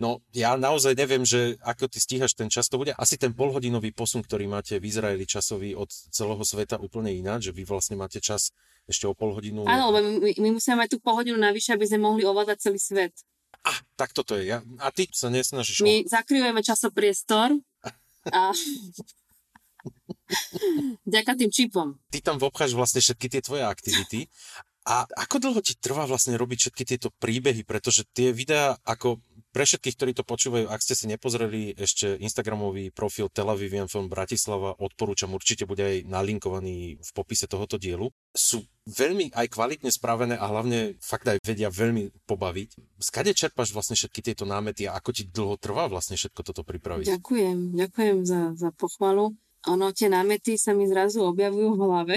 No, 0.00 0.24
ja 0.32 0.56
naozaj 0.56 0.96
neviem, 0.96 1.28
že 1.28 1.60
ako 1.60 1.92
ty 1.92 2.00
stíhaš 2.00 2.32
ten 2.32 2.48
čas, 2.48 2.72
to 2.72 2.80
bude 2.80 2.96
asi 2.96 3.20
ten 3.20 3.36
polhodinový 3.36 3.92
posun, 3.92 4.24
ktorý 4.24 4.48
máte 4.48 4.80
v 4.80 4.88
Izraeli 4.88 5.28
časový 5.28 5.76
od 5.76 5.92
celého 5.92 6.40
sveta 6.40 6.80
úplne 6.80 7.12
ináč, 7.12 7.52
že 7.52 7.52
vy 7.52 7.68
vlastne 7.68 8.00
máte 8.00 8.16
čas 8.24 8.56
ešte 8.88 9.04
o 9.04 9.12
pol 9.12 9.36
hodinu. 9.36 9.68
Áno, 9.68 9.92
lebo 9.92 10.24
my, 10.24 10.32
my 10.40 10.48
musíme 10.56 10.80
mať 10.80 10.96
tú 10.96 10.98
pol 11.04 11.20
hodinu 11.20 11.36
navyše, 11.36 11.76
aby 11.76 11.84
sme 11.84 12.00
mohli 12.00 12.24
ovládať 12.24 12.72
celý 12.72 12.80
svet. 12.80 13.12
A, 13.68 13.76
tak 14.00 14.16
toto 14.16 14.32
je. 14.40 14.48
Ja, 14.48 14.64
a 14.80 14.88
ty 14.88 15.04
sa 15.12 15.28
nesnažíš... 15.28 15.84
My 15.84 16.00
o... 16.00 16.08
zakrývame 16.08 16.64
časopriestor 16.64 17.60
a 18.32 18.42
Ďaká 21.08 21.34
tým 21.38 21.50
čipom. 21.52 21.96
Ty 22.12 22.18
tam 22.20 22.36
vobcháš 22.36 22.76
vlastne 22.76 23.00
všetky 23.00 23.26
tie 23.32 23.40
tvoje 23.40 23.64
aktivity. 23.64 24.28
A 24.88 25.04
ako 25.04 25.36
dlho 25.36 25.60
ti 25.60 25.76
trvá 25.76 26.08
vlastne 26.08 26.32
robiť 26.40 26.58
všetky 26.68 26.84
tieto 26.88 27.12
príbehy? 27.20 27.60
Pretože 27.68 28.08
tie 28.08 28.32
videá, 28.32 28.80
ako 28.88 29.20
pre 29.52 29.68
všetkých, 29.68 29.96
ktorí 29.96 30.12
to 30.16 30.24
počúvajú, 30.24 30.64
ak 30.68 30.80
ste 30.80 30.96
si 30.96 31.04
nepozreli 31.08 31.76
ešte 31.76 32.16
Instagramový 32.20 32.88
profil 32.92 33.28
Tel 33.28 33.48
Avivian 33.52 33.88
Film 33.88 34.08
Bratislava, 34.08 34.76
odporúčam, 34.80 35.32
určite 35.36 35.68
bude 35.68 35.84
aj 35.84 35.96
nalinkovaný 36.08 37.00
v 37.00 37.10
popise 37.12 37.44
tohoto 37.44 37.76
dielu, 37.76 38.08
sú 38.32 38.64
veľmi 38.88 39.36
aj 39.36 39.46
kvalitne 39.52 39.92
spravené 39.92 40.40
a 40.40 40.48
hlavne 40.48 40.96
fakt 41.04 41.28
aj 41.28 41.40
vedia 41.44 41.68
veľmi 41.68 42.24
pobaviť. 42.24 43.00
Skade 43.00 43.36
čerpaš 43.36 43.76
vlastne 43.76 43.96
všetky 43.96 44.24
tieto 44.24 44.48
námety 44.48 44.88
a 44.88 44.96
ako 44.96 45.10
ti 45.12 45.28
dlho 45.28 45.60
trvá 45.60 45.88
vlastne 45.88 46.16
všetko 46.16 46.40
toto 46.44 46.64
pripraviť? 46.64 47.12
Ďakujem, 47.12 47.76
ďakujem 47.76 48.18
za, 48.24 48.40
za 48.56 48.72
pochvalu 48.72 49.36
ono, 49.68 49.92
tie 49.92 50.08
námety 50.08 50.56
sa 50.56 50.72
mi 50.72 50.88
zrazu 50.88 51.22
objavujú 51.22 51.76
v 51.76 51.80
hlave. 51.84 52.16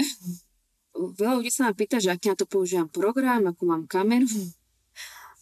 Veľa 0.92 1.34
ľudí 1.40 1.52
sa 1.52 1.68
ma 1.68 1.72
pýta, 1.72 2.00
že 2.00 2.12
aký 2.12 2.32
na 2.32 2.36
to 2.36 2.48
používam 2.48 2.88
program, 2.88 3.48
akú 3.48 3.68
mám 3.68 3.84
kameru. 3.88 4.28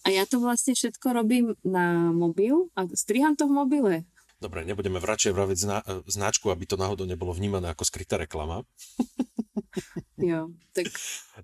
A 0.01 0.14
ja 0.14 0.25
to 0.25 0.40
vlastne 0.40 0.73
všetko 0.73 1.12
robím 1.12 1.53
na 1.61 2.09
mobil 2.11 2.73
a 2.73 2.88
striham 2.96 3.37
to 3.37 3.44
v 3.44 3.53
mobile. 3.53 3.96
Dobre, 4.40 4.64
nebudeme 4.64 4.96
radšej 4.96 5.37
vraviť 5.37 5.59
zna- 5.61 5.85
značku, 6.09 6.49
aby 6.49 6.64
to 6.64 6.81
náhodou 6.81 7.05
nebolo 7.05 7.37
vnímané 7.37 7.68
ako 7.68 7.85
skrytá 7.85 8.16
reklama. 8.16 8.64
jo, 10.16 10.49
tak... 10.73 10.88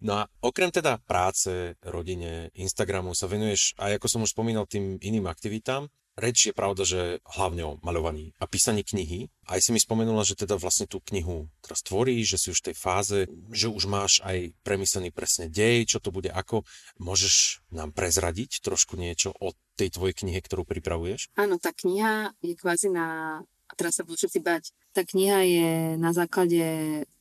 No 0.01 0.25
a 0.25 0.33
okrem 0.41 0.73
teda 0.73 0.97
práce, 1.05 1.77
rodine, 1.85 2.49
Instagramu 2.57 3.13
sa 3.13 3.29
venuješ 3.29 3.77
aj, 3.77 4.01
ako 4.01 4.07
som 4.09 4.25
už 4.25 4.33
spomínal, 4.33 4.65
tým 4.65 4.97
iným 4.97 5.29
aktivitám. 5.29 5.93
Reč 6.17 6.49
je 6.49 6.57
pravda, 6.57 6.81
že 6.89 7.21
hlavne 7.37 7.63
o 7.69 7.73
maľovaní 7.85 8.33
a 8.41 8.49
písaní 8.49 8.81
knihy. 8.81 9.29
Aj 9.45 9.61
si 9.61 9.69
mi 9.69 9.77
spomenula, 9.77 10.25
že 10.25 10.33
teda 10.33 10.57
vlastne 10.57 10.89
tú 10.89 11.05
knihu 11.13 11.53
teraz 11.61 11.85
tvoríš, 11.85 12.37
že 12.37 12.39
si 12.41 12.49
už 12.57 12.65
v 12.65 12.67
tej 12.73 12.77
fáze, 12.81 13.19
že 13.53 13.69
už 13.69 13.85
máš 13.85 14.25
aj 14.25 14.57
premyslený 14.65 15.13
presne 15.13 15.53
dej, 15.53 15.85
čo 15.85 16.01
to 16.01 16.09
bude 16.09 16.33
ako. 16.33 16.65
Môžeš 16.97 17.61
nám 17.69 17.93
prezradiť 17.93 18.65
trošku 18.65 18.97
niečo 18.97 19.37
o 19.37 19.53
tej 19.77 19.93
tvojej 19.93 20.17
knihe, 20.17 20.41
ktorú 20.41 20.65
pripravuješ? 20.65 21.37
Áno, 21.37 21.61
tá 21.61 21.77
kniha 21.77 22.33
je 22.41 22.57
kvázi 22.57 22.89
na... 22.89 23.39
A 23.69 23.73
teraz 23.77 24.01
sa 24.01 24.07
budú 24.09 24.17
všetci 24.17 24.41
bať. 24.41 24.73
Tá 24.97 25.05
kniha 25.05 25.39
je 25.45 25.71
na 26.01 26.17
základe 26.17 26.65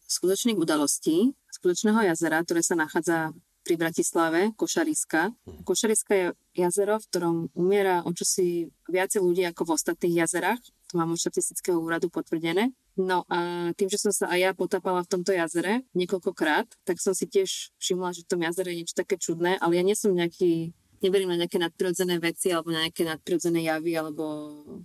skutočných 0.08 0.55
udalostí, 0.55 1.36
skutočného 1.51 2.05
jazera, 2.13 2.39
ktoré 2.45 2.62
sa 2.63 2.79
nachádza 2.79 3.36
pri 3.65 3.82
Bratislave, 3.82 4.54
Košariska. 4.54 5.34
Mhm. 5.34 5.63
Košariska 5.65 6.13
je 6.13 6.25
jazero, 6.54 7.01
v 7.01 7.08
ktorom 7.10 7.36
umiera 7.58 8.06
o 8.06 8.13
čosi 8.13 8.69
viacej 8.86 9.19
ľudí 9.25 9.41
ako 9.49 9.65
v 9.65 9.73
ostatných 9.73 10.21
jazerách. 10.21 10.62
To 10.93 11.01
mám 11.01 11.10
od 11.10 11.19
štatistického 11.19 11.82
úradu 11.82 12.13
potvrdené. 12.13 12.69
No 12.95 13.28
a 13.28 13.73
tým, 13.75 13.91
že 13.91 13.99
som 13.99 14.13
sa 14.15 14.32
aj 14.32 14.39
ja 14.39 14.51
potápala 14.56 15.04
v 15.04 15.12
tomto 15.12 15.36
jazere 15.36 15.84
niekoľkokrát, 15.97 16.69
tak 16.88 17.01
som 17.04 17.12
si 17.12 17.28
tiež 17.28 17.75
všimla, 17.75 18.15
že 18.15 18.23
v 18.23 18.30
tom 18.32 18.39
jazere 18.45 18.71
je 18.71 18.80
niečo 18.80 18.95
také 18.95 19.19
čudné, 19.19 19.60
ale 19.60 19.75
ja 19.75 19.84
nie 19.84 19.99
som 19.99 20.15
nejaký, 20.15 20.71
neverím 21.04 21.36
na 21.36 21.43
nejaké 21.43 21.60
nadprirodzené 21.60 22.23
veci 22.23 22.56
alebo 22.56 22.71
na 22.71 22.88
nejaké 22.88 23.04
nadprirodzené 23.04 23.67
javy 23.67 23.99
alebo 23.99 24.23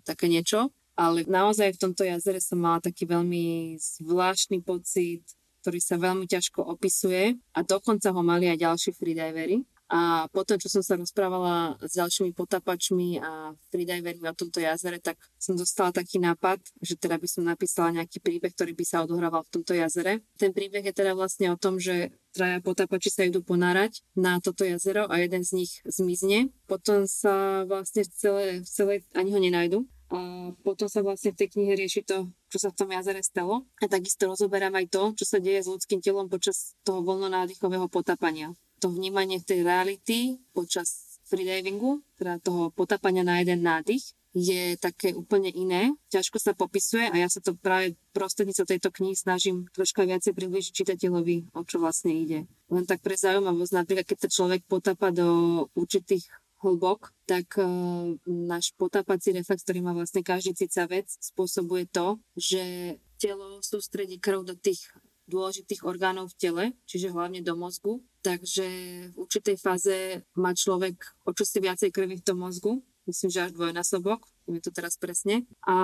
také 0.02 0.26
niečo. 0.26 0.74
Ale 0.98 1.22
naozaj 1.22 1.78
v 1.78 1.82
tomto 1.86 2.02
jazere 2.02 2.42
som 2.42 2.58
mala 2.58 2.82
taký 2.82 3.06
veľmi 3.06 3.78
zvláštny 3.78 4.60
pocit, 4.66 5.22
ktorý 5.60 5.78
sa 5.78 6.00
veľmi 6.00 6.26
ťažko 6.26 6.64
opisuje 6.64 7.36
a 7.52 7.60
dokonca 7.60 8.10
ho 8.10 8.22
mali 8.24 8.48
aj 8.48 8.58
ďalší 8.64 8.90
freedivery. 8.96 9.64
A 9.90 10.30
potom, 10.30 10.54
čo 10.54 10.70
som 10.70 10.86
sa 10.86 10.94
rozprávala 10.94 11.74
s 11.82 11.98
ďalšími 11.98 12.30
potapačmi 12.30 13.18
a 13.18 13.50
freedivermi 13.74 14.22
o 14.22 14.38
tomto 14.38 14.62
jazere, 14.62 15.02
tak 15.02 15.18
som 15.34 15.58
dostala 15.58 15.90
taký 15.90 16.22
nápad, 16.22 16.62
že 16.78 16.94
teda 16.94 17.18
by 17.18 17.26
som 17.26 17.42
napísala 17.42 17.98
nejaký 17.98 18.22
príbeh, 18.22 18.54
ktorý 18.54 18.78
by 18.78 18.84
sa 18.86 19.02
odohrával 19.02 19.42
v 19.50 19.52
tomto 19.58 19.74
jazere. 19.74 20.22
Ten 20.38 20.54
príbeh 20.54 20.86
je 20.86 20.94
teda 20.94 21.18
vlastne 21.18 21.50
o 21.50 21.58
tom, 21.58 21.82
že 21.82 22.14
traja 22.30 22.62
potapači 22.62 23.10
sa 23.10 23.26
idú 23.26 23.42
ponárať 23.42 24.06
na 24.14 24.38
toto 24.38 24.62
jazero 24.62 25.10
a 25.10 25.18
jeden 25.18 25.42
z 25.42 25.58
nich 25.58 25.82
zmizne. 25.82 26.54
Potom 26.70 27.10
sa 27.10 27.66
vlastne 27.66 28.06
celé, 28.06 28.62
celé 28.62 29.02
ani 29.18 29.34
ho 29.34 29.42
nenajdu 29.42 29.90
a 30.10 30.50
potom 30.66 30.90
sa 30.90 31.06
vlastne 31.06 31.30
v 31.30 31.38
tej 31.38 31.48
knihe 31.54 31.72
rieši 31.78 32.02
to, 32.02 32.26
čo 32.50 32.58
sa 32.58 32.74
v 32.74 32.78
tom 32.82 32.90
jazere 32.90 33.22
stalo. 33.22 33.62
A 33.78 33.86
takisto 33.86 34.26
rozoberám 34.26 34.74
aj 34.74 34.90
to, 34.90 35.02
čo 35.22 35.24
sa 35.24 35.38
deje 35.38 35.62
s 35.62 35.70
ľudským 35.70 36.02
telom 36.02 36.26
počas 36.26 36.74
toho 36.82 36.98
voľnonádychového 37.06 37.86
potapania. 37.86 38.50
To 38.82 38.90
vnímanie 38.90 39.38
tej 39.38 39.62
reality 39.62 40.42
počas 40.50 41.20
freedivingu, 41.30 42.02
teda 42.18 42.42
toho 42.42 42.74
potapania 42.74 43.22
na 43.22 43.38
jeden 43.38 43.62
nádych, 43.62 44.02
je 44.30 44.78
také 44.78 45.10
úplne 45.10 45.50
iné, 45.50 45.90
ťažko 46.14 46.38
sa 46.38 46.54
popisuje 46.54 47.10
a 47.10 47.14
ja 47.18 47.26
sa 47.26 47.42
to 47.42 47.58
práve 47.58 47.98
prostredníctvom 48.14 48.66
tejto 48.66 48.88
knihy 48.94 49.14
snažím 49.18 49.66
troška 49.74 50.06
viacej 50.06 50.34
približiť 50.34 50.72
čitateľovi, 50.74 51.50
o 51.50 51.60
čo 51.66 51.82
vlastne 51.82 52.14
ide. 52.14 52.46
Len 52.70 52.84
tak 52.86 53.02
pre 53.02 53.18
zaujímavosť, 53.18 53.74
napríklad 53.74 54.06
keď 54.06 54.18
sa 54.26 54.30
človek 54.30 54.62
potapa 54.70 55.10
do 55.10 55.66
určitých 55.74 56.30
hlbok, 56.60 57.12
tak 57.24 57.56
uh, 57.56 58.14
náš 58.28 58.76
potápací 58.76 59.32
reflex, 59.32 59.64
ktorý 59.64 59.80
má 59.80 59.92
vlastne 59.96 60.20
každý 60.20 60.52
cicavec, 60.52 61.08
spôsobuje 61.20 61.88
to, 61.88 62.20
že 62.36 62.62
telo 63.20 63.60
sústredí 63.60 64.20
krv 64.20 64.44
do 64.44 64.56
tých 64.56 64.92
dôležitých 65.30 65.86
orgánov 65.86 66.34
v 66.34 66.38
tele, 66.42 66.64
čiže 66.90 67.14
hlavne 67.14 67.40
do 67.40 67.54
mozgu. 67.54 68.02
Takže 68.20 68.66
v 69.14 69.16
určitej 69.16 69.56
fáze 69.56 69.96
má 70.34 70.52
človek 70.52 70.98
o 71.24 71.30
čosi 71.30 71.62
viacej 71.62 71.94
krvi 71.94 72.18
v 72.18 72.26
tom 72.26 72.42
mozgu, 72.42 72.82
myslím, 73.08 73.30
že 73.30 73.44
až 73.48 73.52
dvojnásobok, 73.56 74.20
je 74.50 74.60
to 74.62 74.70
teraz 74.74 74.94
presne. 74.98 75.46
A 75.66 75.74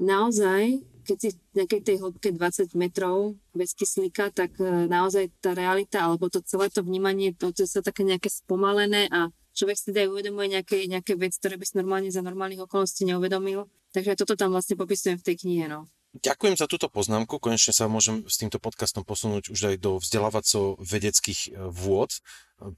naozaj, 0.00 0.80
keď 1.04 1.16
si 1.16 1.28
v 1.36 1.64
nejakej 1.64 1.80
tej 1.84 1.96
hĺbke 2.00 2.28
20 2.32 2.76
metrov 2.76 3.36
bez 3.52 3.76
kyslíka, 3.76 4.32
tak 4.32 4.56
e, 4.60 4.88
naozaj 4.88 5.32
tá 5.40 5.52
realita 5.52 6.04
alebo 6.04 6.32
to 6.32 6.40
celé 6.44 6.72
to 6.72 6.84
vnímanie, 6.84 7.36
to, 7.36 7.52
to 7.52 7.68
je 7.68 7.80
také 7.84 8.04
nejaké 8.04 8.32
spomalené 8.32 9.08
a 9.12 9.28
človek 9.58 9.74
si 9.74 9.90
aj 9.90 10.06
uvedomuje 10.06 10.54
nejaké, 10.54 10.86
nejaké 10.86 11.18
veci, 11.18 11.42
ktoré 11.42 11.58
by 11.58 11.64
si 11.66 11.74
normálne 11.74 12.14
za 12.14 12.22
normálnych 12.22 12.62
okolností 12.62 13.02
neuvedomil. 13.02 13.66
Takže 13.90 14.14
toto 14.14 14.38
tam 14.38 14.54
vlastne 14.54 14.78
popisujem 14.78 15.18
v 15.18 15.26
tej 15.26 15.36
knihe. 15.42 15.66
No. 15.66 15.90
Ďakujem 16.16 16.56
za 16.56 16.64
túto 16.64 16.88
poznámku. 16.88 17.36
Konečne 17.36 17.76
sa 17.76 17.84
môžem 17.84 18.24
s 18.24 18.40
týmto 18.40 18.56
podcastom 18.56 19.04
posunúť 19.04 19.52
už 19.52 19.60
aj 19.74 19.76
do 19.76 20.00
vzdelávaco-vedeckých 20.00 21.40
e, 21.52 21.68
vôd, 21.68 22.08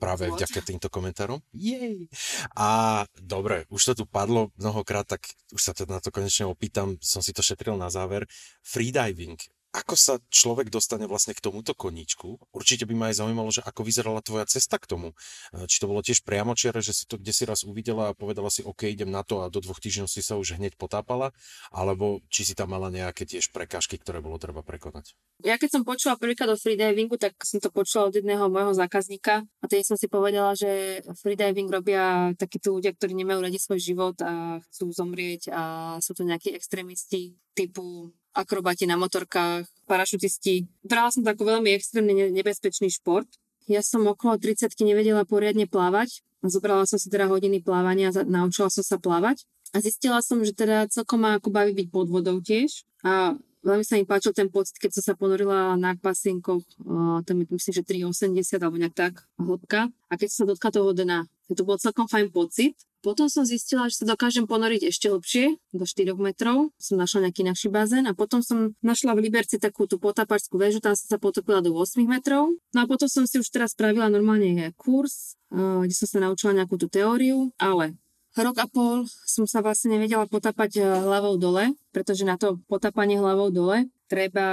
práve 0.03 0.27
Vôd. 0.27 0.35
vďaka 0.35 0.61
týmto 0.67 0.91
komentárom. 0.91 1.39
Jej! 1.55 2.11
A 2.59 3.05
dobre, 3.15 3.71
už 3.71 3.95
to 3.95 4.03
tu 4.03 4.05
padlo 4.05 4.51
mnohokrát, 4.59 5.07
tak 5.07 5.31
už 5.55 5.63
sa 5.63 5.71
teda 5.71 5.99
na 5.99 6.03
to 6.03 6.11
konečne 6.11 6.51
opýtam, 6.51 6.99
som 6.99 7.23
si 7.23 7.31
to 7.31 7.41
šetril 7.41 7.79
na 7.79 7.87
záver. 7.87 8.27
Freediving 8.67 9.39
ako 9.71 9.95
sa 9.95 10.15
človek 10.35 10.67
dostane 10.67 11.07
vlastne 11.07 11.31
k 11.31 11.43
tomuto 11.43 11.79
koníčku. 11.79 12.43
Určite 12.51 12.91
by 12.91 12.95
ma 12.99 13.05
aj 13.15 13.23
zaujímalo, 13.23 13.55
že 13.55 13.63
ako 13.63 13.87
vyzerala 13.87 14.19
tvoja 14.19 14.43
cesta 14.51 14.83
k 14.83 14.91
tomu. 14.91 15.15
E, 15.55 15.71
či 15.71 15.79
to 15.79 15.87
bolo 15.87 16.03
tiež 16.03 16.27
priamočiare, 16.27 16.83
že 16.83 16.91
si 16.91 17.07
to 17.07 17.15
kde 17.15 17.31
si 17.31 17.47
raz 17.47 17.63
uvidela 17.63 18.11
a 18.11 18.17
povedala 18.17 18.51
si, 18.51 18.67
OK, 18.67 18.91
idem 18.91 19.15
na 19.15 19.23
to 19.23 19.47
a 19.47 19.51
do 19.51 19.63
dvoch 19.63 19.79
týždňov 19.79 20.11
si 20.11 20.27
sa 20.27 20.35
už 20.35 20.59
hneď 20.59 20.75
potápala, 20.75 21.31
alebo 21.71 22.19
či 22.27 22.43
si 22.43 22.59
tam 22.59 22.75
mala 22.75 22.91
nejaké 22.91 23.23
tiež 23.23 23.55
prekážky, 23.55 23.95
ktoré 23.95 24.19
bolo 24.19 24.43
treba 24.43 24.67
prekonať. 24.67 25.15
Ja 25.47 25.55
keď 25.55 25.81
som 25.81 25.83
počula 25.87 26.19
prvýkrát 26.19 26.51
o 26.51 26.59
freedivingu, 26.59 27.15
tak 27.15 27.39
som 27.47 27.63
to 27.63 27.71
počula 27.71 28.11
od 28.11 28.15
jedného 28.19 28.51
môjho 28.51 28.75
zákazníka 28.75 29.47
a 29.47 29.65
tedy 29.71 29.87
som 29.87 29.95
si 29.95 30.11
povedala, 30.11 30.59
že 30.59 31.01
freediving 31.23 31.71
robia 31.71 32.35
takíto 32.35 32.75
ľudia, 32.75 32.91
ktorí 32.93 33.15
nemajú 33.15 33.39
radi 33.39 33.57
svoj 33.63 33.81
život 33.81 34.17
a 34.21 34.59
chcú 34.69 34.91
zomrieť 34.91 35.55
a 35.55 35.63
sú 36.03 36.13
to 36.13 36.27
nejakí 36.27 36.53
extrémisti 36.53 37.39
typu 37.55 38.13
akrobati 38.35 38.87
na 38.87 38.95
motorkách, 38.95 39.67
parašutisti. 39.91 40.71
Brala 40.87 41.11
som 41.11 41.27
to 41.27 41.35
ako 41.35 41.59
veľmi 41.59 41.75
extrémne 41.75 42.15
nebezpečný 42.31 42.91
šport. 42.91 43.27
Ja 43.67 43.83
som 43.83 44.07
okolo 44.07 44.39
30 44.39 44.71
nevedela 44.83 45.27
poriadne 45.27 45.67
plávať. 45.67 46.23
Zobrala 46.41 46.89
som 46.89 46.97
si 46.97 47.13
teda 47.13 47.29
hodiny 47.29 47.61
plávania, 47.61 48.11
naučila 48.25 48.73
som 48.73 48.83
sa 48.83 48.97
plávať. 48.97 49.45
A 49.71 49.79
zistila 49.79 50.19
som, 50.25 50.43
že 50.43 50.57
teda 50.57 50.91
celkom 50.91 51.23
ma 51.23 51.39
ako 51.39 51.53
baví 51.55 51.77
byť 51.77 51.89
pod 51.93 52.11
vodou 52.11 52.43
tiež. 52.43 52.83
A 53.07 53.39
veľmi 53.63 53.85
sa 53.85 54.01
mi 54.01 54.09
páčil 54.09 54.33
ten 54.33 54.49
pocit, 54.49 54.81
keď 54.81 54.99
som 54.99 55.13
sa 55.13 55.15
ponorila 55.15 55.77
na 55.77 55.95
uh, 55.95 57.21
tam 57.23 57.37
je 57.39 57.47
myslím, 57.47 57.75
že 57.77 57.83
3,80 57.85 58.59
alebo 58.59 58.77
nejak 58.81 58.97
tak 58.97 59.15
hĺbka. 59.37 59.93
A 60.11 60.13
keď 60.17 60.29
som 60.33 60.39
sa 60.45 60.47
dotkla 60.51 60.71
toho 60.75 60.91
dna, 60.97 61.19
to 61.53 61.63
bol 61.63 61.77
celkom 61.77 62.09
fajn 62.09 62.33
pocit. 62.33 62.75
Potom 63.01 63.33
som 63.33 63.49
zistila, 63.49 63.89
že 63.89 64.05
sa 64.05 64.07
dokážem 64.07 64.45
ponoriť 64.45 64.93
ešte 64.93 65.09
hlbšie, 65.09 65.57
do 65.73 65.85
4 65.89 66.13
metrov. 66.21 66.69
Som 66.77 67.01
našla 67.01 67.29
nejaký 67.29 67.49
naší 67.49 67.73
bazén 67.73 68.05
a 68.05 68.13
potom 68.13 68.45
som 68.45 68.77
našla 68.85 69.17
v 69.17 69.25
Liberci 69.25 69.57
takú 69.57 69.89
tú 69.89 69.97
potapačskú 69.97 70.61
väžu, 70.61 70.85
tam 70.85 70.93
som 70.93 71.17
sa 71.17 71.19
potopila 71.19 71.65
do 71.65 71.73
8 71.73 72.05
metrov. 72.05 72.53
No 72.77 72.79
a 72.83 72.87
potom 72.87 73.09
som 73.09 73.25
si 73.25 73.41
už 73.41 73.49
teraz 73.49 73.73
spravila 73.73 74.13
normálne 74.13 74.77
kurz, 74.77 75.41
kde 75.51 75.95
som 75.97 76.09
sa 76.09 76.19
naučila 76.29 76.53
nejakú 76.53 76.77
tú 76.77 76.93
teóriu, 76.93 77.51
ale 77.57 77.97
rok 78.39 78.57
a 78.63 78.67
pol 78.71 79.07
som 79.27 79.49
sa 79.49 79.59
vlastne 79.65 79.99
nevedela 79.99 80.27
potapať 80.31 80.83
hlavou 80.83 81.35
dole, 81.35 81.75
pretože 81.91 82.23
na 82.23 82.39
to 82.39 82.63
potapanie 82.71 83.19
hlavou 83.19 83.51
dole 83.51 83.91
treba 84.11 84.47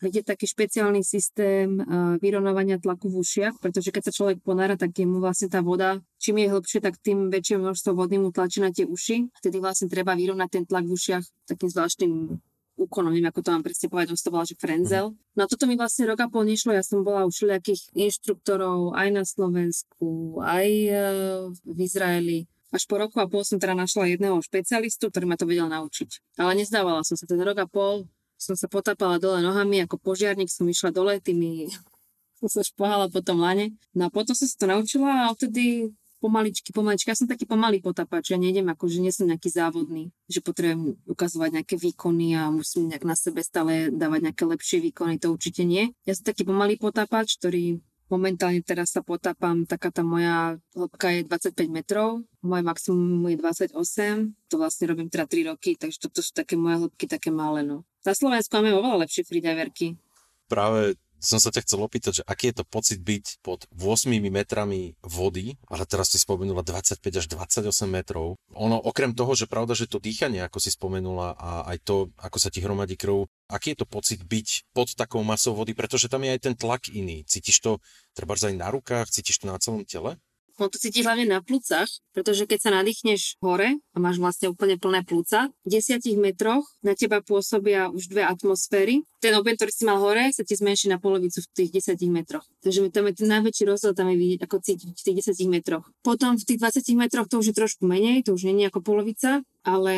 vidieť 0.00 0.24
taký 0.24 0.48
špeciálny 0.48 1.04
systém 1.04 1.76
uh, 1.76 2.16
vyrovnávania 2.16 2.80
tlaku 2.80 3.12
v 3.12 3.20
ušiach, 3.20 3.60
pretože 3.60 3.92
keď 3.92 4.08
sa 4.08 4.16
človek 4.16 4.40
ponára, 4.40 4.80
tak 4.80 4.96
mu 5.04 5.20
vlastne 5.20 5.52
tá 5.52 5.60
voda, 5.60 6.00
čím 6.16 6.40
je 6.40 6.48
hĺbšie, 6.48 6.80
tak 6.80 6.96
tým 7.04 7.28
väčšie 7.28 7.60
množstvo 7.60 7.92
vody 7.92 8.16
mu 8.16 8.32
tlačí 8.32 8.64
na 8.64 8.72
tie 8.72 8.88
uši. 8.88 9.28
Vtedy 9.36 9.60
vlastne 9.60 9.92
treba 9.92 10.16
vyrovnať 10.16 10.48
ten 10.48 10.64
tlak 10.64 10.88
v 10.88 10.96
ušiach 10.96 11.24
takým 11.44 11.68
zvláštnym 11.68 12.40
úkonom, 12.76 13.12
neviem, 13.12 13.32
ako 13.32 13.40
to 13.40 13.52
mám 13.52 13.64
presne 13.64 13.88
povedať, 13.88 14.12
on 14.12 14.20
to 14.20 14.32
volá, 14.32 14.44
že 14.44 14.56
frenzel. 14.60 15.16
No 15.32 15.40
a 15.44 15.48
toto 15.48 15.64
mi 15.64 15.80
vlastne 15.80 16.04
rok 16.08 16.20
a 16.20 16.28
pol 16.28 16.44
nešlo, 16.44 16.76
ja 16.76 16.84
som 16.84 17.00
bola 17.00 17.24
u 17.24 17.32
všelijakých 17.32 17.96
inštruktorov 17.96 18.92
aj 18.92 19.08
na 19.12 19.24
Slovensku, 19.24 20.40
aj 20.44 20.68
uh, 20.92 21.48
v 21.64 21.78
Izraeli. 21.80 22.38
Až 22.76 22.84
po 22.84 23.00
roku 23.00 23.16
a 23.16 23.24
pol 23.24 23.40
som 23.40 23.56
teda 23.56 23.72
našla 23.72 24.12
jedného 24.12 24.36
špecialistu, 24.44 25.08
ktorý 25.08 25.24
ma 25.24 25.40
to 25.40 25.48
vedel 25.48 25.64
naučiť. 25.72 26.36
Ale 26.36 26.52
nezdávala 26.60 27.00
som 27.08 27.16
sa, 27.16 27.24
ten 27.24 27.40
rok 27.40 27.56
a 27.56 27.64
pol 27.64 28.04
som 28.36 28.52
sa 28.52 28.68
potápala 28.68 29.16
dole 29.16 29.40
nohami, 29.40 29.80
ako 29.88 29.96
požiarník 29.96 30.52
som 30.52 30.68
išla 30.68 30.92
dole 30.92 31.16
tými, 31.24 31.72
som 32.44 32.48
sa 32.52 32.60
špohala 32.60 33.08
po 33.08 33.24
tom 33.24 33.40
lane. 33.40 33.72
No 33.96 34.06
a 34.06 34.10
potom 34.12 34.36
som 34.36 34.44
sa 34.44 34.56
to 34.60 34.68
naučila 34.68 35.08
a 35.24 35.32
odtedy 35.32 35.88
pomaličky, 36.20 36.68
pomaličky. 36.72 37.08
Ja 37.08 37.16
som 37.16 37.28
taký 37.28 37.48
pomalý 37.48 37.80
potapač, 37.80 38.32
ja 38.32 38.38
nejdem 38.40 38.68
ako, 38.68 38.92
že 38.92 38.98
nie 39.00 39.12
som 39.12 39.24
nejaký 39.24 39.48
závodný, 39.52 40.12
že 40.28 40.44
potrebujem 40.44 41.00
ukazovať 41.08 41.50
nejaké 41.60 41.80
výkony 41.80 42.36
a 42.36 42.52
musím 42.52 42.92
nejak 42.92 43.04
na 43.08 43.16
sebe 43.16 43.40
stále 43.40 43.88
dávať 43.88 44.32
nejaké 44.32 44.44
lepšie 44.44 44.78
výkony, 44.84 45.16
to 45.16 45.32
určite 45.32 45.64
nie. 45.64 45.92
Ja 46.04 46.12
som 46.12 46.28
taký 46.28 46.44
pomalý 46.44 46.76
potapač, 46.76 47.40
ktorý 47.40 47.80
momentálne 48.06 48.62
teraz 48.62 48.94
sa 48.94 49.02
potápam, 49.02 49.66
taká 49.66 49.90
tá 49.90 50.06
moja 50.06 50.58
hĺbka 50.74 51.10
je 51.14 51.20
25 51.26 51.70
metrov, 51.70 52.22
moje 52.42 52.62
maximum 52.62 53.26
je 53.30 53.38
28, 53.38 54.50
to 54.50 54.54
vlastne 54.58 54.84
robím 54.90 55.08
teda 55.10 55.26
3 55.26 55.50
roky, 55.50 55.74
takže 55.74 55.98
toto 55.98 56.22
sú 56.22 56.30
také 56.30 56.54
moje 56.54 56.86
hĺbky, 56.86 57.04
také 57.10 57.34
malé, 57.34 57.66
no. 57.66 57.82
Na 58.06 58.14
Slovensku 58.14 58.54
máme 58.58 58.74
oveľa 58.74 59.06
lepšie 59.06 59.26
freediverky. 59.26 59.98
Práve 60.46 60.94
som 61.20 61.38
sa 61.40 61.50
ťa 61.52 61.64
chcel 61.64 61.80
opýtať, 61.82 62.12
že 62.20 62.26
aký 62.26 62.52
je 62.52 62.62
to 62.62 62.64
pocit 62.68 63.00
byť 63.00 63.40
pod 63.40 63.64
8 63.74 64.12
metrami 64.28 64.94
vody, 65.02 65.56
ale 65.68 65.88
teraz 65.88 66.12
si 66.12 66.18
spomenula 66.20 66.62
25 66.62 67.00
až 67.02 67.26
28 67.26 67.66
metrov. 67.88 68.36
Ono, 68.52 68.76
okrem 68.78 69.16
toho, 69.16 69.32
že 69.32 69.48
pravda, 69.48 69.72
že 69.76 69.88
to 69.88 70.02
dýchanie, 70.02 70.44
ako 70.44 70.58
si 70.60 70.70
spomenula, 70.72 71.36
a 71.36 71.50
aj 71.72 71.78
to, 71.84 71.96
ako 72.20 72.38
sa 72.40 72.48
ti 72.52 72.60
hromadí 72.60 72.94
krv, 72.98 73.28
aký 73.48 73.74
je 73.74 73.82
to 73.82 73.86
pocit 73.86 74.20
byť 74.22 74.72
pod 74.74 74.92
takou 74.94 75.22
masou 75.22 75.54
vody, 75.54 75.72
pretože 75.72 76.10
tam 76.10 76.26
je 76.26 76.34
aj 76.34 76.40
ten 76.42 76.54
tlak 76.54 76.90
iný. 76.90 77.22
Cítiš 77.26 77.62
to 77.62 77.72
treba 78.12 78.36
aj 78.36 78.54
na 78.54 78.68
rukách, 78.70 79.10
cítiš 79.10 79.42
to 79.42 79.50
na 79.50 79.58
celom 79.58 79.86
tele? 79.86 80.18
On 80.56 80.72
to 80.72 80.80
cíti 80.80 81.04
hlavne 81.04 81.28
na 81.28 81.44
plúcach, 81.44 81.88
pretože 82.16 82.48
keď 82.48 82.58
sa 82.64 82.70
nadýchneš 82.72 83.36
hore 83.44 83.76
a 83.92 83.96
máš 84.00 84.16
vlastne 84.16 84.48
úplne 84.48 84.80
plné 84.80 85.04
plúca, 85.04 85.52
v 85.52 85.68
desiatich 85.68 86.16
metroch 86.16 86.64
na 86.80 86.96
teba 86.96 87.20
pôsobia 87.20 87.92
už 87.92 88.08
dve 88.08 88.24
atmosféry. 88.24 89.04
Ten 89.20 89.36
objem, 89.36 89.60
ktorý 89.60 89.72
si 89.72 89.84
mal 89.84 90.00
hore, 90.00 90.32
sa 90.32 90.48
ti 90.48 90.56
zmenší 90.56 90.88
na 90.88 90.96
polovicu 90.96 91.44
v 91.44 91.48
tých 91.52 91.70
desiatich 91.76 92.08
metroch. 92.08 92.44
Takže 92.64 92.88
tam 92.88 93.04
je 93.12 93.14
ten 93.20 93.28
najväčší 93.28 93.68
rozdiel, 93.68 93.92
tam 93.92 94.08
je 94.08 94.16
vidieť, 94.16 94.40
ako 94.48 94.56
cítiť 94.64 94.88
v 94.96 95.04
tých 95.04 95.16
desiatich 95.20 95.50
metroch. 95.52 95.84
Potom 96.00 96.40
v 96.40 96.44
tých 96.48 96.60
20 96.60 96.88
metroch 96.96 97.28
to 97.28 97.36
už 97.36 97.52
je 97.52 97.56
trošku 97.56 97.84
menej, 97.84 98.24
to 98.24 98.32
už 98.32 98.48
nie 98.48 98.64
je 98.64 98.72
ako 98.72 98.80
polovica, 98.80 99.44
ale 99.66 99.94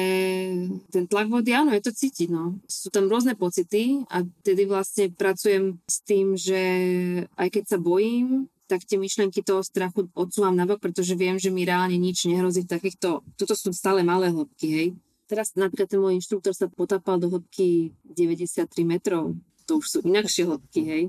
ten 0.90 1.04
tlak 1.06 1.30
vody, 1.30 1.54
áno, 1.54 1.70
je 1.70 1.86
to 1.86 1.92
cítiť, 1.94 2.34
no. 2.34 2.58
Sú 2.66 2.90
tam 2.90 3.06
rôzne 3.06 3.38
pocity 3.38 4.02
a 4.10 4.26
tedy 4.42 4.66
vlastne 4.66 5.12
pracujem 5.12 5.78
s 5.86 6.02
tým, 6.02 6.34
že 6.34 6.60
aj 7.36 7.48
keď 7.52 7.64
sa 7.68 7.78
bojím, 7.78 8.50
tak 8.68 8.84
tie 8.84 9.00
myšlenky 9.00 9.40
toho 9.40 9.64
strachu 9.64 10.12
odsúvam 10.12 10.52
nabok, 10.52 10.84
pretože 10.84 11.16
viem, 11.16 11.40
že 11.40 11.48
mi 11.48 11.64
reálne 11.64 11.96
nič 11.96 12.28
nehrozí 12.28 12.68
takýchto, 12.68 13.24
toto 13.40 13.54
sú 13.56 13.72
stále 13.72 14.04
malé 14.04 14.28
hĺbky, 14.28 14.68
hej. 14.68 14.88
Teraz 15.24 15.56
napríklad 15.56 15.88
ten 15.88 16.00
môj 16.00 16.20
inštruktor 16.20 16.52
sa 16.52 16.68
potápal 16.68 17.16
do 17.16 17.32
hĺbky 17.32 17.96
93 18.04 18.68
metrov, 18.84 19.32
to 19.64 19.80
už 19.80 19.86
sú 19.88 19.98
inakšie 20.04 20.44
hĺbky, 20.44 20.80
hej. 20.84 21.02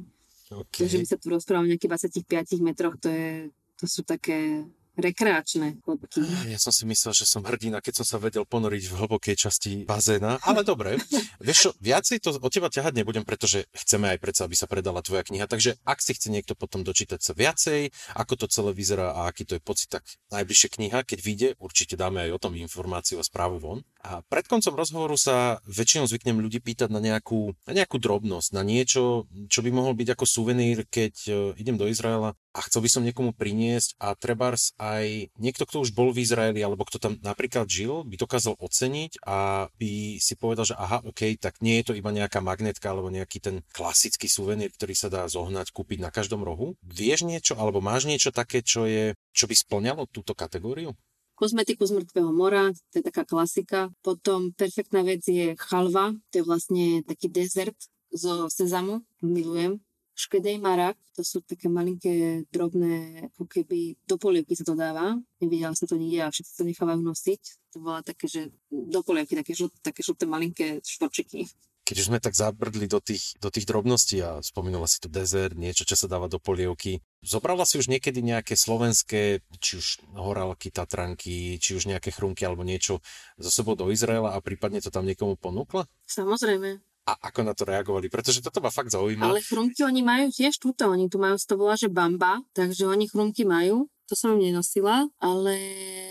Okay. 0.50 0.88
Takže 0.88 0.98
my 1.04 1.08
sa 1.08 1.18
tu 1.20 1.28
rozprávame 1.30 1.68
o 1.68 1.72
nejakých 1.76 2.26
25 2.26 2.66
metroch, 2.66 2.96
to, 2.98 3.12
je, 3.12 3.54
to 3.78 3.86
sú 3.86 4.02
také 4.02 4.66
rekreačné 5.02 5.80
hĺbky. 5.84 6.22
Ja 6.52 6.60
som 6.60 6.76
si 6.76 6.84
myslel, 6.86 7.16
že 7.16 7.26
som 7.26 7.42
hrdina, 7.44 7.80
keď 7.80 8.04
som 8.04 8.06
sa 8.06 8.18
vedel 8.22 8.44
ponoriť 8.44 8.84
v 8.92 8.94
hlbokej 9.00 9.36
časti 9.36 9.72
bazéna, 9.88 10.40
ale 10.44 10.62
dobre. 10.68 11.00
Vieš 11.46 11.58
čo, 11.58 11.70
viacej 11.80 12.20
to 12.20 12.36
od 12.38 12.52
teba 12.52 12.68
ťahať 12.68 12.94
nebudem, 13.00 13.24
pretože 13.24 13.66
chceme 13.72 14.12
aj 14.16 14.20
predsa, 14.20 14.46
aby 14.46 14.56
sa 14.56 14.68
predala 14.68 15.00
tvoja 15.00 15.24
kniha, 15.24 15.48
takže 15.48 15.80
ak 15.88 16.00
si 16.04 16.12
chce 16.14 16.28
niekto 16.30 16.54
potom 16.54 16.84
dočítať 16.84 17.20
sa 17.24 17.32
viacej, 17.32 17.96
ako 18.16 18.34
to 18.36 18.46
celé 18.52 18.72
vyzerá 18.76 19.16
a 19.16 19.32
aký 19.32 19.48
to 19.48 19.56
je 19.58 19.62
pocit, 19.64 19.90
tak 19.90 20.04
najbližšia 20.36 20.70
kniha, 20.76 21.00
keď 21.08 21.20
vyjde, 21.24 21.50
určite 21.58 21.96
dáme 21.96 22.28
aj 22.28 22.32
o 22.36 22.42
tom 22.42 22.54
informáciu 22.60 23.18
a 23.20 23.26
správu 23.26 23.58
von. 23.58 23.80
A 24.00 24.24
pred 24.24 24.48
koncom 24.48 24.76
rozhovoru 24.76 25.20
sa 25.20 25.60
väčšinou 25.68 26.08
zvyknem 26.08 26.40
ľudí 26.40 26.64
pýtať 26.64 26.88
na 26.88 27.04
nejakú, 27.04 27.52
na 27.68 27.74
nejakú 27.76 28.00
drobnosť, 28.00 28.56
na 28.56 28.64
niečo, 28.64 29.28
čo 29.52 29.60
by 29.60 29.70
mohol 29.76 29.92
byť 29.96 30.16
ako 30.16 30.26
suvenír, 30.26 30.88
keď 30.88 31.14
uh, 31.28 31.36
idem 31.60 31.76
do 31.76 31.88
Izraela 31.88 32.36
a 32.50 32.60
chcel 32.66 32.82
by 32.82 32.90
som 32.90 33.06
niekomu 33.06 33.32
priniesť 33.38 34.02
a 34.02 34.18
trebárs 34.18 34.74
aj 34.82 35.30
niekto, 35.38 35.70
kto 35.70 35.86
už 35.86 35.94
bol 35.94 36.10
v 36.10 36.26
Izraeli 36.26 36.66
alebo 36.66 36.82
kto 36.82 36.98
tam 36.98 37.14
napríklad 37.22 37.70
žil, 37.70 38.02
by 38.06 38.18
dokázal 38.18 38.58
oceniť 38.58 39.22
a 39.22 39.70
by 39.78 40.18
si 40.18 40.34
povedal, 40.34 40.66
že 40.66 40.74
aha, 40.74 41.06
OK, 41.06 41.38
tak 41.38 41.62
nie 41.62 41.78
je 41.82 41.94
to 41.94 41.94
iba 41.94 42.10
nejaká 42.10 42.42
magnetka 42.42 42.90
alebo 42.90 43.14
nejaký 43.14 43.38
ten 43.38 43.56
klasický 43.70 44.26
suvenír, 44.26 44.74
ktorý 44.74 44.94
sa 44.98 45.14
dá 45.14 45.30
zohnať, 45.30 45.70
kúpiť 45.70 46.02
na 46.02 46.10
každom 46.10 46.42
rohu. 46.42 46.74
Vieš 46.82 47.30
niečo 47.30 47.54
alebo 47.54 47.86
máš 47.86 48.10
niečo 48.10 48.34
také, 48.34 48.66
čo, 48.66 48.90
je, 48.90 49.14
čo 49.30 49.46
by 49.46 49.54
splňalo 49.54 50.10
túto 50.10 50.34
kategóriu? 50.34 50.98
Kozmetiku 51.38 51.88
z 51.88 51.96
mŕtvého 51.96 52.36
mora, 52.36 52.76
to 52.92 53.00
je 53.00 53.06
taká 53.06 53.24
klasika. 53.24 53.88
Potom 54.04 54.52
perfektná 54.52 55.08
vec 55.08 55.24
je 55.24 55.56
chalva, 55.56 56.12
to 56.36 56.42
je 56.42 56.44
vlastne 56.44 57.00
taký 57.08 57.32
dezert 57.32 57.78
zo 58.12 58.50
sezamu, 58.52 59.06
milujem 59.24 59.80
škedej 60.20 60.60
marak, 60.60 61.00
to 61.16 61.24
sú 61.24 61.40
také 61.40 61.72
malinké, 61.72 62.44
drobné, 62.52 63.24
ako 63.32 63.48
keby 63.48 63.96
do 64.04 64.20
polievky 64.20 64.52
sa 64.52 64.68
to 64.68 64.76
dáva. 64.76 65.16
Nevidela 65.40 65.72
som 65.72 65.88
to 65.88 65.96
nikde 65.96 66.28
a 66.28 66.34
všetci 66.34 66.52
to 66.60 66.64
nechávajú 66.68 67.00
nosiť. 67.00 67.42
To 67.72 67.78
bola 67.80 68.04
také, 68.04 68.28
že 68.28 68.52
do 68.68 69.00
polievky, 69.00 69.40
také, 69.40 69.56
žlt, 69.56 69.72
také 69.80 70.04
žlté 70.04 70.28
malinké 70.28 70.84
štvorčiky. 70.84 71.48
keď 71.90 72.06
už 72.06 72.10
sme 72.14 72.22
tak 72.22 72.38
zabrdli 72.38 72.86
do 72.86 73.02
tých, 73.02 73.34
do 73.42 73.50
tých 73.50 73.66
drobností 73.66 74.22
a 74.22 74.44
spomínala 74.46 74.86
si 74.86 75.02
tu 75.02 75.10
dezert, 75.10 75.58
niečo, 75.58 75.90
čo 75.90 75.98
sa 75.98 76.06
dáva 76.06 76.30
do 76.30 76.38
polievky, 76.38 77.02
zobrala 77.26 77.66
si 77.66 77.82
už 77.82 77.90
niekedy 77.90 78.22
nejaké 78.22 78.54
slovenské, 78.54 79.42
či 79.58 79.72
už 79.82 80.06
horálky, 80.14 80.70
tatranky, 80.70 81.58
či 81.58 81.74
už 81.74 81.90
nejaké 81.90 82.14
chrumky 82.14 82.46
alebo 82.46 82.62
niečo 82.62 83.02
zo 83.42 83.50
sebou 83.50 83.74
do 83.74 83.90
Izraela 83.90 84.38
a 84.38 84.44
prípadne 84.44 84.84
to 84.84 84.94
tam 84.94 85.08
niekomu 85.10 85.34
ponúkla? 85.34 85.90
Samozrejme. 86.06 86.78
A 87.10 87.18
ako 87.26 87.42
na 87.42 87.58
to 87.58 87.66
reagovali? 87.66 88.06
Pretože 88.14 88.46
toto 88.46 88.62
ma 88.62 88.70
fakt 88.70 88.94
zaujíma. 88.94 89.26
Ale 89.34 89.42
chrumky 89.42 89.82
oni 89.82 90.06
majú 90.06 90.30
tiež 90.30 90.62
túto, 90.62 90.86
oni 90.86 91.10
tu 91.10 91.18
majú, 91.18 91.34
to 91.42 91.58
volá, 91.58 91.74
že 91.74 91.90
bamba, 91.90 92.46
takže 92.54 92.86
oni 92.86 93.10
chrumky 93.10 93.50
majú. 93.50 93.90
To 94.10 94.14
som 94.14 94.38
im 94.38 94.54
nenosila, 94.54 95.06
ale 95.22 95.58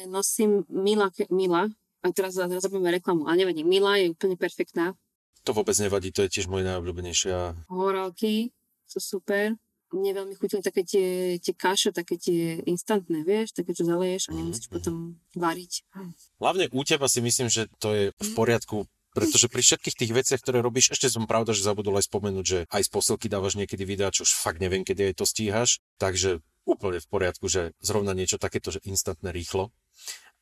nosím 0.07 0.67
Mila, 0.71 1.11
Mila 1.31 1.67
a 2.03 2.07
teraz, 2.15 2.39
teraz 2.39 2.63
robíme 2.63 2.95
reklamu, 2.95 3.27
ale 3.27 3.43
nevadí, 3.43 3.67
Mila 3.67 3.99
je 3.99 4.15
úplne 4.15 4.39
perfektná 4.39 4.95
to 5.49 5.57
vôbec 5.57 5.73
nevadí, 5.81 6.13
to 6.13 6.21
je 6.29 6.33
tiež 6.37 6.53
moje 6.53 6.69
najobľúbenejšia. 6.69 7.73
Horálky 7.73 8.53
sú 8.85 9.01
super. 9.01 9.57
Mne 9.89 10.21
veľmi 10.21 10.37
chutili 10.37 10.61
také 10.61 10.85
tie, 10.85 11.41
tie 11.41 11.55
kaše, 11.57 11.97
také 11.97 12.21
tie 12.21 12.61
instantné, 12.69 13.25
vieš, 13.25 13.57
také, 13.57 13.73
čo 13.73 13.89
zaleješ 13.89 14.29
a 14.29 14.37
nemusíš 14.37 14.69
mm-hmm. 14.69 14.77
potom 14.77 15.17
variť. 15.33 15.89
Hlavne 16.37 16.69
u 16.69 16.85
teba 16.85 17.09
si 17.09 17.25
myslím, 17.25 17.49
že 17.49 17.73
to 17.81 17.97
je 17.97 18.05
v 18.13 18.31
poriadku, 18.37 18.85
pretože 19.17 19.49
pri 19.49 19.63
všetkých 19.65 19.99
tých 19.99 20.13
veciach, 20.13 20.41
ktoré 20.41 20.61
robíš, 20.61 20.93
ešte 20.93 21.09
som 21.09 21.25
pravda, 21.25 21.57
že 21.57 21.65
zabudol 21.65 21.97
aj 21.99 22.09
spomenúť, 22.09 22.45
že 22.45 22.59
aj 22.69 22.83
z 22.87 22.91
posilky 22.93 23.27
dávaš 23.27 23.57
niekedy 23.57 23.83
videá, 23.85 24.13
čo 24.13 24.25
už 24.25 24.33
fakt 24.37 24.61
neviem, 24.61 24.85
kedy 24.85 25.13
aj 25.13 25.15
to 25.19 25.25
stíhaš, 25.25 25.81
takže 25.97 26.45
úplne 26.69 27.01
v 27.01 27.09
poriadku, 27.09 27.49
že 27.49 27.73
zrovna 27.81 28.13
niečo 28.13 28.37
takéto, 28.37 28.69
že 28.69 28.85
instantné 28.85 29.33
rýchlo. 29.33 29.73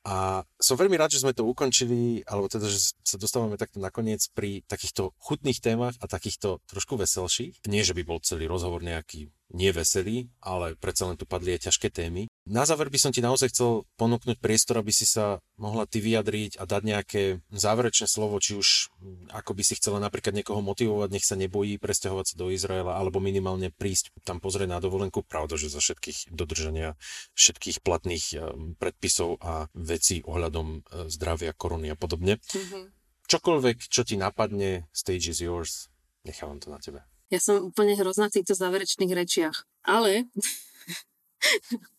A 0.07 0.47
som 0.63 0.79
veľmi 0.79 0.95
rád, 0.95 1.11
že 1.11 1.27
sme 1.27 1.35
to 1.35 1.43
ukončili, 1.43 2.23
alebo 2.31 2.47
teda, 2.47 2.71
že 2.71 2.95
sa 3.03 3.19
dostávame 3.19 3.59
takto 3.59 3.83
nakoniec 3.83 4.23
pri 4.31 4.63
takýchto 4.71 5.11
chutných 5.19 5.59
témach 5.59 5.99
a 5.99 6.07
takýchto 6.07 6.63
trošku 6.71 6.95
veselších. 6.95 7.67
Nie, 7.67 7.83
že 7.83 7.91
by 7.91 8.07
bol 8.07 8.23
celý 8.23 8.47
rozhovor 8.47 8.87
nejaký 8.87 9.35
neveselý, 9.51 10.31
ale 10.39 10.79
predsa 10.79 11.11
len 11.11 11.19
tu 11.19 11.27
padli 11.27 11.59
aj 11.59 11.67
ťažké 11.71 11.91
témy. 11.91 12.31
Na 12.47 12.63
záver 12.63 12.87
by 12.95 12.99
som 13.03 13.11
ti 13.11 13.19
naozaj 13.19 13.51
chcel 13.51 13.83
ponúknuť 13.99 14.39
priestor, 14.39 14.79
aby 14.79 14.95
si 14.95 15.03
sa 15.03 15.43
mohla 15.59 15.83
ty 15.83 15.99
vyjadriť 15.99 16.63
a 16.63 16.65
dať 16.65 16.83
nejaké 16.87 17.23
záverečné 17.51 18.07
slovo, 18.07 18.39
či 18.39 18.55
už 18.55 18.95
hm, 19.03 19.35
ako 19.35 19.51
by 19.51 19.63
si 19.67 19.75
chcela 19.75 19.99
napríklad 19.99 20.31
niekoho 20.31 20.63
motivovať, 20.63 21.11
nech 21.11 21.27
sa 21.27 21.35
nebojí 21.35 21.75
presťahovať 21.83 22.25
sa 22.31 22.35
do 22.39 22.55
Izraela, 22.55 22.95
alebo 22.95 23.19
minimálne 23.19 23.75
prísť 23.75 24.15
tam 24.23 24.39
pozrieť 24.39 24.71
na 24.71 24.79
dovolenku. 24.79 25.27
Pravda, 25.27 25.59
že 25.59 25.75
za 25.75 25.83
všetkých 25.83 26.31
dodržania 26.31 26.95
všetkých 27.35 27.83
platných 27.83 28.39
hm, 28.39 28.79
predpisov 28.79 29.43
a 29.43 29.67
vecí 29.75 30.23
ohľadom 30.23 30.87
hm, 30.87 31.11
zdravia, 31.11 31.51
korony 31.51 31.91
a 31.91 31.99
podobne. 31.99 32.39
Mm-hmm. 32.39 32.95
Čokoľvek, 33.27 33.91
čo 33.91 34.07
ti 34.07 34.15
napadne, 34.15 34.87
stage 34.95 35.35
is 35.35 35.43
yours. 35.43 35.91
Nechávam 36.23 36.63
to 36.63 36.71
na 36.71 36.79
tebe. 36.79 37.03
Ja 37.27 37.43
som 37.43 37.59
úplne 37.59 37.99
hrozná 37.99 38.31
v 38.31 38.39
týchto 38.39 38.55
záverečných 38.55 39.11
rečiach. 39.11 39.67
Ale 39.83 40.31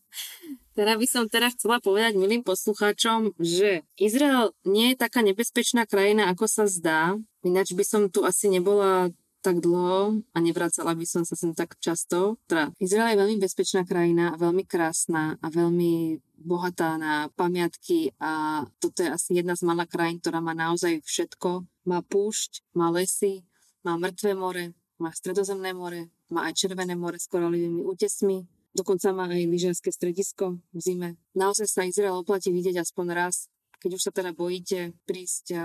teda 0.78 0.93
by 0.93 1.07
som 1.09 1.26
teda 1.26 1.49
chcela 1.57 1.82
povedať 1.82 2.13
milým 2.13 2.45
poslucháčom, 2.45 3.34
že 3.41 3.82
Izrael 3.97 4.53
nie 4.61 4.93
je 4.93 5.01
taká 5.01 5.26
nebezpečná 5.26 5.89
krajina, 5.89 6.30
ako 6.30 6.45
sa 6.45 6.70
zdá. 6.70 7.18
Ináč 7.41 7.74
by 7.74 7.82
som 7.82 8.01
tu 8.13 8.22
asi 8.22 8.45
nebola 8.53 9.09
tak 9.41 9.63
dlho 9.63 10.22
a 10.34 10.38
nevracala 10.38 10.93
by 10.93 11.05
som 11.07 11.24
sa 11.26 11.34
sem 11.34 11.55
tak 11.55 11.80
často. 11.82 12.38
Teda 12.45 12.70
Izrael 12.78 13.15
je 13.15 13.22
veľmi 13.26 13.38
bezpečná 13.41 13.89
krajina, 13.89 14.38
veľmi 14.38 14.68
krásna 14.68 15.39
a 15.41 15.47
veľmi 15.49 16.20
bohatá 16.38 16.99
na 17.01 17.34
pamiatky 17.34 18.13
a 18.22 18.61
toto 18.78 19.01
je 19.01 19.09
asi 19.09 19.41
jedna 19.41 19.57
z 19.57 19.65
malých 19.65 19.89
krajín, 19.89 20.18
ktorá 20.22 20.43
má 20.43 20.53
naozaj 20.53 21.01
všetko. 21.01 21.65
Má 21.89 22.05
púšť, 22.05 22.61
má 22.78 22.93
lesy, 22.93 23.47
má 23.82 23.97
mŕtve 23.97 24.36
more, 24.38 24.76
má 25.01 25.09
stredozemné 25.09 25.74
more, 25.74 26.11
má 26.28 26.45
aj 26.49 26.53
Červené 26.53 26.93
more 26.99 27.15
s 27.15 27.32
koralivými 27.32 27.82
útesmi, 27.88 28.43
dokonca 28.78 29.10
má 29.10 29.26
aj 29.26 29.50
lyžiarske 29.50 29.90
stredisko 29.90 30.62
v 30.70 30.80
zime. 30.80 31.10
Naozaj 31.34 31.66
sa 31.66 31.82
Izrael 31.90 32.22
oplatí 32.22 32.54
vidieť 32.54 32.86
aspoň 32.86 33.06
raz. 33.18 33.50
Keď 33.82 33.92
už 33.98 34.06
sa 34.06 34.12
teda 34.14 34.38
bojíte 34.38 34.94
prísť 35.10 35.58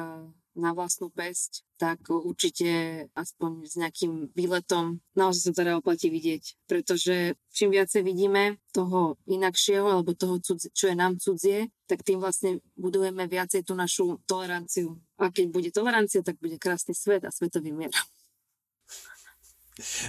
na 0.52 0.76
vlastnú 0.76 1.08
pesť, 1.08 1.64
tak 1.80 2.12
určite 2.12 3.08
aspoň 3.16 3.64
s 3.64 3.74
nejakým 3.80 4.36
výletom 4.36 5.00
naozaj 5.16 5.48
sa 5.48 5.64
teda 5.64 5.80
oplatí 5.80 6.12
vidieť. 6.12 6.68
Pretože 6.68 7.40
čím 7.48 7.72
viacej 7.72 8.04
vidíme 8.04 8.60
toho 8.76 9.16
inakšieho 9.24 9.88
alebo 9.88 10.12
toho, 10.12 10.36
čo 10.44 10.84
je 10.92 10.96
nám 10.96 11.16
cudzie, 11.16 11.72
tak 11.88 12.04
tým 12.04 12.20
vlastne 12.20 12.60
budujeme 12.76 13.24
viacej 13.24 13.64
tú 13.64 13.72
našu 13.72 14.20
toleranciu. 14.28 15.00
A 15.16 15.32
keď 15.32 15.46
bude 15.48 15.70
tolerancia, 15.72 16.20
tak 16.20 16.36
bude 16.36 16.60
krásny 16.60 16.92
svet 16.92 17.24
a 17.24 17.32
svetový 17.32 17.72
mier. 17.72 17.92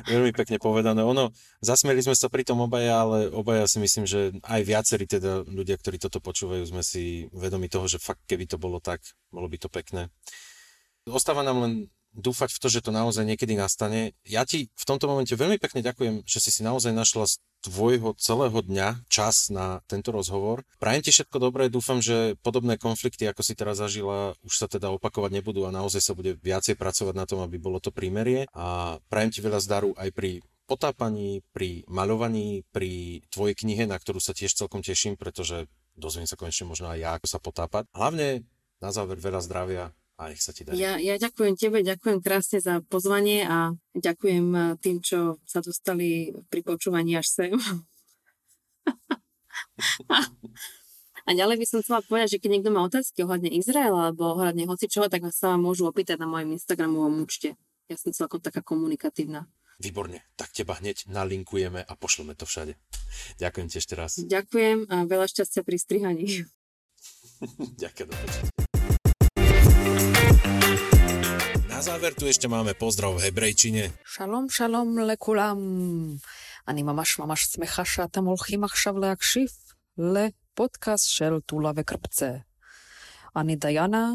Veľmi 0.08 0.32
pekne 0.36 0.58
povedané. 0.62 1.02
Ono, 1.02 1.34
zasmieli 1.64 2.04
sme 2.04 2.16
sa 2.16 2.28
pri 2.30 2.46
tom 2.46 2.64
obaja, 2.64 3.04
ale 3.04 3.30
obaja 3.32 3.66
si 3.66 3.82
myslím, 3.82 4.06
že 4.06 4.34
aj 4.44 4.62
viacerí 4.64 5.06
teda 5.06 5.44
ľudia, 5.48 5.76
ktorí 5.80 5.98
toto 5.98 6.22
počúvajú, 6.24 6.64
sme 6.68 6.84
si 6.86 7.28
vedomi 7.34 7.68
toho, 7.68 7.90
že 7.90 8.02
fakt 8.02 8.24
keby 8.30 8.46
to 8.48 8.62
bolo 8.62 8.78
tak, 8.80 9.02
bolo 9.34 9.50
by 9.50 9.58
to 9.58 9.68
pekné. 9.68 10.10
Ostáva 11.04 11.44
nám 11.44 11.58
len 11.64 11.74
dúfať 12.14 12.54
v 12.54 12.62
to, 12.62 12.68
že 12.70 12.86
to 12.86 12.92
naozaj 12.94 13.26
niekedy 13.26 13.58
nastane. 13.58 14.14
Ja 14.24 14.46
ti 14.46 14.70
v 14.74 14.86
tomto 14.88 15.10
momente 15.10 15.34
veľmi 15.34 15.58
pekne 15.58 15.82
ďakujem, 15.82 16.24
že 16.24 16.40
si 16.40 16.50
si 16.54 16.62
naozaj 16.62 16.94
našla 16.94 17.26
z 17.26 17.34
tvojho 17.64 18.14
celého 18.20 18.60
dňa 18.60 19.08
čas 19.08 19.48
na 19.48 19.80
tento 19.88 20.12
rozhovor. 20.12 20.68
Prajem 20.78 21.02
ti 21.08 21.12
všetko 21.16 21.38
dobré, 21.40 21.72
dúfam, 21.72 22.04
že 22.04 22.36
podobné 22.44 22.76
konflikty, 22.76 23.24
ako 23.26 23.42
si 23.42 23.56
teraz 23.56 23.80
zažila, 23.80 24.36
už 24.44 24.54
sa 24.54 24.68
teda 24.68 24.92
opakovať 24.92 25.32
nebudú 25.40 25.64
a 25.64 25.74
naozaj 25.74 26.04
sa 26.04 26.14
bude 26.14 26.36
viacej 26.36 26.76
pracovať 26.76 27.16
na 27.16 27.26
tom, 27.26 27.40
aby 27.42 27.56
bolo 27.58 27.80
to 27.80 27.90
prímerie. 27.90 28.46
A 28.52 29.00
prajem 29.08 29.32
ti 29.32 29.40
veľa 29.40 29.64
zdaru 29.64 29.96
aj 29.96 30.12
pri 30.12 30.44
potápaní, 30.68 31.44
pri 31.56 31.88
maľovaní, 31.88 32.68
pri 32.72 33.24
tvojej 33.32 33.56
knihe, 33.56 33.88
na 33.88 33.96
ktorú 33.96 34.20
sa 34.20 34.36
tiež 34.36 34.56
celkom 34.56 34.84
teším, 34.84 35.16
pretože 35.16 35.68
dozviem 35.96 36.28
sa 36.28 36.40
konečne 36.40 36.68
možno 36.68 36.92
aj 36.92 37.00
ja, 37.00 37.12
ako 37.16 37.28
sa 37.28 37.40
potápať. 37.40 37.84
Hlavne 37.96 38.44
na 38.84 38.90
záver 38.92 39.20
veľa 39.20 39.40
zdravia, 39.40 39.96
a 40.18 40.30
nech 40.30 40.42
sa 40.42 40.54
ti 40.54 40.62
darí. 40.64 40.78
Ja, 40.78 41.02
ja 41.02 41.18
ďakujem 41.18 41.58
tebe, 41.58 41.82
ďakujem 41.82 42.22
krásne 42.22 42.62
za 42.62 42.86
pozvanie 42.86 43.46
a 43.46 43.74
ďakujem 43.98 44.48
eh, 44.54 44.78
tým, 44.78 45.02
čo 45.02 45.42
sa 45.50 45.60
dostali 45.66 46.34
pri 46.54 46.62
počúvaní 46.62 47.18
až 47.18 47.28
sem. 47.30 47.54
a 51.28 51.30
ďalej 51.34 51.58
by 51.58 51.66
som 51.66 51.82
chcela 51.82 52.06
povedať, 52.06 52.38
že 52.38 52.42
keď 52.42 52.50
niekto 52.60 52.70
má 52.70 52.86
otázky 52.86 53.26
ohľadne 53.26 53.50
Izraela 53.50 54.14
alebo 54.14 54.38
ohľadne 54.38 54.70
hoci 54.70 54.86
čoho, 54.86 55.10
tak 55.10 55.26
sa 55.34 55.58
vám 55.58 55.66
môžu 55.66 55.90
opýtať 55.90 56.22
na 56.22 56.30
mojom 56.30 56.54
Instagramovom 56.54 57.26
účte. 57.26 57.58
Ja 57.90 57.98
som 57.98 58.14
celkom 58.14 58.40
taká 58.40 58.62
komunikatívna. 58.64 59.50
Výborne, 59.82 60.22
tak 60.38 60.54
teba 60.54 60.78
hneď 60.78 61.10
nalinkujeme 61.10 61.82
a 61.82 61.94
pošleme 61.98 62.38
to 62.38 62.46
všade. 62.46 62.78
Ďakujem 63.42 63.68
ti 63.68 63.76
ešte 63.82 63.98
raz. 63.98 64.22
Ďakujem 64.22 64.88
a 64.88 64.96
veľa 65.10 65.28
šťastia 65.28 65.66
pri 65.66 65.78
strihaní. 65.82 66.26
Ďakujem 67.84 68.63
záver 71.89 72.13
tu 72.13 72.29
ešte 72.29 72.47
máme 72.47 72.77
pozdrav 72.79 73.17
v 73.17 73.27
hebrejčine. 73.27 73.91
שלום 74.05 74.47
שלום 74.49 74.99
לכולם. 74.99 75.59
אני 76.69 76.83
ממש 76.83 77.19
ממש 77.19 77.45
שמחה 77.45 77.85
שאתם 77.85 78.25
הולכים 78.25 78.65
עכשיו 78.65 78.99
להקשיב 78.99 79.49
לפודקאסט 79.99 81.09
של 81.11 81.41
טולה 81.47 81.71
וקרפצה. 81.77 82.31
אני 83.37 83.57
דיינה, 83.57 84.13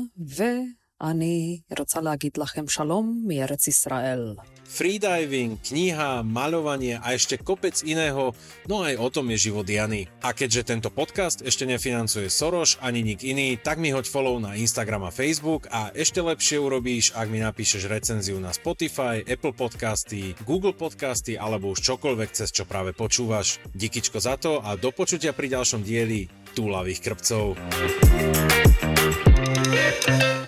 ואני 1.03 1.59
רוצה 1.79 2.01
להגיד 2.01 2.31
לכם 2.37 2.67
שלום 2.67 3.23
מארץ 3.27 3.67
ישראל. 3.67 4.35
freediving, 4.73 5.61
kniha, 5.61 6.25
maľovanie 6.25 6.97
a 6.97 7.13
ešte 7.13 7.37
kopec 7.37 7.85
iného, 7.85 8.33
no 8.65 8.81
aj 8.81 8.97
o 8.97 9.07
tom 9.13 9.29
je 9.29 9.51
život 9.51 9.67
Jany. 9.69 10.09
A 10.25 10.33
keďže 10.33 10.73
tento 10.73 10.89
podcast 10.89 11.45
ešte 11.45 11.69
nefinancuje 11.69 12.25
Soros 12.25 12.81
ani 12.81 13.05
nik 13.05 13.21
iný, 13.21 13.61
tak 13.61 13.77
mi 13.77 13.93
hoď 13.93 14.09
follow 14.09 14.41
na 14.41 14.57
Instagram 14.57 15.05
a 15.05 15.11
Facebook 15.13 15.69
a 15.69 15.93
ešte 15.93 16.25
lepšie 16.25 16.57
urobíš, 16.57 17.13
ak 17.13 17.29
mi 17.29 17.37
napíšeš 17.45 17.85
recenziu 17.85 18.41
na 18.41 18.49
Spotify, 18.49 19.21
Apple 19.21 19.53
Podcasty, 19.53 20.33
Google 20.41 20.73
Podcasty 20.73 21.37
alebo 21.37 21.77
už 21.77 21.85
čokoľvek 21.85 22.29
cez 22.33 22.49
čo 22.49 22.65
práve 22.65 22.97
počúvaš. 22.97 23.61
Dikičko 23.77 24.17
za 24.17 24.41
to 24.41 24.57
a 24.57 24.73
do 24.73 24.89
počutia 24.89 25.37
pri 25.37 25.53
ďalšom 25.53 25.85
dieli 25.85 26.25
Túlavých 26.57 27.01
krpcov. 27.13 27.53